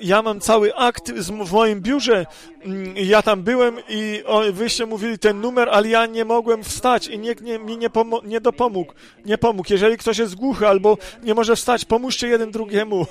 ja 0.00 0.22
mam 0.22 0.40
cały 0.40 0.74
akt 0.74 1.12
w 1.12 1.52
moim 1.52 1.80
biurze. 1.80 2.26
Mm, 2.64 2.94
ja 2.96 3.22
tam 3.22 3.42
byłem 3.42 3.78
i 3.88 4.22
wyście 4.52 4.86
mówili 4.86 5.18
ten 5.18 5.40
numer, 5.40 5.68
ale 5.68 5.88
ja 5.88 6.06
nie 6.06 6.24
mogłem 6.24 6.64
wstać 6.64 7.06
i 7.08 7.18
nikt 7.18 7.42
nie, 7.42 7.58
mi 7.58 7.76
nie, 7.76 7.90
pomo- 7.90 8.26
nie 8.26 8.40
dopomógł. 8.40 8.92
Nie 9.24 9.38
pomógł. 9.38 9.72
Jeżeli 9.72 9.96
ktoś 9.98 10.18
jest 10.18 10.34
głuchy 10.34 10.68
albo 10.68 10.98
nie 11.22 11.34
może 11.34 11.56
wstać, 11.56 11.84
pomóżcie 11.84 12.28
jeden 12.28 12.50
drugiemu. 12.50 13.06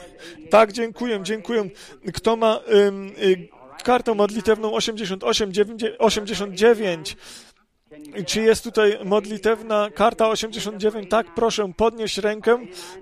Tak, 0.50 0.72
dziękuję, 0.72 1.20
dziękuję. 1.24 1.70
Kto 2.14 2.36
ma 2.36 2.60
kartą 3.84 4.16
modlitewną 4.16 4.74
88, 4.74 5.52
89. 6.00 7.18
Czy 8.26 8.42
jest 8.42 8.64
tutaj 8.64 8.98
modlitewna 9.06 9.90
karta 9.90 10.30
89? 10.30 11.10
Tak, 11.10 11.34
proszę 11.36 11.72
podnieść 11.78 12.18
rękę. 12.18 12.58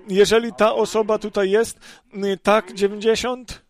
Jeżeli 0.08 0.52
ta 0.52 0.74
osoba 0.74 1.18
tutaj 1.18 1.50
jest, 1.50 1.78
y, 2.14 2.38
tak, 2.42 2.74
90? 2.74 3.62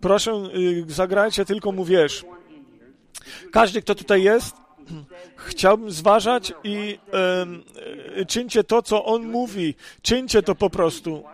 Proszę, 0.00 0.32
y, 0.54 0.84
zagrajcie, 0.88 1.44
tylko 1.44 1.72
mu. 1.72 1.86
Każdy, 3.52 3.82
kto 3.82 3.94
tutaj 3.94 4.22
jest, 4.22 4.56
chciałbym 5.36 5.90
zważać 5.90 6.52
i 6.64 6.98
e, 8.20 8.26
czyńcie 8.26 8.64
to, 8.64 8.82
co 8.82 9.04
on 9.04 9.30
mówi. 9.30 9.74
Czyńcie 10.02 10.42
to 10.42 10.54
po 10.54 10.70
prostu. 10.70 11.24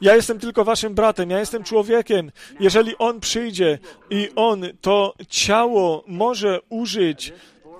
Ja 0.00 0.16
jestem 0.16 0.38
tylko 0.38 0.64
waszym 0.64 0.94
bratem, 0.94 1.30
ja 1.30 1.40
jestem 1.40 1.64
człowiekiem. 1.64 2.30
Jeżeli 2.60 2.98
on 2.98 3.20
przyjdzie 3.20 3.78
i 4.10 4.28
on 4.36 4.64
to 4.80 5.14
ciało 5.28 6.04
może 6.06 6.60
użyć 6.68 7.32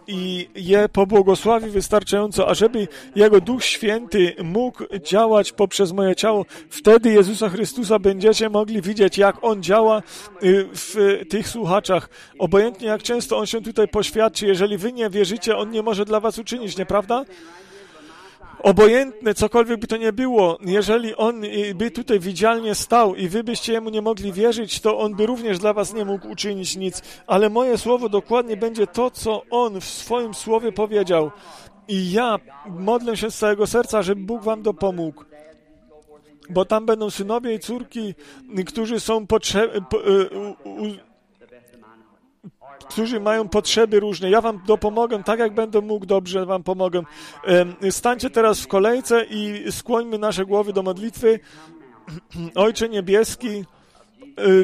i 0.06 0.48
je 0.54 0.88
pobłogosławi 0.88 1.70
wystarczająco, 1.70 2.48
ażeby 2.48 2.88
Jego 3.16 3.40
Duch 3.40 3.64
Święty 3.64 4.34
mógł 4.44 4.84
działać 5.02 5.52
poprzez 5.52 5.92
moje 5.92 6.16
ciało. 6.16 6.46
Wtedy 6.70 7.12
Jezusa 7.12 7.48
Chrystusa 7.48 7.98
będziecie 7.98 8.50
mogli 8.50 8.82
widzieć, 8.82 9.18
jak 9.18 9.36
On 9.44 9.62
działa 9.62 10.02
y, 10.42 10.68
w 10.72 11.20
tych 11.28 11.48
słuchaczach. 11.48 12.08
Obojętnie 12.38 12.88
jak 12.88 13.02
często 13.02 13.38
On 13.38 13.46
się 13.46 13.62
tutaj 13.62 13.88
poświadczy, 13.88 14.46
jeżeli 14.46 14.78
wy 14.78 14.92
nie 14.92 15.10
wierzycie, 15.10 15.56
On 15.56 15.70
nie 15.70 15.82
może 15.82 16.04
dla 16.04 16.20
was 16.20 16.38
uczynić, 16.38 16.76
nieprawda? 16.76 17.24
Obojętne, 18.62 19.34
cokolwiek 19.34 19.80
by 19.80 19.86
to 19.86 19.96
nie 19.96 20.12
było, 20.12 20.58
jeżeli 20.60 21.14
On 21.16 21.42
by 21.74 21.90
tutaj 21.90 22.20
widzialnie 22.20 22.74
stał 22.74 23.14
i 23.14 23.28
wy 23.28 23.44
byście 23.44 23.72
Jemu 23.72 23.90
nie 23.90 24.02
mogli 24.02 24.32
wierzyć, 24.32 24.80
to 24.80 24.98
On 24.98 25.14
by 25.14 25.26
również 25.26 25.58
dla 25.58 25.72
was 25.72 25.94
nie 25.94 26.04
mógł 26.04 26.28
uczynić 26.28 26.76
nic. 26.76 27.02
Ale 27.26 27.50
moje 27.50 27.78
słowo 27.78 28.08
dokładnie 28.08 28.56
będzie 28.56 28.86
to, 28.86 29.10
co 29.10 29.42
On 29.50 29.80
w 29.80 29.84
swoim 29.84 30.34
słowie 30.34 30.72
powiedział. 30.72 31.30
I 31.88 32.12
ja 32.12 32.38
modlę 32.66 33.16
się 33.16 33.30
z 33.30 33.38
całego 33.38 33.66
serca, 33.66 34.02
żeby 34.02 34.22
Bóg 34.22 34.42
wam 34.42 34.62
dopomógł. 34.62 35.24
Bo 36.50 36.64
tam 36.64 36.86
będą 36.86 37.10
synowie 37.10 37.54
i 37.54 37.58
córki, 37.58 38.14
którzy 38.66 39.00
są 39.00 39.26
potrzebni, 39.26 39.80
którzy 42.88 43.20
mają 43.20 43.48
potrzeby 43.48 44.00
różne. 44.00 44.30
Ja 44.30 44.40
wam 44.40 44.60
dopomogę, 44.66 45.22
tak 45.22 45.38
jak 45.38 45.54
będę 45.54 45.80
mógł, 45.80 46.06
dobrze 46.06 46.46
wam 46.46 46.62
pomogę. 46.62 47.02
Stańcie 47.90 48.30
teraz 48.30 48.60
w 48.60 48.66
kolejce 48.66 49.24
i 49.30 49.64
skłońmy 49.72 50.18
nasze 50.18 50.46
głowy 50.46 50.72
do 50.72 50.82
modlitwy. 50.82 51.40
Ojcze 52.54 52.88
Niebieski, 52.88 53.64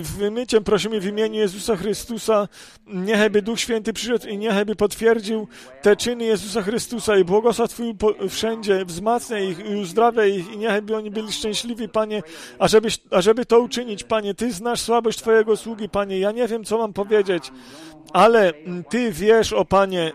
wymyciem 0.01 0.65
prosimy 0.65 1.01
w 1.01 1.07
imieniu 1.07 1.35
Jezusa 1.35 1.77
Chrystusa, 1.77 2.49
niechaj 2.87 3.31
Duch 3.31 3.61
Święty 3.61 3.93
przyszedł 3.93 4.29
i 4.29 4.39
niechaj 4.39 4.67
potwierdził 4.67 5.49
te 5.83 5.97
czyny 5.97 6.25
Jezusa 6.25 6.63
Chrystusa 6.63 7.17
i 7.17 7.25
błogosław 7.25 7.71
Twój 7.71 7.97
wszędzie, 8.29 8.85
wzmacniaj 8.85 9.49
ich 9.49 9.71
i 9.71 9.75
uzdrawia 9.75 10.27
ich 10.27 10.53
i 10.53 10.59
niechaj 10.59 10.83
oni 10.97 11.11
byli 11.11 11.33
szczęśliwi, 11.33 11.89
Panie, 11.89 12.23
ażeby, 12.59 12.89
ażeby 13.11 13.47
to 13.47 13.61
uczynić, 13.61 14.05
Panie. 14.05 14.35
Ty 14.35 14.53
znasz 14.53 14.81
słabość 14.81 15.19
Twojego 15.19 15.57
sługi, 15.57 15.89
Panie. 15.89 16.19
Ja 16.19 16.33
nie 16.33 16.49
wiem, 16.49 16.65
co 16.65 16.79
mam 16.79 16.93
powiedzieć, 16.93 17.53
ale 18.13 18.53
Ty 18.91 19.13
wiesz, 19.13 19.53
o 19.53 19.65
Panie, 19.65 20.13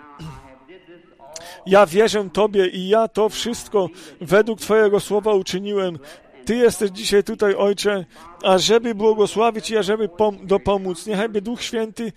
ja 1.65 1.85
wierzę 1.85 2.29
Tobie 2.33 2.67
i 2.67 2.87
ja 2.87 3.07
to 3.07 3.29
wszystko 3.29 3.89
według 4.21 4.59
Twojego 4.59 4.99
słowa 4.99 5.33
uczyniłem. 5.33 5.99
Ty 6.45 6.55
jesteś 6.55 6.91
dzisiaj 6.91 7.23
tutaj, 7.23 7.55
Ojcze, 7.55 8.05
ażeby 8.43 8.95
błogosławić 8.95 9.69
i 9.69 9.77
ażeby 9.77 10.07
pom- 10.07 10.45
dopomóc. 10.45 11.07
Niechajby 11.07 11.41
Duch 11.41 11.61
Święty 11.61 12.11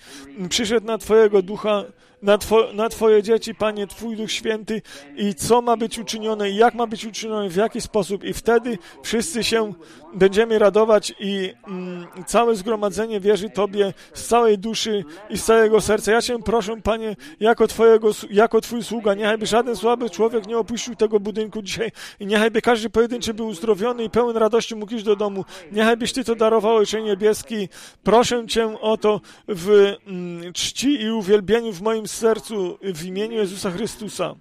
przyszedł 0.49 0.87
na 0.87 0.99
Twojego 0.99 1.43
Ducha, 1.43 1.85
na, 2.25 2.39
two, 2.39 2.73
na 2.73 2.89
Twoje 2.89 3.23
dzieci, 3.23 3.55
Panie, 3.55 3.87
Twój 3.87 4.17
Duch 4.17 4.33
Święty 4.33 4.83
i 5.17 5.35
co 5.35 5.63
ma 5.63 5.77
być 5.77 5.99
uczynione 5.99 6.51
i 6.51 6.57
jak 6.57 6.75
ma 6.75 6.87
być 6.87 7.05
uczynione, 7.05 7.49
w 7.49 7.57
jaki 7.57 7.81
sposób. 7.81 8.25
I 8.25 8.33
wtedy 8.33 8.79
wszyscy 9.03 9.45
się 9.45 9.73
będziemy 10.15 10.59
radować 10.59 11.15
i 11.21 11.53
mm, 11.69 12.07
całe 12.27 12.57
zgromadzenie 12.57 13.21
wierzy 13.21 13.51
Tobie 13.51 13.93
z 14.15 14.25
całej 14.25 14.59
duszy 14.59 15.05
i 15.31 15.39
z 15.39 15.45
całego 15.45 15.81
serca. 15.81 16.13
Ja 16.13 16.23
Cię 16.23 16.39
proszę, 16.45 16.77
Panie, 16.83 17.17
jako, 17.41 17.67
twojego, 17.67 18.11
jako 18.31 18.61
Twój 18.61 18.83
sługa, 18.85 19.15
niechajby 19.15 19.47
żaden 19.47 19.77
słaby 19.77 20.11
człowiek 20.11 20.47
nie 20.47 20.59
opuścił 20.59 20.97
tego 20.97 21.21
budynku 21.21 21.63
dzisiaj 21.63 21.93
i 22.21 22.27
niechajby 22.27 22.63
każdy 22.63 22.91
pojedynczy 22.91 23.35
był 23.35 23.47
uzdrowiony 23.47 24.05
i 24.05 24.11
pełen 24.11 24.37
radości 24.37 24.75
mógł 24.77 24.95
iść 24.95 25.05
do 25.05 25.17
domu. 25.17 25.45
Niechajbyś 25.73 26.13
Ty 26.15 26.25
to 26.25 26.35
darował, 26.35 26.77
Ojcze 26.77 27.03
Niebieski. 27.03 27.69
Proszę 28.03 28.47
Cię 28.47 28.81
o 28.81 28.97
to 28.97 29.21
w 29.49 29.95
mm, 30.07 30.53
czci 30.53 31.03
i 31.03 31.11
uwielbieniu 31.11 31.73
w 31.73 31.83
moim 31.83 32.09
sercu 32.09 32.79
w 32.83 33.05
imieniu 33.05 33.37
Jezusa 33.37 33.71
Chrystusa. 33.71 34.35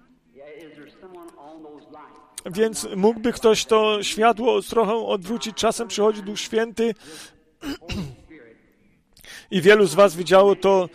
Więc 2.46 2.88
mógłby 2.96 3.32
ktoś 3.32 3.64
to 3.64 4.02
światło 4.02 4.62
trochę 4.62 4.94
odwrócić. 4.94 5.56
Czasem 5.56 5.88
przychodzi 5.88 6.22
Duch 6.22 6.40
Święty 6.40 6.94
i 9.50 9.60
wielu 9.60 9.86
z 9.86 9.94
Was 9.94 10.16
widziało 10.16 10.56
to 10.56 10.88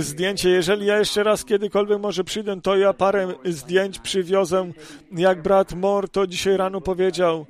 zdjęcie. 0.00 0.50
Jeżeli 0.50 0.86
ja 0.86 0.98
jeszcze 0.98 1.22
raz 1.22 1.44
kiedykolwiek 1.44 2.00
może 2.00 2.24
przyjdę, 2.24 2.60
to 2.60 2.76
ja 2.76 2.92
parę 2.92 3.34
zdjęć 3.44 3.98
przywiozę. 3.98 4.72
Jak 5.12 5.42
brat 5.42 5.72
Mor 5.72 6.08
to 6.08 6.26
dzisiaj 6.26 6.56
rano 6.56 6.80
powiedział, 6.80 7.46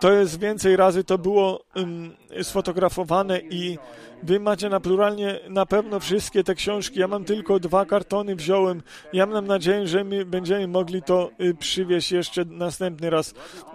to 0.00 0.12
jest 0.12 0.40
więcej 0.40 0.76
razy 0.76 1.04
to 1.04 1.18
było 1.18 1.64
um, 1.76 2.16
sfotografowane 2.42 3.40
i 3.40 3.78
wy 4.22 4.40
macie 4.40 4.68
naturalnie 4.68 5.40
na 5.48 5.66
pewno 5.66 6.00
wszystkie 6.00 6.44
te 6.44 6.54
książki. 6.54 7.00
Ja 7.00 7.08
mam 7.08 7.24
tylko 7.24 7.60
dwa 7.60 7.84
kartony 7.84 8.36
wziąłem. 8.36 8.82
Ja 9.12 9.26
mam 9.26 9.46
nadzieję, 9.46 9.86
że 9.86 10.04
my 10.04 10.24
będziemy 10.24 10.68
mogli 10.68 11.02
to 11.02 11.30
y, 11.40 11.54
przywieźć 11.54 12.12
jeszcze 12.12 12.44
następny 12.44 13.10
raz. 13.10 13.34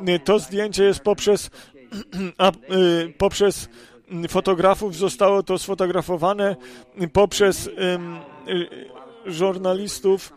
Y, 0.09 0.19
to 0.19 0.39
zdjęcie 0.39 0.83
jest 0.83 0.99
poprzez, 0.99 1.49
a, 2.37 2.51
y, 2.51 3.13
poprzez 3.17 3.69
fotografów 4.29 4.95
zostało 4.95 5.43
to 5.43 5.57
sfotografowane 5.57 6.55
poprzez 7.13 7.69
żurnalistów 9.25 10.33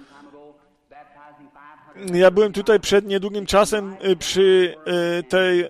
ja 2.14 2.30
byłem 2.30 2.52
tutaj 2.52 2.80
przed 2.80 3.06
niedługim 3.06 3.46
czasem 3.46 3.96
y, 4.04 4.16
przy 4.16 4.74
y, 5.18 5.22
tej 5.22 5.64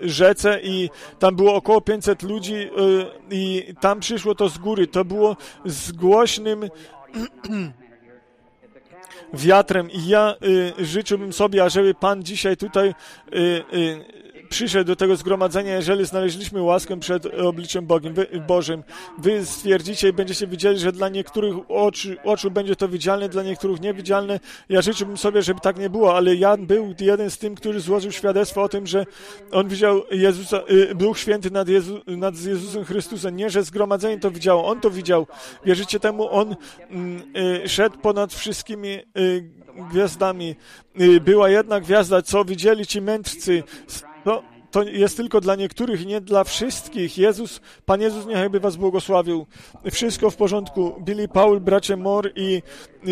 rzece 0.00 0.60
i 0.62 0.90
tam 1.18 1.36
było 1.36 1.54
około 1.54 1.80
500 1.80 2.22
ludzi 2.22 2.54
y, 2.54 2.68
i 3.30 3.74
tam 3.80 4.00
przyszło 4.00 4.34
to 4.34 4.48
z 4.48 4.58
góry. 4.58 4.86
To 4.86 5.04
było 5.04 5.36
z 5.64 5.92
głośnym 5.92 6.60
wiatrem 9.32 9.90
i 9.90 10.06
ja 10.06 10.34
życzyłbym 10.78 11.32
sobie, 11.32 11.64
ażeby 11.64 11.94
Pan 11.94 12.22
dzisiaj 12.22 12.56
tutaj 12.56 12.94
przyszedł 14.48 14.86
do 14.86 14.96
tego 14.96 15.16
zgromadzenia, 15.16 15.74
jeżeli 15.74 16.06
znaleźliśmy 16.06 16.62
łaskę 16.62 17.00
przed 17.00 17.26
obliczem 17.26 17.86
Bogiem, 17.86 18.14
wy, 18.14 18.26
Bożym. 18.46 18.82
Wy 19.18 19.46
stwierdzicie 19.46 20.08
i 20.08 20.12
będziecie 20.12 20.46
widzieli, 20.46 20.78
że 20.78 20.92
dla 20.92 21.08
niektórych 21.08 21.54
oczu, 21.68 22.08
oczu 22.24 22.50
będzie 22.50 22.76
to 22.76 22.88
widzialne, 22.88 23.28
dla 23.28 23.42
niektórych 23.42 23.80
niewidzialne. 23.80 24.40
Ja 24.68 24.82
życzyłbym 24.82 25.16
sobie, 25.16 25.42
żeby 25.42 25.60
tak 25.60 25.78
nie 25.78 25.90
było, 25.90 26.16
ale 26.16 26.34
Jan 26.34 26.66
był 26.66 26.94
jeden 27.00 27.30
z 27.30 27.38
tym, 27.38 27.54
który 27.54 27.80
złożył 27.80 28.12
świadectwo 28.12 28.62
o 28.62 28.68
tym, 28.68 28.86
że 28.86 29.06
on 29.52 29.68
widział 29.68 30.02
Jezusa, 30.10 30.60
y, 30.70 30.94
Duch 30.94 31.18
Święty 31.18 31.50
nad, 31.50 31.68
Jezu, 31.68 32.00
nad 32.06 32.42
Jezusem 32.42 32.84
Chrystusem. 32.84 33.36
Nie, 33.36 33.50
że 33.50 33.62
zgromadzenie 33.62 34.18
to 34.18 34.30
widziało, 34.30 34.66
on 34.66 34.80
to 34.80 34.90
widział. 34.90 35.26
Wierzycie 35.64 36.00
temu? 36.00 36.28
On 36.30 36.56
mm, 36.90 37.22
y, 37.64 37.68
szedł 37.68 37.98
ponad 37.98 38.34
wszystkimi 38.34 38.98
y, 39.18 39.50
gwiazdami. 39.90 40.54
Była 41.20 41.48
jedna 41.48 41.80
gwiazda, 41.80 42.22
co 42.22 42.44
widzieli 42.44 42.86
ci 42.86 43.00
mędrcy 43.00 43.62
no, 44.26 44.42
to 44.70 44.82
jest 44.82 45.16
tylko 45.16 45.40
dla 45.40 45.56
niektórych 45.56 46.06
nie 46.06 46.20
dla 46.20 46.44
wszystkich. 46.44 47.18
Jezus, 47.18 47.60
Pan 47.86 48.00
Jezus 48.00 48.26
niechaj 48.26 48.50
was 48.50 48.76
błogosławił. 48.76 49.46
Wszystko 49.90 50.30
w 50.30 50.36
porządku. 50.36 50.94
Billy 51.00 51.28
Paul, 51.28 51.60
bracie 51.60 51.96
Mor 51.96 52.32
i 52.36 52.62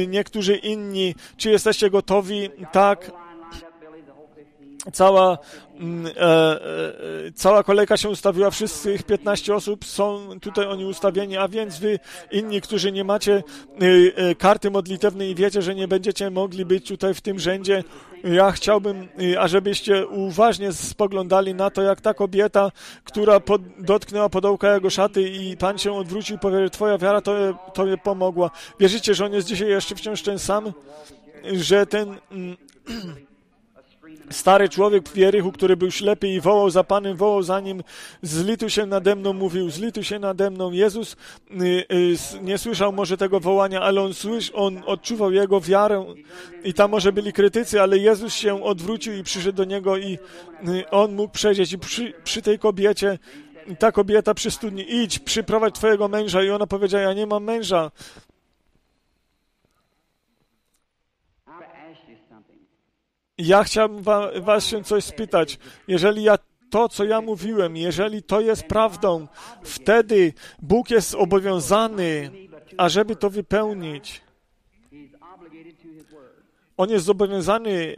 niektórzy 0.08 0.56
inni. 0.56 1.14
Czy 1.36 1.50
jesteście 1.50 1.90
gotowi? 1.90 2.50
Tak. 2.72 3.12
Cała, 4.92 5.38
mm, 5.80 6.06
e, 6.06 6.20
e, 6.20 6.60
cała 7.34 7.62
kolejka 7.62 7.96
się 7.96 8.08
ustawiła, 8.08 8.50
wszystkich 8.50 9.02
15 9.02 9.54
osób 9.54 9.84
są 9.84 10.28
tutaj 10.40 10.66
oni 10.66 10.84
ustawieni, 10.84 11.36
a 11.36 11.48
więc 11.48 11.78
wy 11.78 11.98
inni, 12.30 12.60
którzy 12.60 12.92
nie 12.92 13.04
macie 13.04 13.34
e, 13.36 13.42
e, 14.16 14.34
karty 14.34 14.70
modlitewnej 14.70 15.30
i 15.30 15.34
wiecie, 15.34 15.62
że 15.62 15.74
nie 15.74 15.88
będziecie 15.88 16.30
mogli 16.30 16.64
być 16.64 16.88
tutaj 16.88 17.14
w 17.14 17.20
tym 17.20 17.38
rzędzie, 17.38 17.84
ja 18.24 18.52
chciałbym, 18.52 19.08
y, 19.22 19.40
ażebyście 19.40 20.06
uważnie 20.06 20.72
spoglądali 20.72 21.54
na 21.54 21.70
to, 21.70 21.82
jak 21.82 22.00
ta 22.00 22.14
kobieta, 22.14 22.70
która 23.04 23.40
pod, 23.40 23.62
dotknęła 23.78 24.28
podołka 24.28 24.74
jego 24.74 24.90
szaty 24.90 25.22
i 25.22 25.56
Pan 25.56 25.78
się 25.78 25.92
odwrócił 25.92 26.36
i 26.36 26.38
powiedział, 26.38 26.70
Twoja 26.70 26.98
wiara 26.98 27.20
to, 27.20 27.32
tobie 27.74 27.98
pomogła. 27.98 28.50
Wierzycie, 28.80 29.14
że 29.14 29.24
on 29.24 29.32
jest 29.32 29.48
dzisiaj 29.48 29.68
jeszcze 29.68 29.94
wciąż 29.94 30.22
ten 30.22 30.38
sam? 30.38 30.72
Że 31.52 31.86
ten... 31.86 32.16
Stary 34.32 34.68
człowiek 34.68 35.08
w 35.08 35.14
Wierychu, 35.14 35.52
który 35.52 35.76
był 35.76 35.90
ślepy 35.90 36.28
i 36.28 36.40
wołał 36.40 36.70
za 36.70 36.84
Panem, 36.84 37.16
wołał 37.16 37.42
za 37.42 37.60
Nim, 37.60 37.82
zlituj 38.22 38.70
się 38.70 38.86
nade 38.86 39.16
mną, 39.16 39.32
mówił, 39.32 39.70
zlituj 39.70 40.04
się 40.04 40.18
nade 40.18 40.50
mną. 40.50 40.72
Jezus 40.72 41.16
y, 41.50 41.84
y, 41.92 42.16
nie 42.42 42.58
słyszał 42.58 42.92
może 42.92 43.16
tego 43.16 43.40
wołania, 43.40 43.80
ale 43.80 44.02
on, 44.02 44.14
słysz, 44.14 44.50
on 44.54 44.82
odczuwał 44.86 45.32
Jego 45.32 45.60
wiarę 45.60 46.04
i 46.64 46.74
tam 46.74 46.90
może 46.90 47.12
byli 47.12 47.32
krytycy, 47.32 47.82
ale 47.82 47.98
Jezus 47.98 48.34
się 48.34 48.64
odwrócił 48.64 49.14
i 49.14 49.22
przyszedł 49.22 49.56
do 49.56 49.64
Niego 49.64 49.96
i 49.96 50.18
y, 50.68 50.90
On 50.90 51.14
mógł 51.14 51.32
przejść 51.32 51.72
i 51.72 51.78
przy, 51.78 52.12
przy 52.24 52.42
tej 52.42 52.58
kobiecie 52.58 53.18
ta 53.78 53.92
kobieta 53.92 54.34
przy 54.34 54.50
studni, 54.50 54.94
idź, 54.94 55.18
przyprowadź 55.18 55.74
twojego 55.74 56.08
męża. 56.08 56.42
I 56.42 56.50
ona 56.50 56.66
powiedziała, 56.66 57.04
ja 57.04 57.12
nie 57.12 57.26
mam 57.26 57.44
męża. 57.44 57.90
Ja 63.42 63.64
chciałbym 63.64 64.02
wa 64.02 64.30
was 64.40 64.66
się 64.66 64.84
coś 64.84 65.04
spytać. 65.04 65.58
Jeżeli 65.88 66.22
ja 66.22 66.38
to, 66.70 66.88
co 66.88 67.04
ja 67.04 67.20
mówiłem, 67.20 67.76
jeżeli 67.76 68.22
to 68.22 68.40
jest 68.40 68.62
prawdą, 68.62 69.26
wtedy 69.62 70.32
Bóg 70.62 70.90
jest 70.90 71.14
obowiązany, 71.14 72.30
ażeby 72.76 73.16
to 73.16 73.30
wypełnić. 73.30 74.22
On 76.76 76.90
jest 76.90 77.04
zobowiązany 77.04 77.96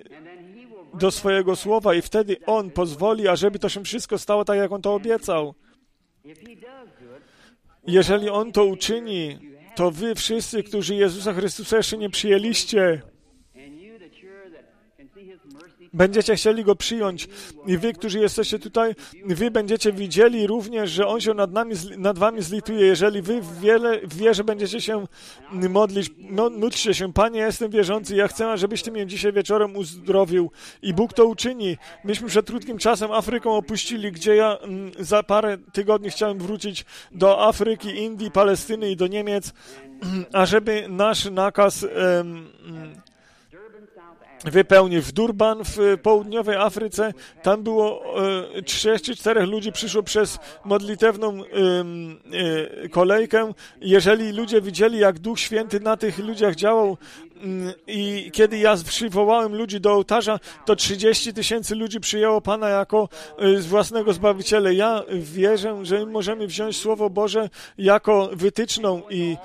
do 0.94 1.10
swojego 1.10 1.56
słowa 1.56 1.94
i 1.94 2.02
wtedy 2.02 2.36
On 2.46 2.70
pozwoli, 2.70 3.28
ażeby 3.28 3.58
to 3.58 3.68
się 3.68 3.84
wszystko 3.84 4.18
stało 4.18 4.44
tak, 4.44 4.58
jak 4.58 4.72
On 4.72 4.82
to 4.82 4.94
obiecał. 4.94 5.54
Jeżeli 7.86 8.28
On 8.28 8.52
to 8.52 8.64
uczyni, 8.64 9.38
to 9.76 9.90
wy 9.90 10.14
wszyscy, 10.14 10.62
którzy 10.62 10.94
Jezusa 10.94 11.32
Chrystusa 11.32 11.76
jeszcze 11.76 11.96
nie 11.96 12.10
przyjęliście, 12.10 13.02
będziecie 15.94 16.36
chcieli 16.36 16.64
Go 16.64 16.76
przyjąć. 16.76 17.28
I 17.66 17.78
wy, 17.78 17.92
którzy 17.92 18.18
jesteście 18.18 18.58
tutaj, 18.58 18.94
wy 19.24 19.50
będziecie 19.50 19.92
widzieli 19.92 20.46
również, 20.46 20.90
że 20.90 21.06
On 21.06 21.20
się 21.20 21.34
nad, 21.34 21.52
nami, 21.52 21.74
nad 21.98 22.18
wami 22.18 22.42
zlituje. 22.42 22.86
Jeżeli 22.86 23.22
wy 23.22 23.40
w, 23.40 23.60
wiele, 23.60 24.00
wierze 24.06 24.44
będziecie 24.44 24.80
się 24.80 25.06
modlić, 25.52 26.10
no, 26.18 26.50
módlcie 26.50 26.94
się, 26.94 27.12
Panie, 27.12 27.40
jestem 27.40 27.70
wierzący, 27.70 28.16
ja 28.16 28.28
chcę, 28.28 28.58
żebyś 28.58 28.82
Ty 28.82 28.90
mnie 28.90 29.06
dzisiaj 29.06 29.32
wieczorem 29.32 29.76
uzdrowił. 29.76 30.50
I 30.82 30.94
Bóg 30.94 31.12
to 31.12 31.24
uczyni. 31.24 31.76
Myśmy 32.04 32.28
przed 32.28 32.46
krótkim 32.46 32.78
czasem 32.78 33.12
Afryką 33.12 33.56
opuścili, 33.56 34.12
gdzie 34.12 34.36
ja 34.36 34.56
mm, 34.56 34.92
za 34.98 35.22
parę 35.22 35.58
tygodni 35.72 36.10
chciałem 36.10 36.38
wrócić 36.38 36.84
do 37.12 37.46
Afryki, 37.46 37.88
Indii, 37.88 38.30
Palestyny 38.30 38.90
i 38.90 38.96
do 38.96 39.06
Niemiec, 39.06 39.52
ażeby 40.32 40.86
nasz 40.88 41.30
nakaz 41.30 41.86
wypełnił 44.44 45.02
w 45.02 45.12
Durban 45.12 45.64
w 45.64 45.98
południowej 46.02 46.56
Afryce. 46.56 47.12
Tam 47.42 47.62
było 47.62 48.02
e, 48.56 48.62
trzech 48.62 49.02
czy 49.02 49.16
czterech 49.16 49.48
ludzi 49.48 49.72
przyszło 49.72 50.02
przez 50.02 50.38
modlitewną 50.64 51.40
e, 51.42 52.88
kolejkę. 52.88 53.52
Jeżeli 53.80 54.32
ludzie 54.32 54.60
widzieli, 54.60 54.98
jak 54.98 55.18
Duch 55.18 55.40
Święty 55.40 55.80
na 55.80 55.96
tych 55.96 56.18
ludziach 56.18 56.54
działał 56.54 56.96
mm, 57.42 57.72
i 57.86 58.30
kiedy 58.32 58.58
ja 58.58 58.76
przywołałem 58.88 59.54
ludzi 59.54 59.80
do 59.80 59.92
ołtarza, 59.92 60.40
to 60.64 60.76
30 60.76 61.34
tysięcy 61.34 61.74
ludzi 61.74 62.00
przyjęło 62.00 62.40
Pana 62.40 62.68
jako 62.68 63.08
e, 63.38 63.60
własnego 63.60 64.12
Zbawiciela. 64.12 64.72
Ja 64.72 65.02
wierzę, 65.12 65.84
że 65.84 66.06
możemy 66.06 66.46
wziąć 66.46 66.76
Słowo 66.76 67.10
Boże 67.10 67.48
jako 67.78 68.30
wytyczną 68.32 69.02
i 69.10 69.36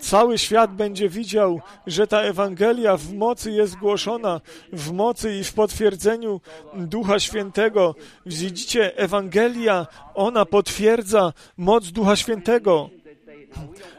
Cały 0.00 0.38
świat 0.38 0.74
będzie 0.74 1.08
widział, 1.08 1.60
że 1.86 2.06
ta 2.06 2.20
Ewangelia 2.20 2.96
w 2.96 3.12
mocy 3.12 3.50
jest 3.52 3.76
głoszona, 3.76 4.40
w 4.72 4.92
mocy 4.92 5.38
i 5.38 5.44
w 5.44 5.52
potwierdzeniu 5.52 6.40
Ducha 6.74 7.20
Świętego. 7.20 7.94
Widzicie, 8.26 8.96
Ewangelia, 8.96 9.86
ona 10.14 10.44
potwierdza 10.44 11.32
moc 11.56 11.90
Ducha 11.90 12.16
Świętego. 12.16 12.90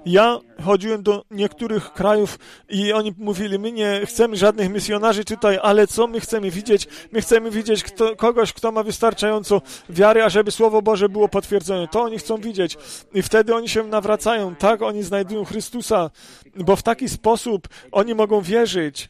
Ja 0.05 0.39
chodziłem 0.63 1.03
do 1.03 1.25
niektórych 1.31 1.93
krajów 1.93 2.39
i 2.69 2.93
oni 2.93 3.13
mówili, 3.17 3.59
my 3.59 3.71
nie 3.71 4.01
chcemy 4.05 4.35
żadnych 4.35 4.69
misjonarzy 4.69 5.25
tutaj, 5.25 5.59
ale 5.61 5.87
co 5.87 6.07
my 6.07 6.19
chcemy 6.19 6.51
widzieć? 6.51 6.87
My 7.11 7.21
chcemy 7.21 7.51
widzieć 7.51 7.83
kto, 7.83 8.15
kogoś, 8.15 8.53
kto 8.53 8.71
ma 8.71 8.83
wystarczająco 8.83 9.61
wiary, 9.89 10.23
ażeby 10.23 10.51
Słowo 10.51 10.81
Boże 10.81 11.09
było 11.09 11.27
potwierdzone. 11.29 11.87
To 11.87 12.01
oni 12.01 12.17
chcą 12.17 12.37
widzieć. 12.37 12.77
I 13.13 13.21
wtedy 13.21 13.55
oni 13.55 13.69
się 13.69 13.83
nawracają. 13.83 14.55
Tak, 14.55 14.81
oni 14.81 15.03
znajdują 15.03 15.45
Chrystusa, 15.45 16.09
bo 16.55 16.75
w 16.75 16.83
taki 16.83 17.09
sposób 17.09 17.67
oni 17.91 18.15
mogą 18.15 18.41
wierzyć. 18.41 19.09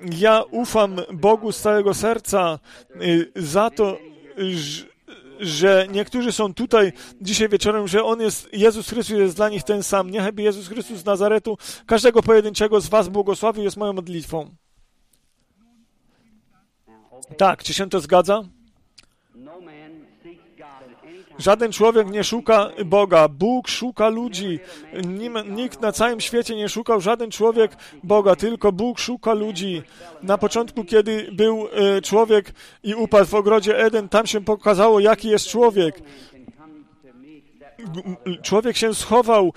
Ja 0.00 0.42
ufam 0.50 0.96
Bogu 1.12 1.52
z 1.52 1.60
całego 1.60 1.94
serca 1.94 2.58
y, 3.02 3.32
za 3.36 3.70
to, 3.70 3.98
że 4.36 4.95
że 5.40 5.86
niektórzy 5.92 6.32
są 6.32 6.54
tutaj 6.54 6.92
dzisiaj 7.20 7.48
wieczorem, 7.48 7.88
że 7.88 8.04
On 8.04 8.20
jest, 8.20 8.48
Jezus 8.52 8.88
Chrystus 8.88 9.18
jest 9.18 9.36
dla 9.36 9.48
nich 9.48 9.62
ten 9.62 9.82
sam. 9.82 10.10
Niechby 10.10 10.42
Jezus 10.42 10.68
Chrystus 10.68 10.98
z 10.98 11.04
Nazaretu 11.04 11.58
każdego 11.86 12.22
pojedynczego 12.22 12.80
z 12.80 12.88
Was 12.88 13.08
błogosławił, 13.08 13.64
jest 13.64 13.76
moją 13.76 13.92
modlitwą. 13.92 14.50
Tak, 17.36 17.62
czy 17.62 17.74
się 17.74 17.90
to 17.90 18.00
zgadza? 18.00 18.42
Żaden 21.38 21.72
człowiek 21.72 22.10
nie 22.10 22.24
szuka 22.24 22.70
Boga. 22.84 23.28
Bóg 23.28 23.68
szuka 23.68 24.08
ludzi. 24.08 24.60
Nikt 25.46 25.80
na 25.80 25.92
całym 25.92 26.20
świecie 26.20 26.56
nie 26.56 26.68
szukał, 26.68 27.00
żaden 27.00 27.30
człowiek 27.30 27.76
Boga, 28.02 28.36
tylko 28.36 28.72
Bóg 28.72 28.98
szuka 28.98 29.34
ludzi. 29.34 29.82
Na 30.22 30.38
początku, 30.38 30.84
kiedy 30.84 31.28
był 31.32 31.68
e, 31.72 32.02
człowiek 32.02 32.52
i 32.82 32.94
upadł 32.94 33.26
w 33.26 33.34
ogrodzie 33.34 33.78
Eden, 33.78 34.08
tam 34.08 34.26
się 34.26 34.44
pokazało, 34.44 35.00
jaki 35.00 35.28
jest 35.28 35.48
człowiek. 35.48 36.02
Człowiek 38.42 38.76
się 38.76 38.94
schował, 38.94 39.52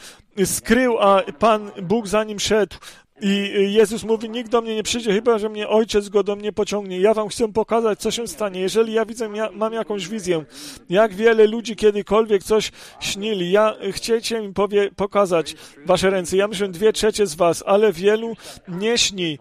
skrył, 0.45 0.97
a 0.99 1.21
Pan 1.39 1.71
Bóg 1.81 2.07
za 2.07 2.23
nim 2.23 2.39
szedł. 2.39 2.75
I 3.21 3.53
Jezus 3.73 4.03
mówi, 4.03 4.29
nikt 4.29 4.51
do 4.51 4.61
mnie 4.61 4.75
nie 4.75 4.83
przyjdzie, 4.83 5.13
chyba 5.13 5.37
że 5.37 5.49
mnie 5.49 5.67
Ojciec 5.67 6.09
go 6.09 6.23
do 6.23 6.35
mnie 6.35 6.53
pociągnie. 6.53 6.99
Ja 6.99 7.13
wam 7.13 7.29
chcę 7.29 7.53
pokazać, 7.53 7.99
co 7.99 8.11
się 8.11 8.27
stanie. 8.27 8.61
Jeżeli 8.61 8.93
ja 8.93 9.05
widzę, 9.05 9.29
ja 9.33 9.49
mam 9.53 9.73
jakąś 9.73 10.07
wizję, 10.07 10.43
jak 10.89 11.13
wiele 11.13 11.47
ludzi 11.47 11.75
kiedykolwiek 11.75 12.43
coś 12.43 12.71
śnili, 12.99 13.51
ja 13.51 13.75
chcecie 13.91 14.41
mi 14.41 14.53
powie, 14.53 14.91
pokazać 14.95 15.55
wasze 15.85 16.09
ręce. 16.09 16.37
Ja 16.37 16.47
myślę, 16.47 16.67
dwie 16.67 16.93
trzecie 16.93 17.27
z 17.27 17.35
was, 17.35 17.63
ale 17.65 17.93
wielu 17.93 18.35
nie 18.67 18.97
śni. 18.97 19.39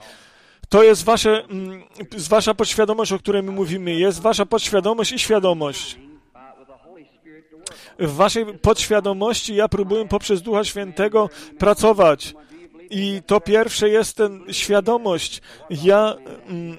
To 0.68 0.82
jest 0.82 1.04
wasze, 1.04 1.44
mm, 1.44 1.82
wasza 2.28 2.54
podświadomość, 2.54 3.12
o 3.12 3.18
której 3.18 3.42
my 3.42 3.52
mówimy. 3.52 3.94
Jest 3.94 4.20
wasza 4.20 4.46
podświadomość 4.46 5.12
i 5.12 5.18
świadomość 5.18 5.98
w 7.98 8.14
waszej 8.14 8.46
podświadomości 8.46 9.54
ja 9.54 9.68
próbuję 9.68 10.08
poprzez 10.08 10.42
Ducha 10.42 10.64
Świętego 10.64 11.30
pracować. 11.58 12.34
I 12.90 13.22
to 13.26 13.40
pierwsze 13.40 13.88
jest 13.88 14.16
ten 14.16 14.44
świadomość. 14.50 15.42
Ja 15.70 16.16
mm, 16.48 16.78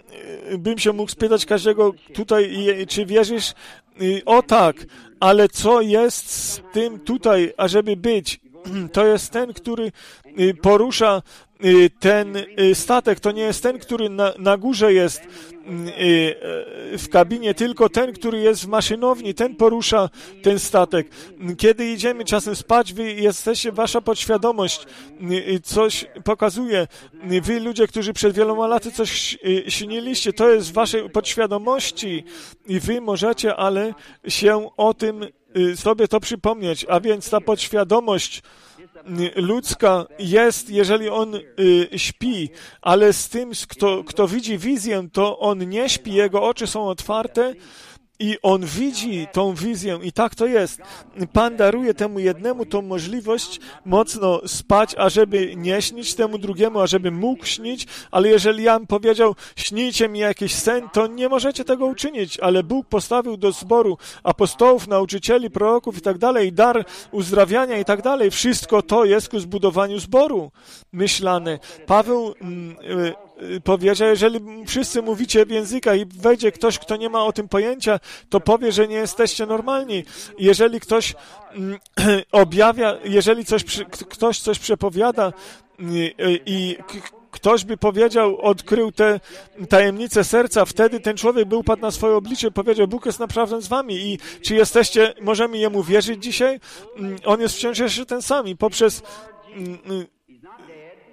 bym 0.58 0.78
się 0.78 0.94
mógł 0.94 1.12
spytać 1.12 1.46
każdego 1.46 1.94
tutaj, 2.14 2.68
czy 2.88 3.06
wierzysz? 3.06 3.54
O 4.26 4.44
tak, 4.44 4.86
ale 5.20 5.50
co 5.50 5.82
jest 5.82 6.30
z 6.30 6.62
tym 6.74 7.00
tutaj, 7.00 7.54
ażeby 7.58 7.96
być? 7.96 8.40
To 8.94 9.06
jest 9.06 9.32
ten, 9.32 9.54
który 9.54 9.92
y, 10.40 10.54
porusza 10.54 11.22
y, 11.66 11.90
ten 12.00 12.36
y, 12.36 12.76
statek. 12.76 13.20
To 13.20 13.32
nie 13.32 13.42
jest 13.42 13.64
ten, 13.64 13.80
który 13.80 14.10
na, 14.10 14.34
na 14.38 14.58
górze 14.58 14.94
jest 14.94 15.22
w 16.98 17.10
kabinie, 17.12 17.54
tylko 17.54 17.90
ten, 17.90 18.14
który 18.14 18.40
jest 18.40 18.66
w 18.66 18.68
maszynowni, 18.68 19.34
ten 19.34 19.56
porusza 19.56 20.10
ten 20.44 20.60
statek. 20.60 21.08
Kiedy 21.58 21.86
idziemy 21.86 22.26
czasem 22.26 22.56
spać, 22.56 22.94
wy 22.94 23.14
jesteście, 23.14 23.72
wasza 23.72 24.02
podświadomość 24.02 24.86
coś 25.64 26.06
pokazuje. 26.24 26.88
Wy 27.42 27.60
ludzie, 27.60 27.88
którzy 27.88 28.14
przed 28.14 28.36
wieloma 28.36 28.68
laty 28.68 28.92
coś 28.92 29.38
śniliście, 29.68 30.34
to 30.34 30.50
jest 30.50 30.70
w 30.70 30.74
waszej 30.74 31.10
podświadomości 31.10 32.24
i 32.68 32.80
wy 32.80 33.02
możecie, 33.02 33.56
ale 33.56 33.94
się 34.28 34.70
o 34.78 34.94
tym 34.94 35.26
sobie 35.76 36.08
to 36.08 36.20
przypomnieć, 36.20 36.86
a 36.90 37.00
więc 37.00 37.30
ta 37.30 37.42
podświadomość 37.42 38.42
ludzka 39.36 40.06
jest, 40.20 40.70
jeżeli 40.70 41.10
on 41.10 41.36
y, 41.36 41.90
śpi, 41.96 42.50
ale 42.82 43.14
z 43.14 43.30
tym, 43.30 43.52
kto, 43.68 44.04
kto 44.04 44.28
widzi 44.28 44.58
wizję, 44.58 45.08
to 45.14 45.40
on 45.40 45.70
nie 45.70 45.90
śpi, 45.90 46.14
jego 46.14 46.44
oczy 46.44 46.68
są 46.68 46.88
otwarte 46.88 47.54
i 48.20 48.38
on 48.42 48.66
widzi 48.66 49.28
tą 49.32 49.54
wizję 49.54 50.00
i 50.04 50.12
tak 50.12 50.36
to 50.36 50.46
jest. 50.46 50.82
Pan 51.34 51.56
daruje 51.56 51.94
temu 51.94 52.20
jednemu 52.20 52.66
tą 52.66 52.82
możliwość 52.82 53.60
mocno 53.86 54.42
spać, 54.48 54.96
ażeby 54.98 55.54
nie 55.56 55.82
śnić 55.82 56.16
temu 56.16 56.38
drugiemu, 56.38 56.80
ażeby 56.80 57.12
mógł 57.12 57.46
śnić, 57.46 57.88
ale 58.12 58.30
jeżeli 58.30 58.64
ja 58.64 58.80
bym 58.80 58.88
powiedział, 58.88 59.36
śnijcie 59.56 60.10
mi 60.10 60.20
jakiś 60.20 60.56
sen, 60.56 60.90
to 60.94 61.08
nie 61.08 61.30
możecie 61.30 61.66
tego 61.66 61.86
uczynić, 61.86 62.40
ale 62.40 62.64
Bóg 62.64 62.88
postawił 62.88 63.38
do 63.38 63.52
zboru 63.52 63.98
apostołów, 64.24 64.88
nauczycieli, 64.88 65.50
proroków 65.50 65.98
i 65.98 66.02
tak 66.02 66.18
dalej, 66.18 66.54
dar 66.54 66.86
uzdrawiania 67.12 67.78
i 67.78 67.86
tak 67.86 68.02
dalej. 68.02 68.32
Wszystko 68.32 68.82
to 68.82 69.06
jest 69.06 69.30
ku 69.30 69.40
zbudowaniu 69.40 70.00
zboru 70.00 70.52
myślane. 70.92 71.60
Paweł 71.86 72.34
mm, 72.42 72.70
Y, 72.90 73.16
powie, 73.64 73.96
że 73.96 74.06
jeżeli 74.06 74.40
wszyscy 74.68 75.02
mówicie 75.02 75.46
w 75.46 75.52
językach 75.52 76.00
i 76.00 76.06
wejdzie 76.06 76.52
ktoś, 76.52 76.80
kto 76.80 76.96
nie 76.96 77.10
ma 77.10 77.26
o 77.26 77.34
tym 77.34 77.48
pojęcia, 77.48 78.00
to 78.30 78.40
powie, 78.40 78.72
że 78.72 78.88
nie 78.88 78.96
jesteście 78.96 79.46
normalni. 79.46 80.04
Jeżeli 80.40 80.80
ktoś 80.80 81.16
mm, 81.52 81.80
objawia, 82.32 82.98
jeżeli 83.04 83.46
coś, 83.46 83.64
ktoś 84.10 84.40
coś 84.40 84.60
przepowiada 84.60 85.34
y, 85.80 85.84
y, 85.86 86.40
i 86.46 86.78
ktoś 87.32 87.66
by 87.66 87.78
powiedział, 87.78 88.38
odkrył 88.42 88.92
te 88.92 89.20
tajemnice 89.70 90.24
serca, 90.24 90.66
wtedy 90.66 91.00
ten 91.00 91.18
człowiek 91.18 91.48
by 91.48 91.56
upadł 91.56 91.82
na 91.82 91.92
swoje 91.92 92.16
oblicze 92.16 92.48
i 92.48 92.52
powiedział, 92.52 92.88
Bóg 92.88 93.06
jest 93.06 93.20
naprawdę 93.20 93.62
z 93.62 93.68
wami 93.68 93.96
i 93.96 94.20
czy 94.42 94.56
jesteście, 94.56 95.14
możemy 95.22 95.58
Jemu 95.58 95.84
wierzyć 95.84 96.24
dzisiaj? 96.24 96.60
Mm, 96.98 97.16
on 97.26 97.42
jest 97.42 97.56
wciąż 97.56 97.80
jeszcze 97.80 98.06
ten 98.06 98.22
sam 98.22 98.48
i 98.48 98.56
poprzez 98.56 99.02
mm, 99.56 99.78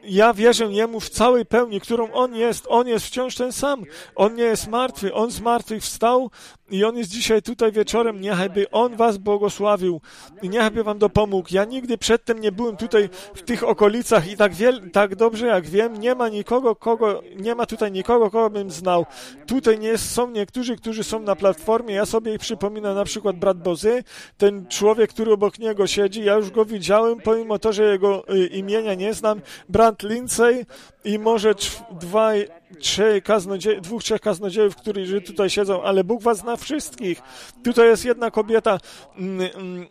ja 0.08 0.34
wierzę 0.34 0.64
Jemu 0.64 1.00
w 1.00 1.10
całej 1.10 1.46
pełni, 1.46 1.80
którą 1.80 2.12
On 2.12 2.34
jest. 2.34 2.64
On 2.68 2.88
jest 2.88 3.06
wciąż 3.06 3.34
ten 3.34 3.52
sam. 3.52 3.84
On 4.14 4.34
nie 4.34 4.44
jest 4.44 4.68
martwy. 4.68 5.14
On 5.14 5.30
z 5.30 5.40
martwych 5.40 5.82
wstał 5.82 6.30
i 6.70 6.84
On 6.84 6.96
jest 6.96 7.10
dzisiaj 7.10 7.42
tutaj 7.42 7.72
wieczorem. 7.72 8.20
Niechajby 8.20 8.70
On 8.70 8.96
Was 8.96 9.18
błogosławił 9.18 10.00
i 10.42 10.48
niechajby 10.48 10.84
Wam 10.84 10.98
dopomógł. 10.98 11.48
Ja 11.50 11.64
nigdy 11.64 11.98
przedtem 11.98 12.38
nie 12.38 12.52
byłem 12.52 12.76
tutaj 12.76 13.08
w 13.34 13.42
tych 13.42 13.64
okolicach 13.64 14.30
i 14.30 14.36
tak, 14.36 14.54
wiel, 14.54 14.90
tak 14.90 15.16
dobrze 15.16 15.46
jak 15.46 15.66
wiem, 15.66 16.00
nie 16.00 16.14
ma 16.14 16.28
nikogo, 16.28 16.76
kogo, 16.76 17.22
nie 17.36 17.54
ma 17.54 17.66
tutaj 17.66 17.92
nikogo, 17.92 18.30
kogo 18.30 18.50
bym 18.50 18.70
znał. 18.70 19.06
Tutaj 19.46 19.78
nie 19.78 19.98
są 19.98 20.30
niektórzy, 20.30 20.76
którzy 20.76 21.04
są 21.04 21.20
na 21.20 21.36
platformie. 21.36 21.94
Ja 21.94 22.06
sobie 22.06 22.38
przypominam, 22.38 22.94
na 22.94 23.04
przykład 23.04 23.36
brat 23.36 23.62
Bozy, 23.62 24.04
ten 24.38 24.66
człowiek, 24.66 25.10
który 25.10 25.32
obok 25.32 25.58
niego 25.58 25.86
siedzi. 25.86 26.24
Ja 26.24 26.34
już 26.34 26.50
go 26.50 26.64
widziałem, 26.64 27.20
pomimo 27.20 27.58
to, 27.58 27.72
że 27.72 27.84
jego 27.84 28.34
y, 28.34 28.46
imienia 28.46 28.94
nie 28.94 29.14
znam. 29.14 29.40
Brat 29.68 30.02
Lindsay 30.02 30.66
i 31.06 31.18
może 31.18 31.54
dwa, 31.90 32.32
trzy 32.80 33.22
kaznodzie, 33.24 33.80
dwóch, 33.80 34.02
trzech 34.02 34.20
kaznodziejów, 34.20 34.76
którzy 34.76 35.20
tutaj 35.20 35.50
siedzą, 35.50 35.82
ale 35.82 36.04
Bóg 36.04 36.22
was 36.22 36.38
zna 36.38 36.56
wszystkich. 36.56 37.22
Tutaj 37.64 37.88
jest 37.88 38.04
jedna 38.04 38.30
kobieta. 38.30 38.78
Mm, 39.16 39.50
mm, 39.54 39.86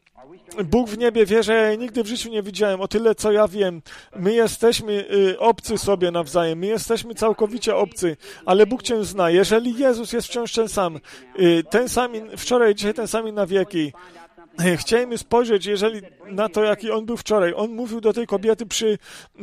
Bóg 0.65 0.89
w 0.89 0.97
niebie 0.97 1.25
wie, 1.25 1.43
że 1.43 1.53
ja 1.53 1.67
jej 1.67 1.77
nigdy 1.77 2.03
w 2.03 2.07
życiu 2.07 2.29
nie 2.29 2.43
widziałem, 2.43 2.81
o 2.81 2.87
tyle 2.87 3.15
co 3.15 3.31
ja 3.31 3.47
wiem. 3.47 3.81
My 4.15 4.33
jesteśmy 4.33 5.05
y, 5.11 5.39
obcy 5.39 5.77
sobie 5.77 6.11
nawzajem, 6.11 6.59
my 6.59 6.67
jesteśmy 6.67 7.15
całkowicie 7.15 7.75
obcy, 7.75 8.17
ale 8.45 8.65
Bóg 8.65 8.83
Cię 8.83 9.03
zna. 9.03 9.29
Jeżeli 9.29 9.77
Jezus 9.77 10.13
jest 10.13 10.27
wciąż 10.27 10.53
ten 10.53 10.69
sam, 10.69 10.99
y, 11.39 11.63
ten 11.69 11.89
sam 11.89 12.11
wczoraj, 12.37 12.75
dzisiaj 12.75 12.93
ten 12.93 13.07
sam 13.07 13.29
na 13.29 13.45
wieki, 13.45 13.93
Chcielibyśmy 14.77 15.17
spojrzeć, 15.17 15.65
jeżeli 15.65 16.01
na 16.31 16.49
to, 16.49 16.63
jaki 16.63 16.91
on 16.91 17.05
był 17.05 17.17
wczoraj. 17.17 17.53
On 17.55 17.71
mówił 17.71 18.01
do 18.01 18.13
tej 18.13 18.27
kobiety 18.27 18.65
przy 18.65 18.97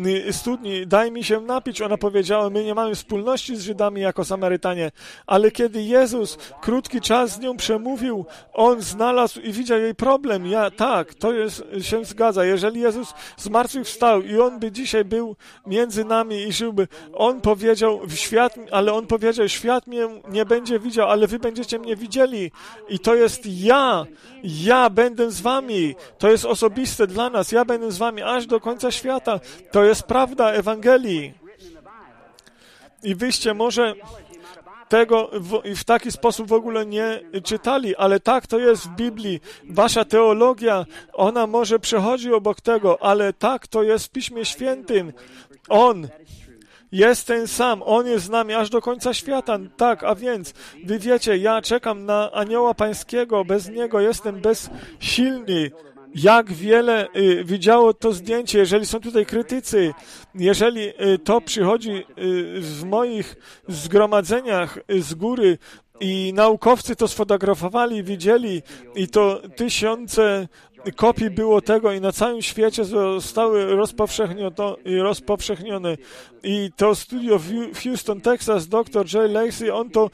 y, 0.07 0.33
studni, 0.33 0.87
daj 0.87 1.11
mi 1.11 1.25
się 1.25 1.41
napić. 1.41 1.81
Ona 1.81 1.97
powiedziała, 1.97 2.51
my 2.51 2.65
nie 2.65 2.75
mamy 2.75 2.95
wspólności 2.95 3.57
z 3.57 3.63
Żydami 3.63 4.01
jako 4.01 4.25
Samarytanie. 4.25 4.91
Ale 5.27 5.51
kiedy 5.51 5.83
Jezus 5.83 6.39
krótki 6.61 7.01
czas 7.01 7.31
z 7.31 7.39
nią 7.39 7.57
przemówił, 7.57 8.27
on 8.53 8.81
znalazł 8.81 9.41
i 9.41 9.53
widział 9.53 9.79
jej 9.79 9.95
problem. 9.95 10.47
Ja, 10.47 10.71
tak, 10.71 11.15
to 11.15 11.33
jest, 11.33 11.65
się 11.81 12.05
zgadza. 12.05 12.45
Jeżeli 12.45 12.81
Jezus 12.81 13.15
zmartwychwstał 13.37 14.23
i 14.23 14.39
on 14.39 14.61
by 14.61 14.73
dzisiaj 14.73 15.05
był 15.05 15.37
między 15.67 16.05
nami 16.05 16.43
i 16.43 16.53
żyłby, 16.53 16.89
on 17.15 17.41
powiedział, 17.41 18.01
świat, 18.15 18.55
ale 18.71 18.93
on 18.93 19.07
powiedział, 19.07 19.49
świat 19.49 19.87
mnie 19.87 20.09
nie 20.29 20.47
będzie 20.47 20.79
widział, 20.79 21.11
ale 21.11 21.27
wy 21.27 21.39
będziecie 21.39 21.79
mnie 21.79 21.97
widzieli. 21.97 22.51
I 22.89 22.99
to 22.99 23.15
jest 23.15 23.47
ja. 23.47 24.07
Ja 24.45 24.91
będę 24.91 25.02
z 25.29 25.41
wami. 25.41 25.95
To 26.19 26.31
jest 26.31 26.45
osobiste 26.45 27.07
dla 27.07 27.31
nas. 27.31 27.53
Ja 27.53 27.65
będę 27.65 27.93
z 27.93 27.99
wami 27.99 28.23
aż 28.23 28.47
do 28.47 28.61
końca 28.61 28.91
świata. 28.91 29.41
To 29.71 29.85
jest 29.85 30.03
prawda 30.03 30.53
Ewangelii. 30.53 31.35
I 33.03 33.15
wyście 33.15 33.55
może 33.55 33.95
tego 34.89 35.31
w, 35.33 35.63
w, 35.77 35.85
taki 35.85 36.13
sposób 36.13 36.49
w 36.49 36.53
ogóle 36.53 36.87
nie 36.87 37.21
czytali, 37.45 37.97
ale 37.97 38.21
tak 38.21 38.47
to 38.47 38.59
jest 38.59 38.83
w 38.83 38.89
Biblii. 38.89 39.41
Wasza 39.71 40.05
teologia, 40.05 40.87
ona 41.13 41.47
może 41.47 41.79
przechodzi 41.79 42.33
obok 42.33 42.61
tego, 42.61 43.03
ale 43.03 43.33
tak 43.33 43.67
to 43.67 43.83
jest 43.83 44.07
w 44.07 44.11
Piśmie 44.11 44.45
Świętym. 44.45 45.13
On 45.69 46.09
jest 46.93 47.27
ten 47.27 47.49
sam, 47.49 47.83
On 47.85 48.07
jest 48.07 48.25
z 48.25 48.31
nami 48.31 48.55
aż 48.55 48.71
do 48.71 48.81
końca 48.81 49.15
świata. 49.15 49.59
Tak, 49.77 50.05
a 50.05 50.15
więc, 50.15 50.55
wy 50.85 50.99
wiecie, 50.99 51.37
ja 51.37 51.63
czekam 51.63 52.07
na 52.07 52.33
anioła 52.33 52.75
pańskiego, 52.75 53.45
bez 53.45 53.69
niego 53.69 54.01
jestem 54.01 54.41
bezsilny. 54.41 55.71
Jak 56.15 56.53
wiele 56.53 57.09
y, 57.17 57.45
widziało 57.45 57.95
to 57.95 58.13
zdjęcie, 58.13 58.59
jeżeli 58.59 58.87
są 58.87 59.01
tutaj 59.01 59.27
krytycy, 59.27 59.93
jeżeli 60.35 60.89
y, 60.89 61.19
to 61.25 61.41
przychodzi 61.41 61.91
y, 61.91 62.05
w 62.61 62.85
moich 62.85 63.37
zgromadzeniach 63.69 64.79
y, 64.91 65.03
z 65.03 65.15
góry 65.15 65.59
i 66.01 66.33
naukowcy 66.35 66.97
to 66.97 67.09
sfotografowali, 67.09 68.03
widzieli 68.03 68.63
i 68.95 69.09
to 69.09 69.43
tysiące 69.57 70.49
kopii 70.97 71.31
było 71.31 71.61
tego 71.61 71.93
i 71.93 72.01
na 72.01 72.13
całym 72.13 72.43
świecie 72.43 72.85
zostały 72.85 73.77
rozpowszechnione. 75.03 75.97
I 76.43 76.71
to 76.77 76.95
studio 76.95 77.39
w 77.39 77.83
Houston, 77.85 78.21
Texas, 78.21 78.69
dr 78.69 79.15
Jay 79.15 79.29
Lacey, 79.29 79.71
on 79.71 79.91
to 79.91 80.11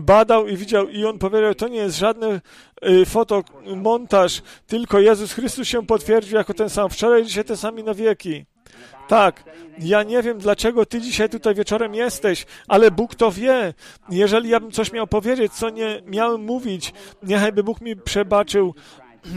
badał 0.00 0.48
i 0.48 0.56
widział 0.56 0.88
i 0.88 1.04
on 1.04 1.18
powiedział, 1.18 1.54
to 1.54 1.68
nie 1.68 1.78
jest 1.78 1.98
żadny 1.98 2.40
y, 2.88 3.06
fotomontaż, 3.06 4.42
tylko 4.66 5.00
Jezus 5.00 5.32
Chrystus 5.32 5.68
się 5.68 5.86
potwierdził 5.86 6.36
jako 6.36 6.54
ten 6.54 6.70
sam 6.70 6.90
wczoraj, 6.90 7.24
dzisiaj 7.24 7.44
ten 7.44 7.56
sam 7.56 7.78
i 7.78 7.82
na 7.82 7.94
wieki. 7.94 8.44
Tak, 9.08 9.44
ja 9.78 10.02
nie 10.02 10.22
wiem, 10.22 10.38
dlaczego 10.38 10.86
ty 10.86 11.00
dzisiaj 11.00 11.28
tutaj 11.28 11.54
wieczorem 11.54 11.94
jesteś, 11.94 12.46
ale 12.68 12.90
Bóg 12.90 13.14
to 13.14 13.32
wie. 13.32 13.74
Jeżeli 14.10 14.48
ja 14.48 14.60
bym 14.60 14.70
coś 14.70 14.92
miał 14.92 15.06
powiedzieć, 15.06 15.52
co 15.52 15.70
nie 15.70 16.02
miałem 16.06 16.44
mówić, 16.44 16.92
niechajby 17.22 17.64
Bóg 17.64 17.80
mi 17.80 17.96
przebaczył, 17.96 18.74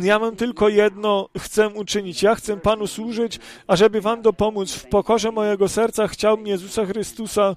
ja 0.02 0.20
mam 0.20 0.36
tylko 0.36 0.70
jedno 0.70 1.30
chcę 1.38 1.70
uczynić. 1.70 2.24
Ja 2.24 2.36
chcę 2.36 2.58
Panu 2.58 2.88
służyć, 2.88 3.40
a 3.68 3.76
żeby 3.76 4.02
Wam 4.02 4.22
dopomóc 4.22 4.74
w 4.74 4.90
pokorze 4.90 5.32
mojego 5.32 5.70
serca, 5.70 6.08
chciałbym 6.08 6.48
Jezusa 6.48 6.86
Chrystusa. 6.86 7.56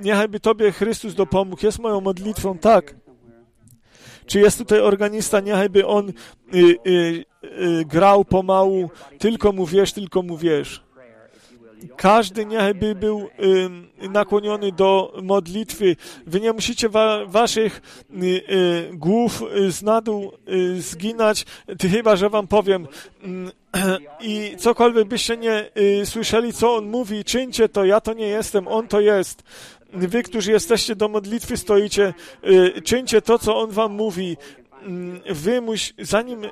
Niechajby 0.00 0.40
Tobie 0.40 0.72
Chrystus 0.72 1.14
dopomógł. 1.14 1.66
Jest 1.66 1.78
moją 1.78 2.00
modlitwą, 2.00 2.58
tak. 2.58 2.94
Czy 4.26 4.40
jest 4.40 4.58
tutaj 4.58 4.80
organista, 4.80 5.40
niechajby 5.40 5.86
on 5.86 6.08
y, 6.08 6.12
y, 6.86 7.24
y, 7.44 7.84
grał 7.84 8.24
pomału, 8.24 8.90
tylko 9.18 9.52
mu 9.52 9.66
wiesz, 9.66 9.92
tylko 9.92 10.22
mu 10.22 10.36
wiesz. 10.36 10.85
Każdy 11.96 12.46
niechby 12.46 12.94
był 12.94 13.28
y, 14.02 14.08
nakłoniony 14.08 14.72
do 14.72 15.12
modlitwy. 15.22 15.96
Wy 16.26 16.40
nie 16.40 16.52
musicie 16.52 16.88
wa 16.88 17.26
waszych 17.26 17.80
y, 18.10 18.26
y, 18.26 18.90
głów 18.92 19.42
z 19.68 19.82
nadół 19.82 20.32
zginać, 20.78 21.46
chyba, 21.90 22.16
że 22.16 22.30
wam 22.30 22.46
powiem. 22.46 22.86
I 24.20 24.54
cokolwiek 24.58 25.08
byście 25.08 25.36
nie 25.36 25.70
słyszeli, 26.04 26.52
co 26.52 26.76
on 26.76 26.86
mówi, 26.86 27.24
czyńcie 27.24 27.68
to, 27.68 27.84
ja 27.84 28.00
to 28.00 28.12
nie 28.12 28.26
jestem, 28.26 28.68
on 28.68 28.88
to 28.88 29.00
jest 29.00 29.42
wy, 29.92 30.22
którzy 30.22 30.52
jesteście 30.52 30.96
do 30.96 31.08
modlitwy, 31.08 31.56
stoicie, 31.56 32.14
czyńcie 32.84 33.22
to, 33.22 33.38
co 33.38 33.56
On 33.56 33.70
wam 33.70 33.92
mówi. 33.92 34.36
Mm, 34.86 35.20
wy, 35.30 35.60
muś, 35.60 35.94
zanim 35.98 36.44
y, 36.44 36.50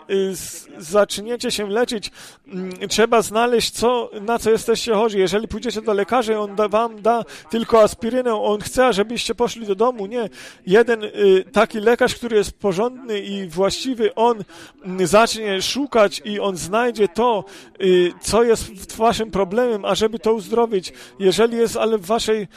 zaczniecie 0.78 1.50
się 1.50 1.68
leczyć, 1.70 2.10
mm, 2.46 2.88
trzeba 2.88 3.22
znaleźć, 3.22 3.70
co, 3.70 4.10
na 4.20 4.38
co 4.38 4.50
jesteście 4.50 4.94
chorzy. 4.94 5.18
Jeżeli 5.18 5.48
pójdziecie 5.48 5.82
do 5.82 5.92
lekarza 5.92 6.40
on 6.40 6.56
da, 6.56 6.68
wam 6.68 7.02
da 7.02 7.24
tylko 7.50 7.82
aspirynę, 7.82 8.34
on 8.34 8.60
chce, 8.60 8.92
żebyście 8.92 9.34
poszli 9.34 9.66
do 9.66 9.74
domu. 9.74 10.06
Nie. 10.06 10.28
Jeden 10.66 11.04
y, 11.04 11.44
taki 11.52 11.80
lekarz, 11.80 12.14
który 12.14 12.36
jest 12.36 12.58
porządny 12.58 13.20
i 13.20 13.48
właściwy, 13.48 14.14
on 14.14 14.44
mm, 14.84 15.06
zacznie 15.06 15.62
szukać 15.62 16.22
i 16.24 16.40
on 16.40 16.56
znajdzie 16.56 17.08
to, 17.08 17.44
y, 17.82 18.12
co 18.20 18.42
jest 18.42 18.96
waszym 18.96 19.30
problemem, 19.30 19.84
ażeby 19.84 20.18
to 20.18 20.34
uzdrowić. 20.34 20.92
Jeżeli 21.18 21.56
jest, 21.56 21.76
ale 21.76 21.98
w 21.98 22.06
waszej, 22.06 22.48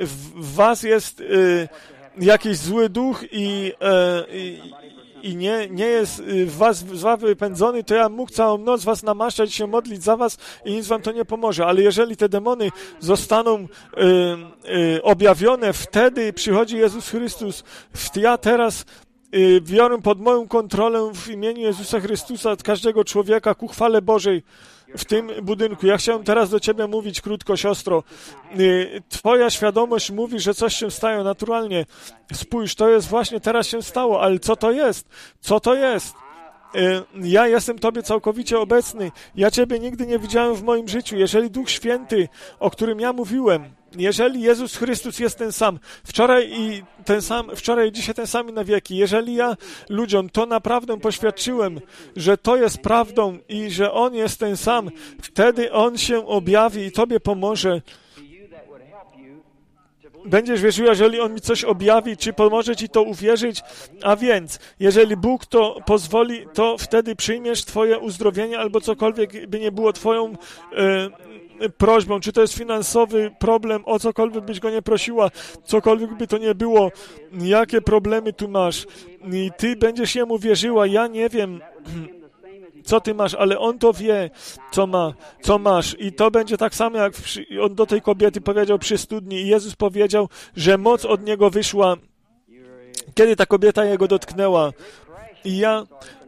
w 0.00 0.54
was 0.54 0.82
jest 0.82 1.22
jakiś 2.18 2.56
zły 2.56 2.88
duch 2.88 3.24
i, 3.32 3.72
e, 3.80 4.24
i, 4.32 4.60
i 5.22 5.36
nie, 5.36 5.68
nie 5.70 5.86
jest 5.86 6.18
y, 6.18 6.46
w 6.46 6.56
was 6.56 6.86
zła 6.86 7.16
wypędzony, 7.16 7.84
to 7.84 7.94
ja 7.94 8.08
mógł 8.08 8.32
całą 8.32 8.58
noc 8.58 8.84
was 8.84 9.02
namaszczać, 9.02 9.54
się 9.54 9.66
modlić 9.66 10.02
za 10.02 10.16
was 10.16 10.38
i 10.64 10.72
nic 10.72 10.86
wam 10.86 11.02
to 11.02 11.12
nie 11.12 11.24
pomoże. 11.24 11.66
Ale 11.66 11.82
jeżeli 11.82 12.16
te 12.16 12.28
demony 12.28 12.70
zostaną 13.00 13.58
y, 13.58 13.66
y, 14.96 15.02
objawione, 15.02 15.72
wtedy 15.72 16.32
przychodzi 16.32 16.76
Jezus 16.76 17.08
Chrystus. 17.08 17.64
Ja 18.16 18.38
teraz 18.38 18.84
y, 19.34 19.60
biorę 19.60 20.02
pod 20.02 20.20
moją 20.20 20.48
kontrolę 20.48 21.10
w 21.14 21.28
imieniu 21.28 21.60
Jezusa 21.60 22.00
Chrystusa 22.00 22.56
każdego 22.56 23.04
człowieka 23.04 23.54
ku 23.54 23.68
chwale 23.68 24.02
Bożej 24.02 24.42
w 24.96 25.04
tym 25.04 25.30
budynku. 25.42 25.86
Ja 25.86 25.96
chciałem 25.96 26.24
teraz 26.24 26.50
do 26.50 26.60
ciebie 26.60 26.86
mówić 26.86 27.20
krótko, 27.20 27.56
siostro. 27.56 28.02
Y, 28.60 29.02
twoja 29.08 29.50
świadomość 29.50 30.10
mówi, 30.10 30.40
że 30.40 30.54
coś 30.54 30.76
się 30.76 30.90
stało 30.90 31.24
naturalnie. 31.24 31.86
Spójrz, 32.32 32.74
to 32.74 32.88
jest 32.88 33.08
właśnie 33.08 33.40
teraz 33.40 33.66
się 33.66 33.82
stało, 33.82 34.22
ale 34.22 34.38
co 34.38 34.56
to 34.56 34.72
jest? 34.72 35.08
Co 35.40 35.60
to 35.60 35.74
jest? 35.74 36.25
Y, 36.74 37.02
ja 37.22 37.46
jestem 37.46 37.78
Tobie 37.78 38.02
całkowicie 38.02 38.58
obecny. 38.58 39.12
Ja 39.34 39.50
Ciebie 39.50 39.78
nigdy 39.78 40.06
nie 40.06 40.18
widziałem 40.18 40.54
w 40.54 40.62
moim 40.62 40.88
życiu. 40.88 41.16
Jeżeli 41.16 41.50
Duch 41.50 41.70
Święty, 41.70 42.28
o 42.60 42.70
którym 42.70 43.00
ja 43.00 43.12
mówiłem, 43.12 43.64
jeżeli 43.96 44.40
Jezus 44.40 44.76
Chrystus 44.76 45.18
jest 45.18 45.38
ten 45.38 45.52
sam, 45.52 45.78
wczoraj 46.04 46.50
i 46.52 46.82
ten 47.04 47.22
sam, 47.22 47.56
wczoraj 47.56 47.88
i 47.88 47.92
dzisiaj 47.92 48.14
ten 48.14 48.26
sam 48.26 48.48
i 48.48 48.52
na 48.52 48.64
wieki, 48.64 48.96
jeżeli 48.96 49.34
ja 49.34 49.56
ludziom 49.88 50.30
to 50.30 50.46
naprawdę 50.46 51.00
poświadczyłem, 51.00 51.80
że 52.16 52.38
to 52.38 52.56
jest 52.56 52.78
prawdą 52.78 53.38
i 53.48 53.70
że 53.70 53.92
On 53.92 54.14
jest 54.14 54.40
ten 54.40 54.56
sam, 54.56 54.90
wtedy 55.22 55.72
On 55.72 55.98
się 55.98 56.26
objawi 56.26 56.84
i 56.84 56.92
Tobie 56.92 57.20
pomoże. 57.20 57.80
Będziesz 60.26 60.62
wierzyła, 60.62 60.88
jeżeli 60.88 61.20
On 61.20 61.34
mi 61.34 61.40
coś 61.40 61.64
objawi, 61.64 62.16
czy 62.16 62.32
pomoże 62.32 62.76
Ci 62.76 62.88
to 62.88 63.02
uwierzyć. 63.02 63.62
A 64.02 64.16
więc, 64.16 64.58
jeżeli 64.80 65.16
Bóg 65.16 65.46
to 65.46 65.78
pozwoli, 65.86 66.46
to 66.54 66.78
wtedy 66.78 67.16
przyjmiesz 67.16 67.64
Twoje 67.64 67.98
uzdrowienie 67.98 68.58
albo 68.58 68.80
cokolwiek 68.80 69.46
by 69.46 69.60
nie 69.60 69.72
było 69.72 69.92
Twoją 69.92 70.32
e, 70.72 71.10
prośbą, 71.78 72.20
czy 72.20 72.32
to 72.32 72.40
jest 72.40 72.54
finansowy 72.54 73.30
problem, 73.38 73.82
o 73.84 73.98
cokolwiek 73.98 74.44
byś 74.44 74.60
go 74.60 74.70
nie 74.70 74.82
prosiła, 74.82 75.30
cokolwiek 75.64 76.14
by 76.14 76.26
to 76.26 76.38
nie 76.38 76.54
było, 76.54 76.90
jakie 77.40 77.80
problemy 77.80 78.32
tu 78.32 78.48
masz. 78.48 78.86
I 79.32 79.50
ty 79.56 79.76
będziesz 79.76 80.14
jemu 80.14 80.38
wierzyła, 80.38 80.86
ja 80.86 81.06
nie 81.06 81.28
wiem, 81.28 81.60
co 82.86 83.00
ty 83.00 83.14
masz, 83.14 83.34
ale 83.34 83.58
on 83.58 83.78
to 83.78 83.92
wie, 83.92 84.30
co 84.72 84.86
ma, 84.86 85.14
co 85.40 85.58
masz. 85.58 85.96
I 85.98 86.12
to 86.12 86.30
będzie 86.30 86.56
tak 86.56 86.74
samo, 86.74 86.98
jak 86.98 87.12
przy, 87.12 87.46
on 87.62 87.74
do 87.74 87.86
tej 87.86 88.02
kobiety 88.02 88.40
powiedział 88.40 88.78
przy 88.78 88.98
studni. 88.98 89.36
I 89.36 89.46
Jezus 89.46 89.74
powiedział, 89.74 90.28
że 90.56 90.78
moc 90.78 91.04
od 91.04 91.26
niego 91.26 91.50
wyszła, 91.50 91.96
kiedy 93.14 93.36
ta 93.36 93.46
kobieta 93.46 93.84
jego 93.84 94.08
dotknęła. 94.08 94.72
I 95.44 95.58
ja 95.58 95.86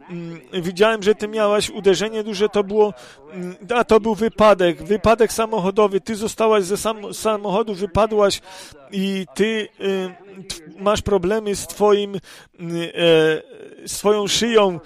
mm, 0.09 0.41
widziałem, 0.53 1.03
że 1.03 1.15
ty 1.15 1.27
miałaś 1.27 1.69
uderzenie 1.69 2.23
duże, 2.23 2.49
to 2.49 2.63
było, 2.63 2.93
mm, 3.31 3.55
a 3.75 3.83
to 3.83 3.99
był 3.99 4.15
wypadek, 4.15 4.83
wypadek 4.83 5.33
samochodowy. 5.33 6.01
Ty 6.01 6.15
zostałaś 6.15 6.63
ze 6.63 6.77
sam, 6.77 7.13
samochodu, 7.13 7.73
wypadłaś 7.73 8.41
i 8.91 9.25
ty 9.33 9.67
y, 9.81 10.13
masz 10.79 11.01
problemy 11.01 11.55
z 11.55 11.67
twoim, 11.67 12.15
y, 12.15 12.19
z 13.85 13.97
twoją 13.97 14.27
szyją 14.27 14.79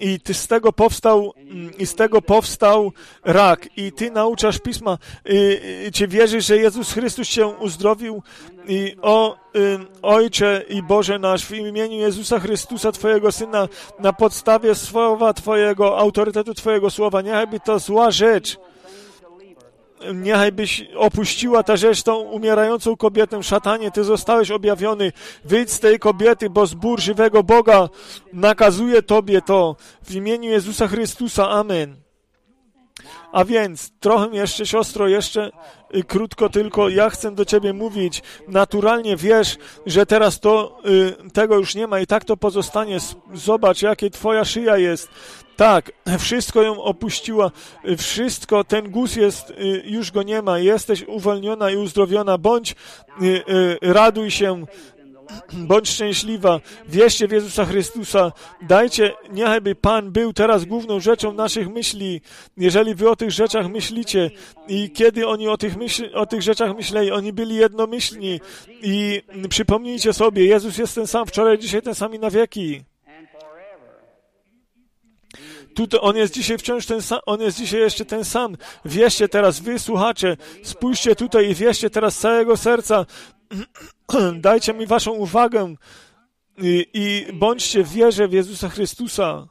i 0.00 0.20
ty 0.20 0.34
z 0.34 0.46
tego 0.46 0.72
powstał, 0.72 1.34
i 1.78 1.86
z 1.86 1.94
tego 1.94 2.22
powstał 2.22 2.92
rak. 3.24 3.68
I 3.76 3.92
ty 3.92 4.10
nauczasz 4.10 4.58
Pisma, 4.58 4.98
i, 5.28 5.58
czy 5.92 6.08
wierzysz, 6.08 6.46
że 6.46 6.56
Jezus 6.56 6.92
Chrystus 6.92 7.28
cię 7.28 7.46
uzdrowił? 7.46 8.22
I 8.68 8.96
o 9.02 9.36
y, 9.56 9.78
Ojcze 10.02 10.64
i 10.68 10.82
Boże 10.82 11.18
nasz, 11.18 11.46
w 11.46 11.52
imieniu 11.52 11.98
Jezusa 11.98 12.40
Chrystusa, 12.40 12.92
Twojego 12.92 13.32
Syna, 13.32 13.68
na 13.98 14.12
podstawie 14.12 14.74
słowa 14.74 15.32
Twojego, 15.32 15.98
autorytetu 15.98 16.54
Twojego 16.54 16.90
słowa, 16.90 17.22
niechaj 17.22 17.46
to 17.64 17.78
zła 17.78 18.10
rzecz, 18.10 18.58
niechaj 20.14 20.52
byś 20.52 20.86
opuściła 20.96 21.62
ta 21.62 21.76
rzecz 21.76 22.02
tą 22.02 22.16
umierającą 22.16 22.96
kobietę. 22.96 23.42
Szatanie, 23.42 23.90
ty 23.90 24.04
zostałeś 24.04 24.50
objawiony. 24.50 25.12
Wyjdź 25.44 25.70
z 25.70 25.80
tej 25.80 25.98
kobiety, 25.98 26.50
bo 26.50 26.66
zbór 26.66 27.00
żywego 27.00 27.42
Boga 27.42 27.88
nakazuje 28.32 29.02
tobie 29.02 29.42
to. 29.42 29.76
W 30.02 30.14
imieniu 30.14 30.50
Jezusa 30.50 30.88
Chrystusa. 30.88 31.50
Amen. 31.50 32.09
A 33.32 33.44
więc, 33.44 33.92
trochę 34.00 34.28
jeszcze, 34.36 34.66
siostro, 34.66 35.08
jeszcze 35.08 35.50
y, 35.94 36.04
krótko 36.04 36.48
tylko, 36.48 36.88
ja 36.88 37.10
chcę 37.10 37.30
do 37.34 37.44
ciebie 37.44 37.72
mówić. 37.72 38.22
Naturalnie 38.48 39.16
wiesz, 39.16 39.56
że 39.86 40.06
teraz 40.06 40.40
to, 40.40 40.78
y, 41.26 41.30
tego 41.30 41.56
już 41.56 41.74
nie 41.74 41.86
ma 41.86 42.00
i 42.00 42.06
tak 42.06 42.24
to 42.24 42.36
pozostanie. 42.36 42.98
Zobacz, 43.34 43.82
jakie 43.82 44.10
twoja 44.10 44.44
szyja 44.44 44.76
jest. 44.76 45.08
Tak, 45.56 45.92
wszystko 46.18 46.62
ją 46.62 46.82
opuściła, 46.82 47.50
wszystko, 47.98 48.64
ten 48.64 48.90
guz 48.90 49.16
jest, 49.16 49.50
y, 49.50 49.82
już 49.86 50.10
go 50.10 50.22
nie 50.22 50.42
ma, 50.42 50.58
jesteś 50.58 51.04
uwolniona 51.08 51.70
i 51.70 51.76
uzdrowiona, 51.76 52.38
bądź, 52.38 52.74
y, 53.22 53.44
raduj 53.82 54.30
się, 54.30 54.64
bądź 55.52 55.88
szczęśliwa, 55.88 56.60
wierzcie 56.88 57.28
w 57.28 57.32
Jezusa 57.32 57.64
Chrystusa, 57.64 58.32
dajcie, 58.62 59.12
niechby 59.32 59.74
Pan 59.74 60.10
był 60.10 60.32
teraz 60.32 60.64
główną 60.64 61.00
rzeczą 61.00 61.32
naszych 61.32 61.68
myśli, 61.68 62.20
jeżeli 62.56 62.94
wy 62.94 63.10
o 63.10 63.16
tych 63.16 63.30
rzeczach 63.30 63.68
myślicie 63.68 64.30
i 64.68 64.90
kiedy 64.90 65.26
oni 65.26 65.48
o 65.48 65.56
tych, 65.56 65.76
myśl, 65.76 66.10
o 66.14 66.26
tych 66.26 66.42
rzeczach 66.42 66.76
myśleli, 66.76 67.10
oni 67.10 67.32
byli 67.32 67.54
jednomyślni 67.54 68.40
i 68.82 69.22
przypomnijcie 69.48 70.12
sobie, 70.12 70.46
Jezus 70.46 70.78
jest 70.78 70.94
ten 70.94 71.06
sam 71.06 71.26
wczoraj, 71.26 71.58
dzisiaj 71.58 71.82
ten 71.82 71.94
sam 71.94 72.14
i 72.14 72.18
na 72.18 72.30
wieki. 72.30 72.82
Tutaj 75.74 76.00
on 76.02 76.16
jest 76.16 76.34
dzisiaj 76.34 76.58
wciąż 76.58 76.86
ten 76.86 77.02
sam, 77.02 77.18
on 77.26 77.40
jest 77.40 77.56
dzisiaj 77.56 77.80
jeszcze 77.80 78.04
ten 78.04 78.24
sam. 78.24 78.56
Wierzcie 78.84 79.28
teraz, 79.28 79.60
wy 79.60 79.78
słuchacze, 79.78 80.36
spójrzcie 80.62 81.16
tutaj 81.16 81.50
i 81.50 81.54
wierzcie 81.54 81.90
teraz 81.90 82.16
z 82.16 82.20
całego 82.20 82.56
serca. 82.56 83.06
Dajcie 84.40 84.74
mi 84.74 84.86
waszą 84.86 85.10
uwagę 85.10 85.74
i, 86.58 86.86
i 86.94 87.32
bądźcie 87.32 87.84
w 87.84 87.92
wierze 87.92 88.28
w 88.28 88.32
Jezusa 88.32 88.68
Chrystusa. 88.68 89.48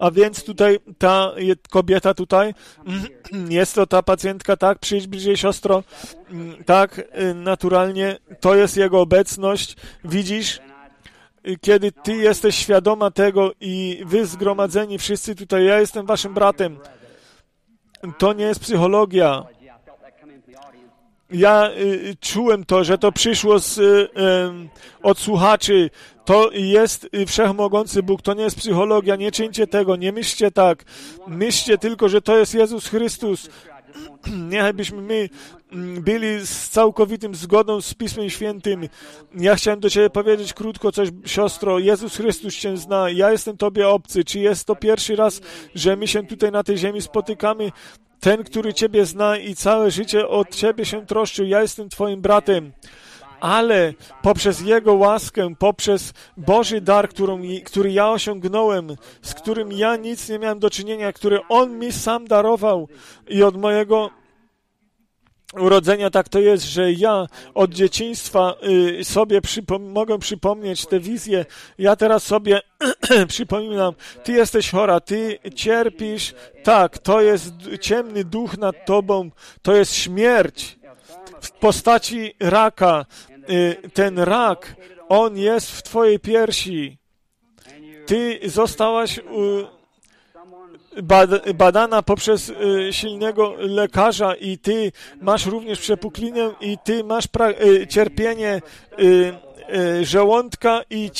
A 0.00 0.10
więc 0.10 0.44
tutaj 0.44 0.78
ta 0.98 1.32
kobieta 1.70 2.14
tutaj, 2.14 2.54
jest 3.48 3.74
to 3.74 3.86
ta 3.86 4.02
pacjentka, 4.02 4.56
tak, 4.56 4.78
przyjdź 4.78 5.06
bliżej 5.06 5.36
siostro, 5.36 5.82
tak, 6.66 6.98
y, 6.98 7.34
naturalnie, 7.34 8.18
to 8.40 8.54
jest 8.54 8.76
jego 8.76 9.00
obecność, 9.00 9.76
widzisz, 10.04 10.60
kiedy 11.60 11.92
ty 11.92 12.16
jesteś 12.16 12.56
świadoma 12.56 13.10
tego 13.10 13.50
i 13.60 14.02
wy 14.06 14.26
zgromadzeni 14.26 14.98
wszyscy 14.98 15.34
tutaj, 15.34 15.64
ja 15.64 15.80
jestem 15.80 16.06
waszym 16.06 16.34
bratem, 16.34 16.78
to 18.18 18.32
nie 18.32 18.44
jest 18.44 18.60
psychologia, 18.60 19.46
ja 21.32 21.70
y, 21.70 22.16
czułem 22.20 22.64
to, 22.64 22.84
że 22.84 22.98
to 22.98 23.12
przyszło 23.12 23.58
z, 23.58 23.78
y, 23.78 23.82
y, 23.82 24.08
od 25.02 25.18
słuchaczy. 25.18 25.90
To 26.24 26.50
jest 26.52 27.08
y, 27.14 27.26
wszechmogący 27.26 28.02
Bóg, 28.02 28.22
to 28.22 28.34
nie 28.34 28.42
jest 28.42 28.56
psychologia. 28.56 29.16
Nie 29.16 29.32
czyńcie 29.32 29.66
tego, 29.66 29.96
nie 29.96 30.12
myślcie 30.12 30.50
tak. 30.50 30.84
Myślcie 31.26 31.78
tylko, 31.78 32.08
że 32.08 32.22
to 32.22 32.36
jest 32.38 32.54
Jezus 32.54 32.88
Chrystus. 32.88 33.50
Niechbyśmy 34.50 35.02
my 35.02 35.28
mm, 35.72 36.02
byli 36.02 36.46
z 36.46 36.68
całkowitym 36.68 37.34
zgodą 37.34 37.80
z 37.80 37.94
Pismem 37.94 38.30
Świętym. 38.30 38.88
Ja 39.34 39.54
chciałem 39.54 39.80
do 39.80 39.90
Ciebie 39.90 40.10
powiedzieć 40.10 40.52
krótko 40.52 40.92
coś, 40.92 41.08
siostro. 41.24 41.78
Jezus 41.78 42.16
Chrystus 42.16 42.54
Cię 42.54 42.76
zna. 42.76 43.10
Ja 43.10 43.32
jestem 43.32 43.56
Tobie 43.56 43.88
obcy. 43.88 44.24
Czy 44.24 44.38
jest 44.38 44.64
to 44.64 44.76
pierwszy 44.76 45.16
raz, 45.16 45.40
że 45.74 45.96
my 45.96 46.08
się 46.08 46.26
tutaj 46.26 46.52
na 46.52 46.62
tej 46.62 46.78
ziemi 46.78 47.02
spotykamy? 47.02 47.72
Ten, 48.20 48.44
który 48.44 48.74
Ciebie 48.74 49.06
zna 49.06 49.38
i 49.38 49.54
całe 49.54 49.90
życie 49.90 50.28
od 50.28 50.50
Ciebie 50.50 50.84
się 50.84 51.06
troszczył, 51.06 51.46
ja 51.46 51.62
jestem 51.62 51.88
Twoim 51.88 52.20
bratem. 52.20 52.72
Ale 53.42 53.94
poprzez 54.22 54.60
Jego 54.60 54.94
łaskę, 54.94 55.54
poprzez 55.58 56.12
Boży 56.36 56.80
dar, 56.80 57.08
którą, 57.08 57.42
który 57.64 57.92
ja 57.92 58.10
osiągnąłem, 58.10 58.96
z 59.22 59.34
którym 59.34 59.72
ja 59.72 59.96
nic 59.96 60.28
nie 60.28 60.38
miałem 60.38 60.58
do 60.58 60.70
czynienia, 60.70 61.12
który 61.12 61.40
On 61.48 61.78
mi 61.78 61.92
sam 61.92 62.26
darował 62.26 62.88
i 63.28 63.42
od 63.42 63.56
mojego 63.56 64.10
urodzenia 65.60 66.10
tak 66.10 66.28
to 66.28 66.40
jest, 66.40 66.64
że 66.64 66.92
ja 66.92 67.26
od 67.54 67.70
dzieciństwa 67.70 68.54
y, 69.00 69.04
sobie 69.04 69.40
przypom 69.40 69.90
mogę 69.90 70.18
przypomnieć 70.18 70.86
te 70.86 71.00
wizje. 71.00 71.46
Ja 71.78 71.96
teraz 71.96 72.22
sobie 72.22 72.60
przypominam, 73.28 73.94
ty 74.24 74.32
jesteś 74.32 74.70
chora, 74.70 75.00
ty 75.00 75.38
cierpisz. 75.54 76.34
Tak, 76.62 76.98
to 76.98 77.20
jest 77.20 77.52
ciemny 77.80 78.24
duch 78.24 78.58
nad 78.58 78.86
tobą, 78.86 79.30
to 79.62 79.74
jest 79.74 79.94
śmierć 79.94 80.78
w 81.42 81.50
postaci 81.50 82.34
raka. 82.40 83.06
Y, 83.50 83.90
ten 83.94 84.18
rak, 84.18 84.76
on 85.08 85.36
jest 85.36 85.70
w 85.70 85.82
twojej 85.82 86.18
piersi. 86.18 86.98
Ty 88.06 88.40
zostałaś 88.44 89.20
badana 91.54 92.02
poprzez 92.02 92.48
y, 92.48 92.92
silnego 92.92 93.54
lekarza 93.58 94.34
i 94.34 94.58
ty 94.58 94.92
masz 95.20 95.46
również 95.46 95.80
przepuklinę 95.80 96.54
i 96.60 96.78
ty 96.84 97.04
masz 97.04 97.24
y, 97.24 97.86
cierpienie 97.86 98.62
y, 98.98 99.32
żołądka 100.02 100.82
i 100.90 101.10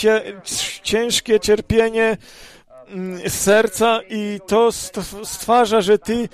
ciężkie 0.83 1.41
cierpienie 1.41 2.17
mm, 2.89 3.31
serca 3.31 4.01
i 4.11 4.41
to 4.47 4.73
stwarza, 5.25 5.81
że 5.81 5.99
ty 5.99 6.29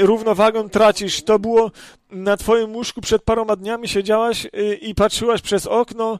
równowagę 0.00 0.68
tracisz. 0.68 1.22
To 1.22 1.38
było 1.38 1.70
na 2.12 2.36
twoim 2.36 2.74
łóżku 2.74 3.00
przed 3.00 3.22
paroma 3.22 3.56
dniami 3.56 3.88
siedziałaś 3.88 4.46
i 4.80 4.94
patrzyłaś 4.94 5.40
przez 5.42 5.66
okno 5.66 6.18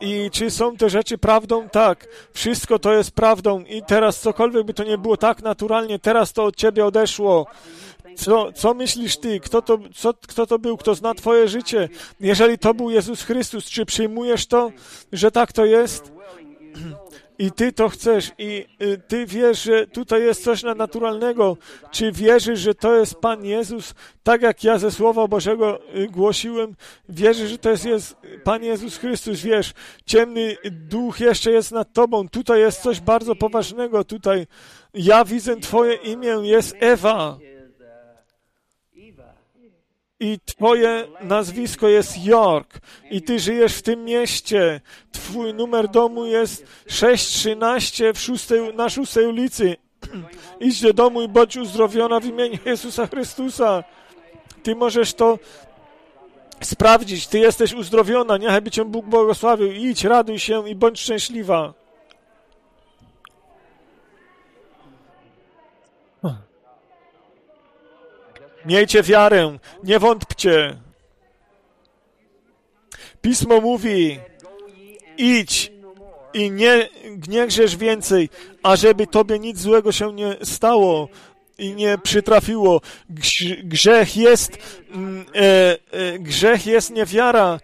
i 0.00 0.30
czy 0.32 0.50
są 0.50 0.76
te 0.76 0.90
rzeczy 0.90 1.18
prawdą? 1.18 1.68
Tak. 1.68 2.08
Wszystko 2.32 2.78
to 2.78 2.92
jest 2.92 3.10
prawdą 3.10 3.60
i 3.60 3.82
teraz 3.82 4.20
cokolwiek 4.20 4.66
by 4.66 4.74
to 4.74 4.84
nie 4.84 4.98
było 4.98 5.16
tak 5.16 5.42
naturalnie, 5.42 5.98
teraz 5.98 6.32
to 6.32 6.44
od 6.44 6.56
ciebie 6.56 6.86
odeszło. 6.86 7.46
Co, 8.16 8.52
co 8.52 8.74
myślisz 8.74 9.16
ty? 9.16 9.40
Kto 9.40 9.62
to, 9.62 9.78
co, 9.94 10.14
kto 10.14 10.46
to 10.46 10.58
był? 10.58 10.76
Kto 10.76 10.94
zna 10.94 11.14
twoje 11.14 11.48
życie? 11.48 11.88
Jeżeli 12.20 12.58
to 12.58 12.74
był 12.74 12.90
Jezus 12.90 13.22
Chrystus, 13.22 13.64
czy 13.64 13.86
przyjmujesz 13.86 14.46
to, 14.46 14.72
że 15.12 15.30
tak 15.30 15.52
to 15.52 15.64
jest? 15.64 16.12
i 17.38 17.52
ty 17.52 17.72
to 17.72 17.88
chcesz 17.88 18.32
i 18.38 18.66
y, 18.82 18.98
ty 19.08 19.26
wiesz, 19.26 19.62
że 19.62 19.86
tutaj 19.86 20.22
jest 20.22 20.44
coś 20.44 20.62
naturalnego. 20.62 21.56
Czy 21.90 22.12
wierzysz, 22.12 22.60
że 22.60 22.74
to 22.74 22.96
jest 22.96 23.14
Pan 23.14 23.44
Jezus, 23.44 23.94
tak 24.22 24.42
jak 24.42 24.64
ja 24.64 24.78
ze 24.78 24.90
Słowa 24.90 25.28
Bożego 25.28 25.80
y, 25.96 26.06
głosiłem? 26.06 26.74
Wierzysz, 27.08 27.50
że 27.50 27.58
to 27.58 27.70
jest, 27.70 27.84
jest 27.84 28.16
Pan 28.44 28.64
Jezus 28.64 28.96
Chrystus, 28.96 29.40
wiesz, 29.40 29.72
ciemny 30.06 30.56
duch 30.70 31.20
jeszcze 31.20 31.50
jest 31.50 31.72
nad 31.72 31.92
tobą. 31.92 32.28
Tutaj 32.28 32.60
jest 32.60 32.82
coś 32.82 33.00
bardzo 33.00 33.34
poważnego. 33.34 34.04
Tutaj 34.04 34.46
ja 34.94 35.24
widzę 35.24 35.56
Twoje 35.56 35.94
imię, 35.94 36.36
jest 36.42 36.76
Ewa. 36.80 37.38
I 40.20 40.38
twoje 40.44 41.04
nazwisko 41.20 41.88
jest 41.88 42.24
York 42.24 42.80
i 43.10 43.22
ty 43.22 43.38
żyjesz 43.38 43.74
w 43.74 43.82
tym 43.82 44.04
mieście. 44.04 44.80
Twój 45.12 45.54
numer 45.54 45.88
domu 45.88 46.26
jest 46.26 46.66
613 46.88 48.12
w 48.12 48.20
szóstej, 48.20 48.74
na 48.74 48.90
szóstej 48.90 49.26
ulicy. 49.26 49.76
Idź 50.60 50.80
do 50.80 50.92
domu 50.92 51.22
i 51.22 51.28
bądź 51.28 51.56
uzdrowiona 51.56 52.20
w 52.20 52.26
imieniu 52.26 52.58
Jezusa 52.64 53.06
Chrystusa. 53.06 53.84
Ty 54.62 54.74
możesz 54.74 55.14
to 55.14 55.38
sprawdzić. 56.60 57.26
Ty 57.26 57.38
jesteś 57.38 57.72
uzdrowiona. 57.72 58.36
Niechaj 58.36 58.62
by 58.62 58.70
Cię 58.70 58.84
Bóg 58.84 59.06
błogosławił. 59.06 59.72
Idź, 59.72 60.04
raduj 60.04 60.38
się 60.38 60.68
i 60.68 60.74
bądź 60.74 61.00
szczęśliwa. 61.00 61.74
Miejcie 68.66 69.02
wiarę, 69.02 69.58
nie 69.84 69.98
wątpcie. 69.98 70.76
Pismo 73.20 73.60
mówi, 73.60 74.18
idź 75.16 75.72
i 76.34 76.50
nie, 76.50 76.88
nie 77.28 77.46
grzesz 77.46 77.76
więcej, 77.76 78.28
ażeby 78.62 79.06
tobie 79.06 79.38
nic 79.38 79.58
złego 79.58 79.92
się 79.92 80.12
nie 80.12 80.36
stało 80.42 81.08
i 81.58 81.74
nie 81.74 81.98
przytrafiło. 81.98 82.80
Grzech 83.64 84.16
jest, 84.16 84.58
mm, 84.90 85.24
e, 85.34 85.76
e, 85.90 86.18
grzech 86.18 86.66
jest 86.66 86.90
niewiara. 86.90 87.60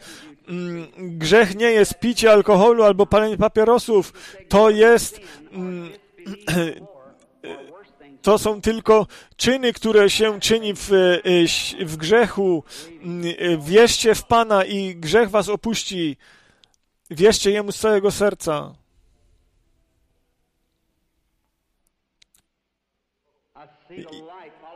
Mm, 0.49 0.87
grzech 0.97 1.55
nie 1.57 1.71
jest 1.71 1.95
picie 1.95 2.33
alkoholu 2.33 2.83
albo 2.83 3.07
palenie 3.07 3.37
papierosów. 3.37 4.13
To 4.49 4.71
jest 4.71 5.21
mm, 5.53 5.91
to 8.23 8.39
są 8.39 8.61
tylko 8.61 9.07
czyny, 9.37 9.73
które 9.73 10.11
się 10.11 10.41
czyni 10.41 10.75
w, 10.75 10.93
e, 10.93 11.85
w 11.85 11.97
grzechu. 11.97 12.65
Wierzcie 13.59 14.15
w 14.15 14.25
Pana 14.25 14.65
i 14.65 14.97
grzech 14.97 15.31
was 15.31 15.49
opuści. 15.49 16.17
Wierzcie 17.11 17.51
Jemu 17.51 17.73
z 17.73 17.79
całego 17.79 18.11
serca. 18.11 18.75
I 23.91 24.23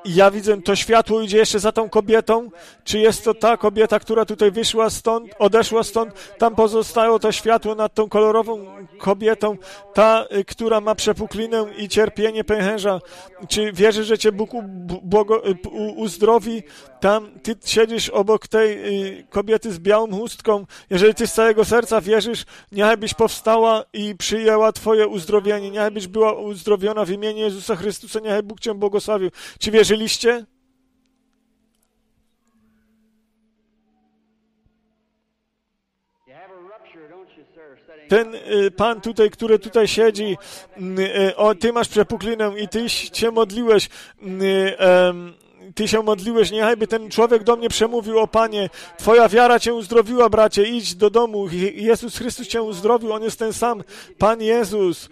ja 0.07 0.31
widzę, 0.31 0.63
to 0.63 0.77
światło 0.77 1.21
idzie 1.21 1.39
jeszcze 1.39 1.59
za 1.59 1.73
tą 1.73 1.89
kobietą. 1.89 2.51
Czy 2.85 2.99
jest 2.99 3.25
to 3.25 3.35
ta 3.35 3.57
kobieta, 3.57 4.01
która 4.01 4.25
tutaj 4.25 4.51
wyszła 4.51 4.91
stąd, 4.91 5.35
odeszła 5.39 5.83
stąd? 5.83 6.13
Tam 6.39 6.55
pozostało 6.55 7.19
to 7.19 7.33
światło 7.33 7.75
nad 7.75 7.95
tą 7.95 8.09
kolorową 8.09 8.67
kobietą, 8.99 9.57
ta, 9.95 10.25
y, 10.37 10.45
która 10.45 10.81
ma 10.81 10.95
przepuklinę 10.95 11.67
i 11.79 11.89
cierpienie 11.89 12.45
pęcherza. 12.45 13.01
Czy 13.49 13.73
wierzysz, 13.73 14.07
że 14.07 14.19
cię 14.19 14.33
Bóg 14.33 14.55
y, 14.55 15.69
uzdrowi? 15.97 16.63
Tam 17.01 17.41
ty 17.41 17.55
siedzisz 17.65 18.09
obok 18.09 18.49
tej 18.49 18.71
y, 19.19 19.27
kobiety 19.31 19.73
z 19.73 19.79
białą 19.79 20.13
chustką. 20.13 20.67
Jeżeli 20.91 21.15
ty 21.15 21.27
z 21.27 21.33
całego 21.33 21.65
serca 21.65 22.01
wierzysz, 22.01 22.45
niechaj 22.73 22.97
byś 22.97 23.15
powstała 23.15 23.85
i 23.93 24.15
przyjęła 24.15 24.73
twoje 24.73 25.07
uzdrowienie. 25.07 25.71
Niechaj 25.71 25.91
byś 25.91 26.07
była 26.07 26.33
uzdrowiona 26.33 27.05
w 27.05 27.11
imieniu 27.11 27.39
Jezusa 27.39 27.77
Chrystusa. 27.77 28.21
Niechaj 28.21 28.43
Bóg 28.43 28.61
cię 28.61 28.75
błogosławił. 28.75 29.31
Czy 29.59 29.71
wierzyliście? 29.71 30.47
ten 38.09 38.35
y, 38.35 38.71
pan 38.71 39.01
tutaj, 39.01 39.31
który 39.31 39.59
tutaj 39.59 39.89
siedzi, 39.89 40.37
y, 41.29 41.37
o, 41.37 41.55
ty 41.55 41.73
masz 41.73 41.89
przepuklinę 41.89 42.53
i 42.59 42.69
ty 42.69 42.89
się 42.89 43.31
modliłeś, 43.31 43.89
ty 45.75 45.89
się 45.89 46.03
modliłeś, 46.03 46.51
niechajby 46.51 46.87
ten 46.87 47.11
człowiek 47.11 47.45
do 47.45 47.57
mnie 47.57 47.69
przemówił, 47.69 48.19
o 48.19 48.27
Panie, 48.27 48.71
Twoja 48.99 49.29
wiara 49.29 49.61
Cię 49.61 49.75
uzdrowiła, 49.75 50.29
bracie, 50.29 50.65
idź 50.65 50.95
do 50.95 51.11
domu, 51.11 51.49
Jezus 51.75 52.17
Chrystus 52.17 52.49
Cię 52.49 52.63
uzdrowił, 52.63 53.13
On 53.13 53.23
jest 53.23 53.39
ten 53.39 53.53
sam, 53.53 53.85
Pan 54.19 54.43
Jezus, 54.43 55.09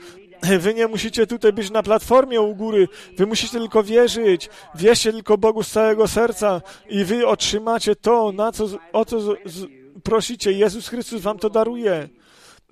Wy 0.59 0.75
nie 0.75 0.87
musicie 0.87 1.27
tutaj 1.27 1.53
być 1.53 1.71
na 1.71 1.83
platformie 1.83 2.41
u 2.41 2.55
góry, 2.55 2.89
wy 3.17 3.27
musicie 3.27 3.59
tylko 3.59 3.83
wierzyć, 3.83 4.49
wierzcie 4.75 5.13
tylko 5.13 5.39
Bogu 5.39 5.63
z 5.63 5.71
całego 5.71 6.09
serca 6.09 6.63
i 6.89 7.05
wy 7.05 7.27
otrzymacie 7.27 7.97
to, 7.97 8.33
na 8.33 8.53
co, 8.53 8.67
o 8.93 9.05
co 9.05 9.21
z, 9.21 9.39
z, 9.45 9.67
prosicie. 10.03 10.53
Jezus 10.53 10.89
Chrystus 10.89 11.23
wam 11.23 11.39
to 11.39 11.51
daruje. 11.51 12.09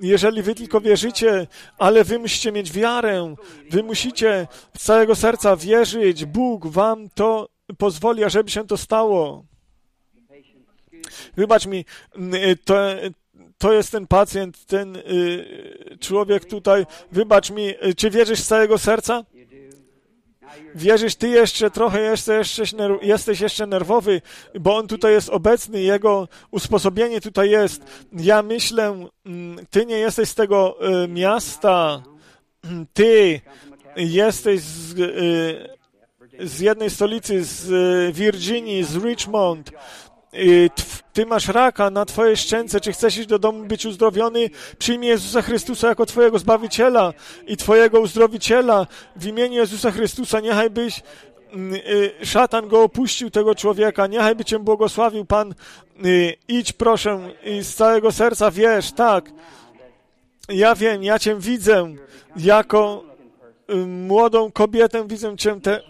Jeżeli 0.01 0.43
wy 0.43 0.55
tylko 0.55 0.81
wierzycie, 0.81 1.47
ale 1.79 2.05
wy 2.05 2.19
musicie 2.19 2.53
mieć 2.53 2.73
wiarę, 2.73 3.35
wy 3.71 3.83
musicie 3.83 4.47
z 4.79 4.83
całego 4.83 5.15
serca 5.15 5.57
wierzyć, 5.57 6.25
Bóg 6.25 6.67
wam 6.67 7.09
to 7.15 7.49
pozwoli, 7.79 8.25
ażeby 8.25 8.51
się 8.51 8.67
to 8.67 8.77
stało. 8.77 9.45
Wybacz 11.37 11.67
mi, 11.67 11.85
to, 12.65 12.75
to 13.59 13.73
jest 13.73 13.91
ten 13.91 14.07
pacjent, 14.07 14.67
ten 14.67 14.97
y, 14.97 15.99
człowiek 16.01 16.45
tutaj. 16.45 16.87
Wybacz 17.13 17.51
mi, 17.51 17.75
czy 17.97 18.11
wierzysz 18.11 18.41
z 18.41 18.47
całego 18.47 18.79
serca? 18.79 19.25
Wierzysz, 20.75 21.17
ty 21.17 21.29
jeszcze 21.29 21.71
trochę 21.71 22.01
jesteś, 22.01 22.61
jesteś 23.03 23.41
jeszcze 23.41 23.67
nerwowy, 23.67 24.21
bo 24.61 24.77
on 24.77 24.89
tutaj 24.89 25.13
jest 25.13 25.29
obecny, 25.29 25.83
jego 25.83 26.29
usposobienie 26.51 27.21
tutaj 27.21 27.51
jest. 27.51 28.07
Ja 28.13 28.43
myślę, 28.43 29.07
ty 29.71 29.87
nie 29.87 29.99
jesteś 29.99 30.29
z 30.29 30.35
tego 30.35 30.79
y, 31.05 31.09
miasta, 31.09 32.03
ty 32.93 33.41
jesteś 33.97 34.61
z, 34.61 34.99
y, 34.99 35.82
z 36.39 36.61
jednej 36.61 36.91
stolicy, 36.91 37.45
z 37.45 37.71
y, 37.71 38.13
Virginii, 38.13 38.85
z 38.85 39.05
Richmond. 39.05 39.71
Ty 41.13 41.27
masz 41.27 41.49
raka 41.49 41.91
na 41.91 42.05
twojej 42.05 42.37
szczęce, 42.37 42.81
czy 42.81 42.93
chcesz 42.93 43.19
iść 43.19 43.29
do 43.29 43.39
domu 43.39 43.65
być 43.65 43.87
uzdrowiony? 43.87 44.51
Przyjmij 44.79 45.09
Jezusa 45.09 45.43
Chrystusa 45.43 45.89
jako 45.89 46.07
twojego 46.07 46.39
Zbawiciela 46.39 47.13
i 47.47 47.57
twojego 47.57 48.01
uzdrowiciela. 48.01 48.87
W 49.17 49.27
imieniu 49.27 49.55
Jezusa 49.55 49.91
Chrystusa 49.91 50.41
niechaj 50.41 50.71
byś 50.71 51.03
y, 52.21 52.27
szatan 52.27 52.69
go 52.69 52.83
opuścił, 52.83 53.31
tego 53.31 53.55
człowieka. 53.55 54.07
Niechaj 54.07 54.37
by 54.37 54.45
Cię 54.45 54.59
błogosławił, 54.59 55.25
Pan. 55.25 55.55
Y, 56.05 56.37
idź, 56.49 56.73
proszę, 56.73 57.31
z 57.63 57.75
całego 57.75 58.13
serca 58.13 58.51
wiesz, 58.51 58.93
tak. 58.93 59.31
Ja 60.49 60.75
wiem, 60.75 61.03
ja 61.03 61.19
Cię 61.19 61.37
widzę 61.37 61.95
jako 62.37 63.05
y, 63.71 63.77
młodą 63.87 64.53
kobietę, 64.53 65.09
widzę 65.09 65.37
Cię 65.37 65.61
te, 65.61 65.81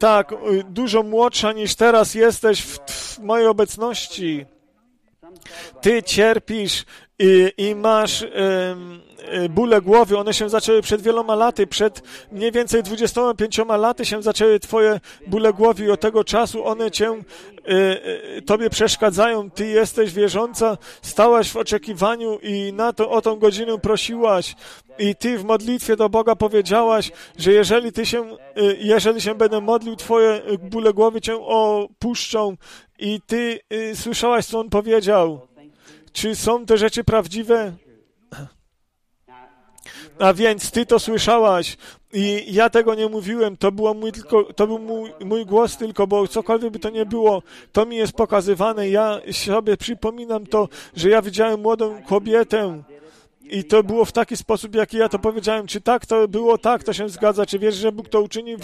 tak, 0.00 0.34
dużo 0.64 1.02
młodsza 1.02 1.52
niż 1.52 1.74
teraz 1.74 2.14
jesteś 2.14 2.62
w, 2.62 2.78
w 2.78 3.18
mojej 3.18 3.46
obecności. 3.46 4.46
Ty 5.80 6.02
cierpisz 6.02 6.84
i, 7.20 7.52
i 7.56 7.74
masz 7.74 8.24
bóle 9.50 9.80
głowy. 9.80 10.18
One 10.18 10.34
się 10.34 10.48
zaczęły 10.48 10.82
przed 10.82 11.02
wieloma 11.02 11.34
laty, 11.34 11.66
przed 11.66 12.02
mniej 12.32 12.52
więcej 12.52 12.82
25 12.82 13.58
laty 13.78 14.04
się 14.04 14.22
zaczęły 14.22 14.60
twoje 14.60 15.00
bóle 15.26 15.52
głowy 15.52 15.84
i 15.84 15.90
od 15.90 16.00
tego 16.00 16.24
czasu 16.24 16.66
one 16.66 16.90
cię, 16.90 17.10
e, 17.10 17.22
e, 18.36 18.42
tobie 18.42 18.70
przeszkadzają. 18.70 19.50
Ty 19.50 19.66
jesteś 19.66 20.12
wierząca, 20.12 20.78
stałaś 21.02 21.50
w 21.50 21.56
oczekiwaniu 21.56 22.38
i 22.42 22.72
na 22.72 22.92
to, 22.92 23.10
o 23.10 23.22
tą 23.22 23.36
godzinę 23.36 23.78
prosiłaś 23.78 24.56
i 24.98 25.16
ty 25.16 25.38
w 25.38 25.44
modlitwie 25.44 25.96
do 25.96 26.08
Boga 26.08 26.36
powiedziałaś, 26.36 27.12
że 27.38 27.52
jeżeli 27.52 27.92
ty 27.92 28.06
się, 28.06 28.22
e, 28.30 28.36
jeżeli 28.78 29.20
się 29.20 29.34
będę 29.34 29.60
modlił, 29.60 29.96
twoje 29.96 30.42
bóle 30.62 30.92
głowy 30.92 31.20
cię 31.20 31.36
opuszczą 31.36 32.56
i 32.98 33.20
ty 33.26 33.60
słyszałaś, 33.94 34.46
co 34.46 34.60
on 34.60 34.70
powiedział. 34.70 35.49
Czy 36.12 36.36
są 36.36 36.66
te 36.66 36.78
rzeczy 36.78 37.04
prawdziwe? 37.04 37.72
A 40.18 40.32
więc 40.34 40.70
ty 40.70 40.86
to 40.86 40.98
słyszałaś 40.98 41.76
i 42.12 42.44
ja 42.54 42.70
tego 42.70 42.94
nie 42.94 43.08
mówiłem, 43.08 43.56
to, 43.56 43.72
było 43.72 43.94
mój, 43.94 44.12
tylko, 44.12 44.44
to 44.44 44.66
był 44.66 44.78
mój, 44.78 45.12
mój 45.24 45.46
głos 45.46 45.76
tylko, 45.76 46.06
bo 46.06 46.28
cokolwiek 46.28 46.72
by 46.72 46.78
to 46.78 46.90
nie 46.90 47.06
było, 47.06 47.42
to 47.72 47.86
mi 47.86 47.96
jest 47.96 48.12
pokazywane. 48.12 48.88
Ja 48.88 49.20
sobie 49.32 49.76
przypominam 49.76 50.46
to, 50.46 50.68
że 50.96 51.10
ja 51.10 51.22
widziałem 51.22 51.60
młodą 51.60 52.02
kobietę, 52.02 52.82
i 53.50 53.64
to 53.64 53.82
było 53.82 54.04
w 54.04 54.12
taki 54.12 54.36
sposób, 54.36 54.74
jaki 54.74 54.96
ja 54.96 55.08
to 55.08 55.18
powiedziałem. 55.18 55.66
Czy 55.66 55.80
tak 55.80 56.06
to 56.06 56.28
było? 56.28 56.58
Tak, 56.58 56.84
to 56.84 56.92
się 56.92 57.08
zgadza. 57.08 57.46
Czy 57.46 57.58
wierzysz, 57.58 57.80
że 57.80 57.92
Bóg 57.92 58.08
to 58.08 58.20
uczyni? 58.20 58.56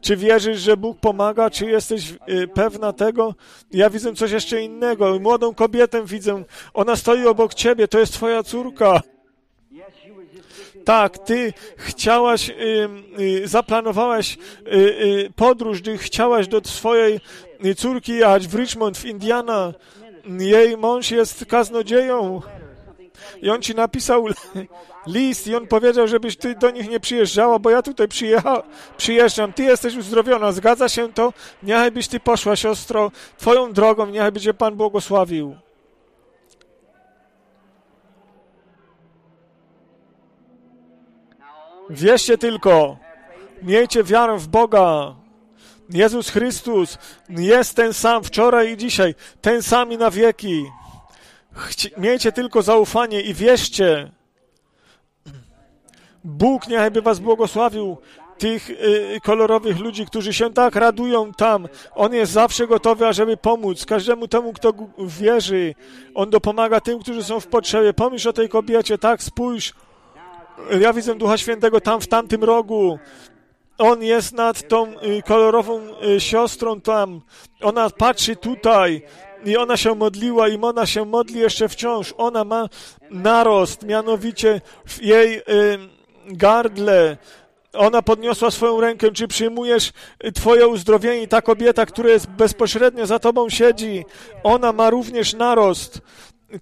Czy 0.00 0.16
wierzysz, 0.16 0.60
że 0.60 0.76
Bóg 0.76 1.00
pomaga? 1.00 1.50
Czy 1.50 1.66
jesteś 1.66 2.14
y, 2.28 2.48
pewna 2.48 2.92
tego? 2.92 3.34
Ja 3.72 3.90
widzę 3.90 4.14
coś 4.14 4.30
jeszcze 4.30 4.62
innego. 4.62 5.18
Młodą 5.20 5.54
kobietę 5.54 6.04
widzę. 6.04 6.42
Ona 6.74 6.96
stoi 6.96 7.26
obok 7.26 7.54
ciebie. 7.54 7.88
To 7.88 7.98
jest 7.98 8.12
twoja 8.12 8.42
córka. 8.42 9.00
Tak, 10.84 11.18
ty 11.18 11.52
chciałaś, 11.76 12.50
y, 12.50 12.88
y, 13.20 13.48
zaplanowałaś 13.48 14.38
podróż, 15.36 15.82
ty 15.82 15.98
chciałaś 15.98 16.48
do 16.48 16.60
swojej 16.64 17.20
córki 17.76 18.12
jechać 18.12 18.48
w 18.48 18.54
Richmond, 18.54 18.98
w 18.98 19.04
Indiana. 19.04 19.72
Jej 20.38 20.76
mąż 20.76 21.10
jest 21.10 21.44
kaznodzieją 21.46 22.42
I 23.42 23.50
on 23.50 23.62
ci 23.62 23.74
napisał 23.74 24.26
list 25.06 25.46
i 25.46 25.54
on 25.54 25.66
powiedział, 25.66 26.08
żebyś 26.08 26.36
ty 26.36 26.54
do 26.54 26.70
nich 26.70 26.90
nie 26.90 27.00
przyjeżdżała, 27.00 27.58
bo 27.58 27.70
ja 27.70 27.82
tutaj 27.82 28.08
przyjeżdżam. 28.96 29.52
Ty 29.52 29.62
jesteś 29.62 29.96
uzdrowiona. 29.96 30.52
Zgadza 30.52 30.88
się 30.88 31.12
to? 31.12 31.32
Niechaj 31.62 31.90
byś 31.90 32.08
ty 32.08 32.20
poszła, 32.20 32.56
siostro, 32.56 33.10
twoją 33.38 33.72
drogą. 33.72 34.06
Niechaj 34.06 34.32
by 34.32 34.40
cię 34.40 34.54
Pan 34.54 34.76
błogosławił. 34.76 35.56
Wierzcie 41.90 42.38
tylko, 42.38 42.96
miejcie 43.62 44.04
wiarę 44.04 44.38
w 44.38 44.48
Boga. 44.48 45.14
Jezus 45.90 46.30
Chrystus 46.30 46.98
jest 47.28 47.74
ten 47.74 47.94
sam 47.94 48.24
wczoraj 48.24 48.72
i 48.72 48.76
dzisiaj, 48.76 49.14
ten 49.40 49.62
sam 49.62 49.92
i 49.92 49.96
na 49.96 50.10
wieki. 50.10 50.64
Chci 51.56 51.90
miejcie 51.96 52.32
tylko 52.32 52.62
zaufanie 52.62 53.20
i 53.20 53.34
wierzcie. 53.34 54.10
Bóg 56.24 56.68
niechaj 56.68 56.90
by 56.90 57.02
was 57.02 57.18
błogosławił, 57.18 57.96
tych 58.38 58.70
y, 58.70 59.20
kolorowych 59.22 59.78
ludzi, 59.78 60.06
którzy 60.06 60.32
się 60.32 60.52
tak 60.52 60.76
radują 60.76 61.32
tam. 61.32 61.68
On 61.94 62.14
jest 62.14 62.32
zawsze 62.32 62.66
gotowy, 62.66 63.06
ażeby 63.06 63.36
pomóc 63.36 63.86
każdemu 63.86 64.28
temu, 64.28 64.52
kto 64.52 64.72
wierzy. 64.98 65.74
On 66.14 66.30
dopomaga 66.30 66.80
tym, 66.80 66.98
którzy 66.98 67.24
są 67.24 67.40
w 67.40 67.46
potrzebie. 67.46 67.92
Pomyśl 67.92 68.28
o 68.28 68.32
tej 68.32 68.48
kobiecie, 68.48 68.98
tak, 68.98 69.22
spójrz. 69.22 69.72
Ja 70.80 70.92
widzę 70.92 71.14
Ducha 71.14 71.38
Świętego 71.38 71.80
tam, 71.80 72.00
w 72.00 72.08
tamtym 72.08 72.44
rogu. 72.44 72.98
On 73.78 74.02
jest 74.02 74.32
nad 74.32 74.68
tą 74.68 74.86
y, 74.86 75.22
kolorową 75.22 75.80
y, 76.16 76.20
siostrą 76.20 76.80
tam. 76.80 77.20
Ona 77.62 77.90
patrzy 77.90 78.36
tutaj 78.36 79.02
i 79.44 79.56
ona 79.56 79.76
się 79.76 79.94
modliła 79.94 80.48
i 80.48 80.58
ona 80.62 80.86
się 80.86 81.04
modli 81.04 81.40
jeszcze 81.40 81.68
wciąż. 81.68 82.14
Ona 82.16 82.44
ma 82.44 82.68
narost, 83.10 83.82
mianowicie 83.82 84.60
w 84.86 85.02
jej 85.02 85.38
y, 85.38 85.42
gardle. 86.26 87.16
Ona 87.72 88.02
podniosła 88.02 88.50
swoją 88.50 88.80
rękę. 88.80 89.12
Czy 89.12 89.28
przyjmujesz 89.28 89.92
Twoje 90.34 90.66
uzdrowienie? 90.66 91.28
Ta 91.28 91.42
kobieta, 91.42 91.86
która 91.86 92.08
jest 92.08 92.26
bezpośrednio 92.26 93.06
za 93.06 93.18
Tobą 93.18 93.48
siedzi, 93.48 94.04
ona 94.42 94.72
ma 94.72 94.90
również 94.90 95.34
narost 95.34 96.00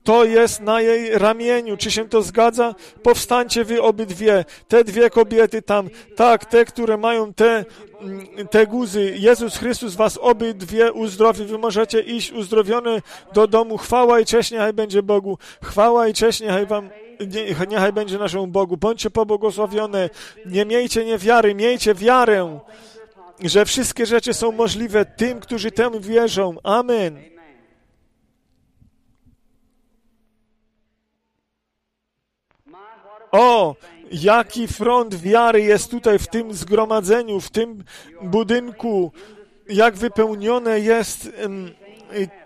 to 0.02 0.24
jest 0.24 0.60
na 0.60 0.80
jej 0.80 1.18
ramieniu. 1.18 1.76
Czy 1.76 1.90
się 1.90 2.08
to 2.08 2.22
zgadza? 2.22 2.74
Powstańcie 3.02 3.64
wy 3.64 3.82
obydwie, 3.82 4.44
te 4.68 4.84
dwie 4.84 5.10
kobiety 5.10 5.62
tam, 5.62 5.88
tak, 6.16 6.44
te, 6.44 6.64
które 6.64 6.96
mają 6.96 7.34
te, 7.34 7.64
mm, 8.00 8.26
te 8.50 8.66
guzy. 8.66 9.14
Jezus 9.18 9.56
Chrystus 9.56 9.94
was 9.94 10.18
obydwie 10.18 10.92
uzdrowi. 10.92 11.44
Wy 11.44 11.58
możecie 11.58 12.00
iść 12.00 12.32
uzdrowione 12.32 13.02
do 13.34 13.46
domu. 13.46 13.78
Chwała 13.78 14.20
i 14.20 14.24
cześć 14.24 14.50
niechaj 14.50 14.72
będzie 14.72 15.02
Bogu. 15.02 15.38
Chwała 15.62 16.08
i 16.08 16.14
cześć 16.14 16.40
niechaj 16.40 16.66
wam 16.66 16.90
nie, 17.20 17.66
niechaj 17.68 17.92
będzie 17.92 18.18
naszemu 18.18 18.46
Bogu. 18.46 18.76
Bądźcie 18.76 19.10
pobłogosławione. 19.10 20.10
Nie 20.46 20.64
miejcie 20.64 21.04
niewiary, 21.04 21.54
miejcie 21.54 21.94
wiarę, 21.94 22.60
że 23.40 23.64
wszystkie 23.64 24.06
rzeczy 24.06 24.34
są 24.34 24.52
możliwe 24.52 25.04
tym, 25.04 25.40
którzy 25.40 25.70
temu 25.70 26.00
wierzą. 26.00 26.54
Amen. 26.62 27.33
O, 33.34 33.76
jaki 34.12 34.68
front 34.68 35.14
wiary 35.14 35.62
jest 35.62 35.90
tutaj 35.90 36.18
w 36.18 36.26
tym 36.26 36.54
zgromadzeniu, 36.54 37.40
w 37.40 37.50
tym 37.50 37.84
budynku, 38.22 39.12
jak 39.68 39.96
wypełnione 39.96 40.80
jest 40.80 41.28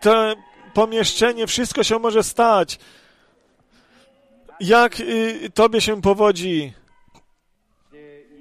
to 0.00 0.34
pomieszczenie, 0.74 1.46
wszystko 1.46 1.84
się 1.84 1.98
może 1.98 2.22
stać. 2.22 2.78
Jak 4.60 5.00
y, 5.00 5.50
Tobie 5.54 5.80
się 5.80 6.02
powodzi? 6.02 6.72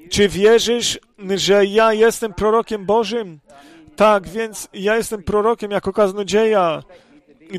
Czy 0.10 0.30
wierzysz, 0.30 1.00
że 1.36 1.66
ja 1.66 1.94
jestem 1.94 2.34
prorokiem 2.34 2.86
Bożym? 2.86 3.40
Tak, 3.96 4.28
więc 4.28 4.68
ja 4.74 4.98
jestem 4.98 5.24
prorokiem 5.24 5.72
jako 5.72 5.94
kaznodzieja. 5.94 6.84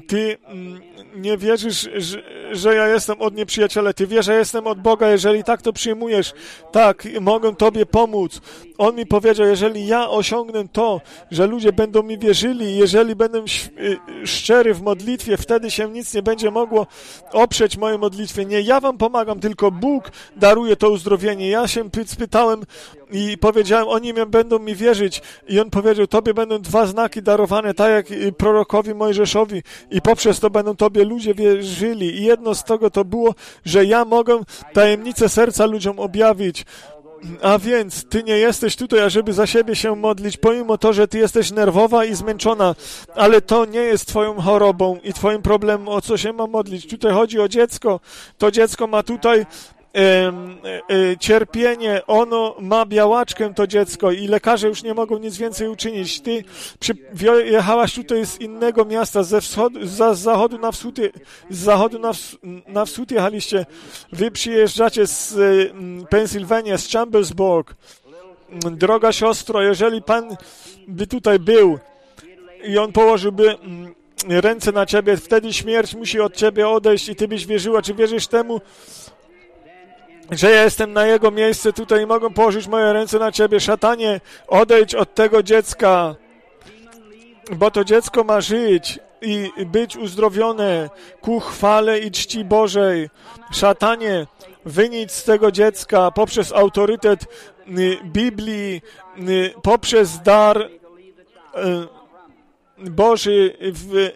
Ty 0.07 0.37
mm, 0.45 0.81
nie 1.17 1.37
wierzysz, 1.37 1.89
że, 1.97 2.23
że 2.53 2.75
ja 2.75 2.89
jestem 2.89 3.23
od 3.23 3.35
nieprzyjaciela. 3.35 3.93
Ty 3.93 4.07
wiesz, 4.07 4.27
że 4.27 4.35
jestem 4.35 4.67
od 4.67 4.81
Boga. 4.81 5.11
Jeżeli 5.11 5.45
tak 5.45 5.63
to 5.63 5.73
przyjmujesz, 5.73 6.33
tak, 6.73 7.09
mogę 7.21 7.57
Tobie 7.57 7.87
pomóc. 7.87 8.41
On 8.79 8.97
mi 8.97 9.07
powiedział, 9.07 9.47
jeżeli 9.47 9.87
ja 9.87 10.11
osiągnę 10.11 10.69
to, 10.69 11.01
że 11.31 11.47
ludzie 11.47 11.73
będą 11.73 12.03
mi 12.03 12.19
wierzyli, 12.19 12.77
jeżeli 12.77 13.17
będę 13.17 13.39
y, 13.39 14.27
szczery 14.27 14.75
w 14.75 14.83
modlitwie, 14.83 15.37
wtedy 15.37 15.71
się 15.71 15.89
nic 15.89 16.15
nie 16.15 16.23
będzie 16.23 16.51
mogło 16.51 16.87
oprzeć 17.33 17.77
mojej 17.77 17.99
modlitwie. 17.99 18.45
Nie 18.45 18.61
ja 18.61 18.81
Wam 18.81 18.99
pomagam, 18.99 19.41
tylko 19.41 19.71
Bóg 19.71 20.11
daruje 20.37 20.77
to 20.77 20.91
uzdrowienie. 20.91 21.49
Ja 21.49 21.69
się 21.69 21.89
spytałem 22.07 22.63
i 23.11 23.39
powiedziałem, 23.39 23.89
oni 23.89 24.15
będą 24.15 24.59
mi 24.59 24.75
wierzyć. 24.75 25.23
I 25.49 25.61
on 25.61 25.71
powiedział, 25.71 26.07
Tobie 26.07 26.35
będą 26.35 26.59
dwa 26.59 26.87
znaki 26.87 27.23
darowane, 27.23 27.75
tak 27.75 27.91
jak 27.91 28.11
y, 28.11 28.33
prorokowi 28.33 28.95
Mojżeszowi 28.95 29.63
i 29.91 30.01
poprzez 30.03 30.41
to 30.41 30.51
będą 30.51 30.77
Tobie 30.77 31.05
ludzie 31.05 31.35
wierzyli. 31.35 32.07
I 32.07 32.25
jedno 32.25 32.55
z 32.55 32.65
tego 32.65 32.91
to 32.91 33.05
było, 33.05 33.35
że 33.65 33.85
ja 33.85 34.05
mogę 34.05 34.41
tajemnicę 34.73 35.29
serca 35.29 35.67
ludziom 35.67 35.99
objawić. 35.99 36.65
A 37.43 37.59
więc 37.59 38.05
ty 38.05 38.23
nie 38.23 38.39
jesteś 38.39 38.77
tutaj, 38.77 39.01
ażeby 39.01 39.33
za 39.33 39.47
siebie 39.47 39.77
się 39.77 39.97
modlić, 39.97 40.37
pomimo 40.37 40.79
to, 40.79 40.93
że 40.93 41.09
ty 41.09 41.19
jesteś 41.19 41.51
nerwowa 41.51 42.05
i 42.05 42.15
zmęczona, 42.15 42.75
ale 43.15 43.41
to 43.41 43.65
nie 43.65 43.81
jest 43.81 44.07
twoją 44.07 44.41
chorobą 44.41 44.99
i 45.05 45.13
twoim 45.13 45.43
problemem, 45.43 45.89
o 45.89 46.01
co 46.01 46.17
się 46.17 46.33
ma 46.33 46.47
modlić. 46.47 46.89
Tutaj 46.89 47.13
chodzi 47.13 47.41
o 47.41 47.49
dziecko. 47.49 48.01
To 48.39 48.51
dziecko 48.51 48.87
ma 48.87 49.03
tutaj 49.03 49.47
cierpienie, 51.21 52.01
ono 52.07 52.55
ma 52.61 52.87
białaczkę, 52.87 53.55
to 53.55 53.67
dziecko, 53.67 54.13
i 54.13 54.29
lekarze 54.29 54.69
już 54.69 54.83
nie 54.83 54.95
mogą 54.95 55.19
nic 55.19 55.37
więcej 55.37 55.69
uczynić. 55.69 56.21
Ty 56.21 56.45
jechałaś 57.45 57.95
tutaj 57.95 58.27
z 58.27 58.41
innego 58.41 58.85
miasta, 58.85 59.23
ze 59.23 59.41
wschodu, 59.41 59.87
z 59.87 60.19
zachodu 60.19 60.59
na 60.59 60.73
wschód, 60.73 60.97
z 61.51 61.59
zachodu 61.59 61.99
na, 61.99 62.13
na 62.67 62.85
wschód 62.85 63.11
jechaliście. 63.11 63.67
Wy 64.13 64.31
przyjeżdżacie 64.31 65.07
z 65.07 65.39
Pensylwania, 66.11 66.79
z 66.79 66.89
Chambersburg. 66.91 67.75
Droga 68.71 69.13
siostro, 69.13 69.63
jeżeli 69.63 70.03
Pan 70.03 70.37
by 70.89 71.07
tutaj 71.07 71.39
był 71.39 71.79
i 72.65 72.79
On 72.79 72.93
położyłby 72.93 73.57
ręce 74.29 74.73
na 74.73 74.87
ciebie, 74.87 75.17
wtedy 75.17 75.53
śmierć 75.53 75.95
musi 75.95 76.21
od 76.21 76.37
ciebie 76.37 76.69
odejść 76.69 77.09
i 77.09 77.17
ty 77.17 77.29
byś 77.29 77.47
wierzyła. 77.47 77.83
Czy 77.83 77.95
wierzysz 77.95 78.27
temu? 78.27 78.61
Że 80.31 80.51
ja 80.51 80.65
jestem 80.65 80.93
na 80.93 81.07
Jego 81.07 81.31
miejscu 81.31 81.73
tutaj 81.73 82.03
i 82.03 82.07
mogę 82.07 82.31
położyć 82.31 82.67
moje 82.67 82.93
ręce 82.93 83.19
na 83.19 83.33
Ciebie. 83.33 83.61
Szatanie, 83.61 84.21
odejdź 84.49 84.95
od 84.95 85.15
tego 85.15 85.43
dziecka, 85.43 86.15
bo 87.53 87.71
to 87.71 87.85
dziecko 87.85 88.25
ma 88.25 88.41
żyć 88.41 88.99
i 89.23 89.51
być 89.67 89.97
uzdrowione 89.97 90.91
ku 91.21 91.41
chwale 91.41 91.99
i 91.99 92.11
czci 92.11 92.45
Bożej. 92.45 93.11
Szatanie, 93.53 94.27
wynicz 94.65 95.11
z 95.11 95.25
tego 95.25 95.53
dziecka 95.53 96.11
poprzez 96.11 96.53
autorytet 96.53 97.23
y, 97.69 97.99
Biblii, 98.05 98.83
y, 99.29 99.55
poprzez 99.63 100.23
dar 100.23 100.63
y, 100.63 100.71
Boży, 102.79 103.57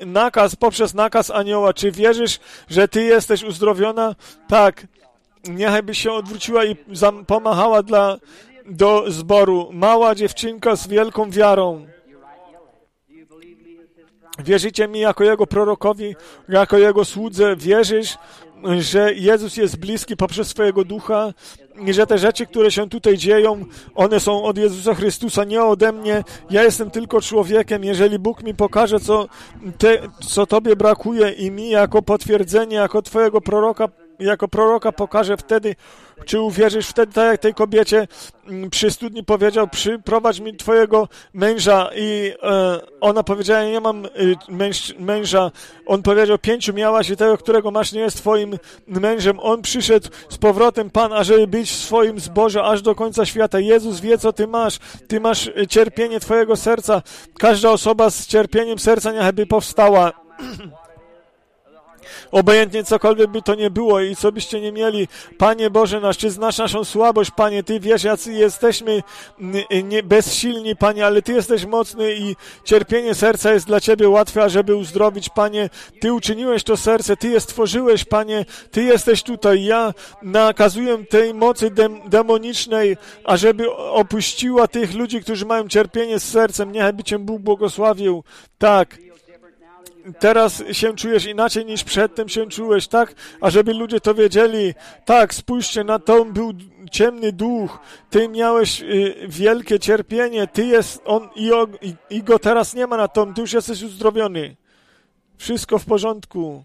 nakaz, 0.06 0.56
poprzez 0.56 0.94
nakaz 0.94 1.30
anioła. 1.30 1.72
Czy 1.72 1.90
wierzysz, 1.90 2.40
że 2.68 2.89
Ty 2.89 3.05
jesteś 3.05 3.43
uzdrowiona? 3.43 4.14
Tak 4.48 4.86
niechaj 5.48 5.82
by 5.82 5.94
się 5.94 6.12
odwróciła 6.12 6.64
i 6.64 6.77
pomachała 7.27 7.82
dla, 7.82 8.19
do 8.66 9.05
zboru. 9.10 9.69
Mała 9.73 10.14
dziewczynka 10.14 10.77
z 10.77 10.89
wielką 10.89 11.31
wiarą. 11.31 11.86
Wierzycie 14.39 14.89
mi 14.89 15.01
jako 15.01 15.24
Jego 15.24 15.47
prorokowi, 15.47 16.14
jako 16.48 16.78
Jego 16.78 17.05
słudze? 17.05 17.56
Wierzysz, 17.56 18.19
że 18.78 19.14
Jezus 19.14 19.56
jest 19.56 19.77
bliski 19.77 20.16
poprzez 20.16 20.48
swojego 20.48 20.85
ducha 20.85 21.32
i 21.86 21.93
że 21.93 22.06
te 22.06 22.19
rzeczy, 22.19 22.47
które 22.47 22.70
się 22.70 22.89
tutaj 22.89 23.19
dzieją, 23.19 23.64
one 23.94 24.20
są 24.20 24.43
od 24.43 24.59
Jezusa 24.59 24.94
Chrystusa, 24.94 25.44
nie 25.44 25.62
ode 25.62 25.93
mnie. 25.93 26.24
Ja 26.51 26.62
jestem 26.62 26.90
tylko 26.90 27.20
człowiekiem. 27.20 27.85
Jeżeli 27.85 28.19
Bóg 28.19 28.43
mi 28.43 28.55
pokaże, 28.55 29.01
co, 29.01 29.28
te, 29.78 29.98
co 30.28 30.47
Tobie 30.47 30.77
brakuje 30.77 31.31
i 31.31 31.51
mi 31.51 31.70
jako 31.70 32.02
potwierdzenie, 32.02 32.77
jako 32.77 33.02
Twojego 33.02 33.40
proroka 33.40 33.89
jako 34.23 34.49
proroka 34.49 34.93
pokaże 34.93 35.36
wtedy, 35.36 35.74
czy 36.24 36.40
uwierzysz 36.40 36.89
wtedy, 36.89 37.12
tak 37.12 37.27
jak 37.27 37.40
tej 37.40 37.55
kobiecie 37.55 38.09
mm, 38.49 38.70
przy 38.70 38.90
studni 38.90 39.24
powiedział, 39.24 39.69
przyprowadź 39.69 40.40
mi 40.40 40.57
twojego 40.57 41.09
męża 41.35 41.90
i 41.97 42.32
e, 42.43 42.81
ona 43.01 43.23
powiedziała, 43.23 43.65
nie 43.65 43.81
mam 43.81 44.05
y, 44.05 44.09
męż, 44.49 44.94
męża. 44.99 45.51
On 45.86 46.03
powiedział, 46.03 46.39
pięciu 46.39 46.73
miałaś 46.73 47.11
i 47.11 47.16
tego, 47.16 47.39
którego 47.39 47.70
masz, 47.70 47.93
nie 47.93 48.01
jest 48.01 48.16
twoim 48.16 48.59
mężem. 48.86 49.40
On 49.40 49.62
przyszedł 49.62 50.09
z 50.28 50.39
powrotem, 50.39 50.90
Pan, 50.90 51.12
ażeby 51.12 51.47
być 51.47 51.70
w 51.70 51.77
swoim 51.77 52.20
zboże 52.20 52.62
aż 52.65 52.82
do 52.82 52.94
końca 52.94 53.27
świata. 53.27 53.61
Jezus 53.61 54.01
wie, 54.01 54.19
co 54.19 54.32
ty 54.32 54.47
masz. 54.47 54.78
Ty 55.09 55.20
masz 55.20 55.51
cierpienie 55.69 56.20
twojego 56.20 56.57
serca. 56.57 57.03
Każda 57.39 57.70
osoba 57.70 58.11
z 58.11 58.27
cierpieniem 58.27 58.78
serca 58.78 59.12
niechby 59.12 59.47
powstała. 59.47 60.12
obojętnie 62.30 62.84
cokolwiek 62.84 63.30
by 63.30 63.43
to 63.43 63.55
nie 63.55 63.70
było 63.70 64.01
i 64.01 64.16
co 64.16 64.32
byście 64.32 64.60
nie 64.60 64.72
mieli, 64.72 65.09
Panie 65.39 65.70
Boże 65.70 66.01
nasz, 66.01 66.18
czy 66.18 66.30
znasz 66.30 66.59
naszą 66.59 66.84
słabość, 66.84 67.30
Panie, 67.30 67.62
Ty 67.62 67.80
wiesz, 67.80 68.05
jacy 68.05 68.32
jesteśmy 68.32 69.02
nie, 69.84 70.02
bezsilni, 70.02 70.76
Panie, 70.76 71.06
ale 71.06 71.22
Ty 71.22 71.32
jesteś 71.32 71.66
mocny 71.66 72.14
i 72.14 72.36
cierpienie 72.64 73.14
serca 73.14 73.52
jest 73.52 73.66
dla 73.66 73.80
Ciebie 73.80 74.09
łatwe, 74.09 74.51
żeby 74.51 74.76
uzdrowić, 74.76 75.28
Panie, 75.28 75.70
Ty 76.01 76.12
uczyniłeś 76.12 76.64
to 76.64 76.76
serce, 76.76 77.16
Ty 77.16 77.28
je 77.28 77.40
stworzyłeś, 77.40 78.05
Panie, 78.05 78.44
Ty 78.70 78.82
jesteś 78.82 79.22
tutaj, 79.22 79.64
ja 79.64 79.94
nakazuję 80.22 81.05
tej 81.05 81.34
mocy 81.34 81.70
dem 81.70 82.01
demonicznej, 82.09 82.97
ażeby 83.24 83.72
opuściła 83.72 84.68
tych 84.68 84.94
ludzi, 84.94 85.20
którzy 85.20 85.47
mają 85.47 85.68
cierpienie 85.68 86.18
z 86.18 86.24
sercem, 86.24 86.72
niechaj 86.72 86.93
by 86.93 87.05
Cię 87.05 87.18
Bóg 87.18 87.43
błogosławił, 87.43 88.24
tak, 88.59 88.98
teraz 90.19 90.62
się 90.73 90.97
czujesz 90.97 91.27
inaczej 91.27 91.66
niż 91.66 91.85
przedtem 91.85 92.29
się 92.29 92.47
czułeś, 92.47 92.89
tak? 92.89 93.15
A 93.41 93.51
żeby 93.51 93.74
ludzie 93.74 94.01
to 94.01 94.15
wiedzieli, 94.15 94.74
tak, 95.05 95.35
spójrzcie 95.35 95.85
na 95.85 95.99
to, 95.99 96.24
był 96.24 96.53
ciemny 96.91 97.33
duch, 97.33 97.79
ty 98.11 98.29
miałeś 98.29 98.83
y, 98.83 99.15
wielkie 99.29 99.79
cierpienie, 99.79 100.47
ty 100.47 100.66
jest, 100.66 101.03
on 101.05 101.29
i, 101.37 101.53
o, 101.53 101.69
i, 101.83 101.95
i 102.11 102.23
go 102.23 102.39
teraz 102.39 102.74
nie 102.74 102.87
ma 102.87 102.97
na 102.97 103.09
tom, 103.09 103.35
ty 103.35 103.41
już 103.41 103.53
jesteś 103.53 103.83
uzdrowiony. 103.83 104.57
Wszystko 105.39 105.79
w 105.79 105.85
porządku. 105.85 106.65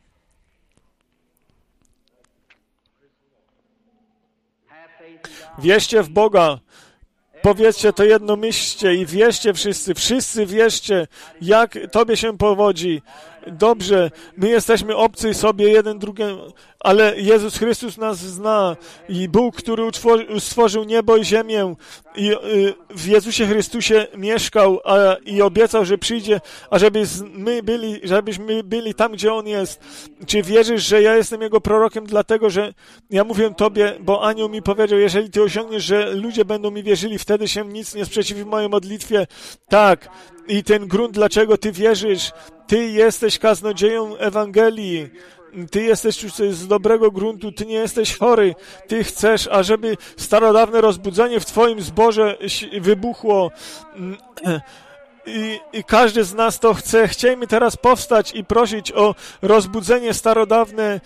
Wierzcie 5.59 6.03
w 6.03 6.09
Boga. 6.09 6.59
Powiedzcie 7.47 7.93
to 7.93 8.03
jednomyślcie 8.03 8.95
i 8.95 9.05
wierzcie 9.05 9.53
wszyscy, 9.53 9.93
wszyscy 9.93 10.45
wierzcie, 10.45 11.07
jak 11.41 11.77
Tobie 11.91 12.17
się 12.17 12.37
powodzi. 12.37 13.01
Dobrze, 13.51 14.11
my 14.37 14.49
jesteśmy 14.49 14.95
obcy 14.95 15.33
sobie 15.33 15.69
jeden 15.69 15.99
drugiemu, 15.99 16.53
ale 16.79 17.19
Jezus 17.19 17.57
Chrystus 17.57 17.97
nas 17.97 18.17
zna 18.17 18.75
i 19.09 19.29
Bóg, 19.29 19.55
który 19.55 19.83
stworzył 20.39 20.83
niebo 20.83 21.17
i 21.17 21.25
ziemię 21.25 21.75
i 22.15 22.31
y, 22.31 22.37
w 22.89 23.07
Jezusie 23.07 23.47
Chrystusie 23.47 24.07
mieszkał 24.17 24.79
a, 24.85 25.15
i 25.25 25.41
obiecał, 25.41 25.85
że 25.85 25.97
przyjdzie, 25.97 26.41
ażeby 26.69 27.03
my 27.33 27.63
byli, 27.63 27.99
żebyśmy 28.03 28.63
byli 28.63 28.93
tam, 28.93 29.11
gdzie 29.11 29.33
On 29.33 29.47
jest. 29.47 29.79
Czy 30.27 30.41
wierzysz, 30.43 30.87
że 30.87 31.01
ja 31.01 31.15
jestem 31.15 31.41
Jego 31.41 31.61
prorokiem 31.61 32.05
dlatego, 32.05 32.49
że 32.49 32.73
ja 33.09 33.23
mówię 33.23 33.53
Tobie, 33.57 33.93
bo 33.99 34.23
anioł 34.23 34.49
mi 34.49 34.61
powiedział, 34.61 34.99
jeżeli 34.99 35.29
Ty 35.29 35.43
osiągniesz, 35.43 35.83
że 35.83 36.11
ludzie 36.11 36.45
będą 36.45 36.71
mi 36.71 36.83
wierzyli, 36.83 37.19
wtedy 37.19 37.47
się 37.47 37.65
nic 37.65 37.95
nie 37.95 38.05
sprzeciwi 38.05 38.45
mojej 38.45 38.69
modlitwie. 38.69 39.27
Tak, 39.69 40.09
i 40.47 40.63
ten 40.63 40.87
grunt, 40.87 41.13
dlaczego 41.13 41.57
Ty 41.57 41.71
wierzysz, 41.71 42.31
Ty 42.67 42.91
jesteś 42.91 43.39
kaznodzieją 43.39 44.17
Ewangelii. 44.17 45.09
Ty 45.71 45.83
jesteś 45.83 46.15
z 46.51 46.67
dobrego 46.67 47.11
gruntu, 47.11 47.51
Ty 47.51 47.65
nie 47.65 47.75
jesteś 47.75 48.17
chory. 48.17 48.55
Ty 48.87 49.03
chcesz, 49.03 49.47
ażeby 49.47 49.97
starodawne 50.17 50.81
rozbudzenie 50.81 51.39
w 51.39 51.45
Twoim 51.45 51.81
zborze 51.81 52.37
wybuchło. 52.81 53.51
I, 55.27 55.59
I, 55.73 55.83
każdy 55.83 56.23
z 56.23 56.33
nas 56.33 56.59
to 56.59 56.73
chce. 56.73 57.07
Chciejmy 57.07 57.47
teraz 57.47 57.77
powstać 57.77 58.35
i 58.35 58.45
prosić 58.45 58.91
o 58.91 59.15
rozbudzenie 59.41 60.13
starodawne. 60.13 61.01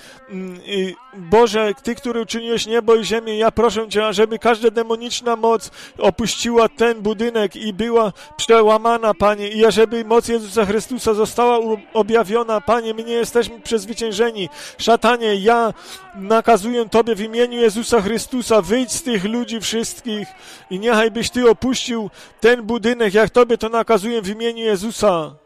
I 0.65 0.95
Boże, 1.13 1.73
Ty, 1.83 1.95
który 1.95 2.21
uczyniłeś 2.21 2.67
niebo 2.67 2.95
i 2.95 3.05
ziemię, 3.05 3.37
ja 3.37 3.51
proszę 3.51 3.89
Cię, 3.89 4.13
żeby 4.13 4.39
każda 4.39 4.69
demoniczna 4.69 5.35
moc 5.35 5.71
opuściła 5.97 6.69
ten 6.69 7.01
budynek 7.01 7.55
i 7.55 7.73
była 7.73 8.13
przełamana, 8.37 9.13
Panie, 9.13 9.47
i 9.47 9.71
żeby 9.71 10.05
moc 10.05 10.27
Jezusa 10.27 10.65
Chrystusa 10.65 11.13
została 11.13 11.59
objawiona, 11.93 12.61
Panie, 12.61 12.93
my 12.93 13.03
nie 13.03 13.13
jesteśmy 13.13 13.59
przezwyciężeni. 13.59 14.49
Szatanie, 14.77 15.35
ja 15.35 15.73
nakazuję 16.15 16.89
Tobie 16.89 17.15
w 17.15 17.21
imieniu 17.21 17.61
Jezusa 17.61 18.01
Chrystusa, 18.01 18.61
wyjdź 18.61 18.91
z 18.91 19.03
tych 19.03 19.23
ludzi 19.23 19.59
wszystkich 19.59 20.27
i 20.69 20.79
niechaj 20.79 21.11
byś 21.11 21.29
Ty 21.29 21.49
opuścił 21.49 22.09
ten 22.39 22.61
budynek, 22.61 23.13
jak 23.13 23.29
Tobie 23.29 23.57
to 23.57 23.69
nakazuję 23.69 24.21
w 24.21 24.29
imieniu 24.29 24.63
Jezusa. 24.63 25.40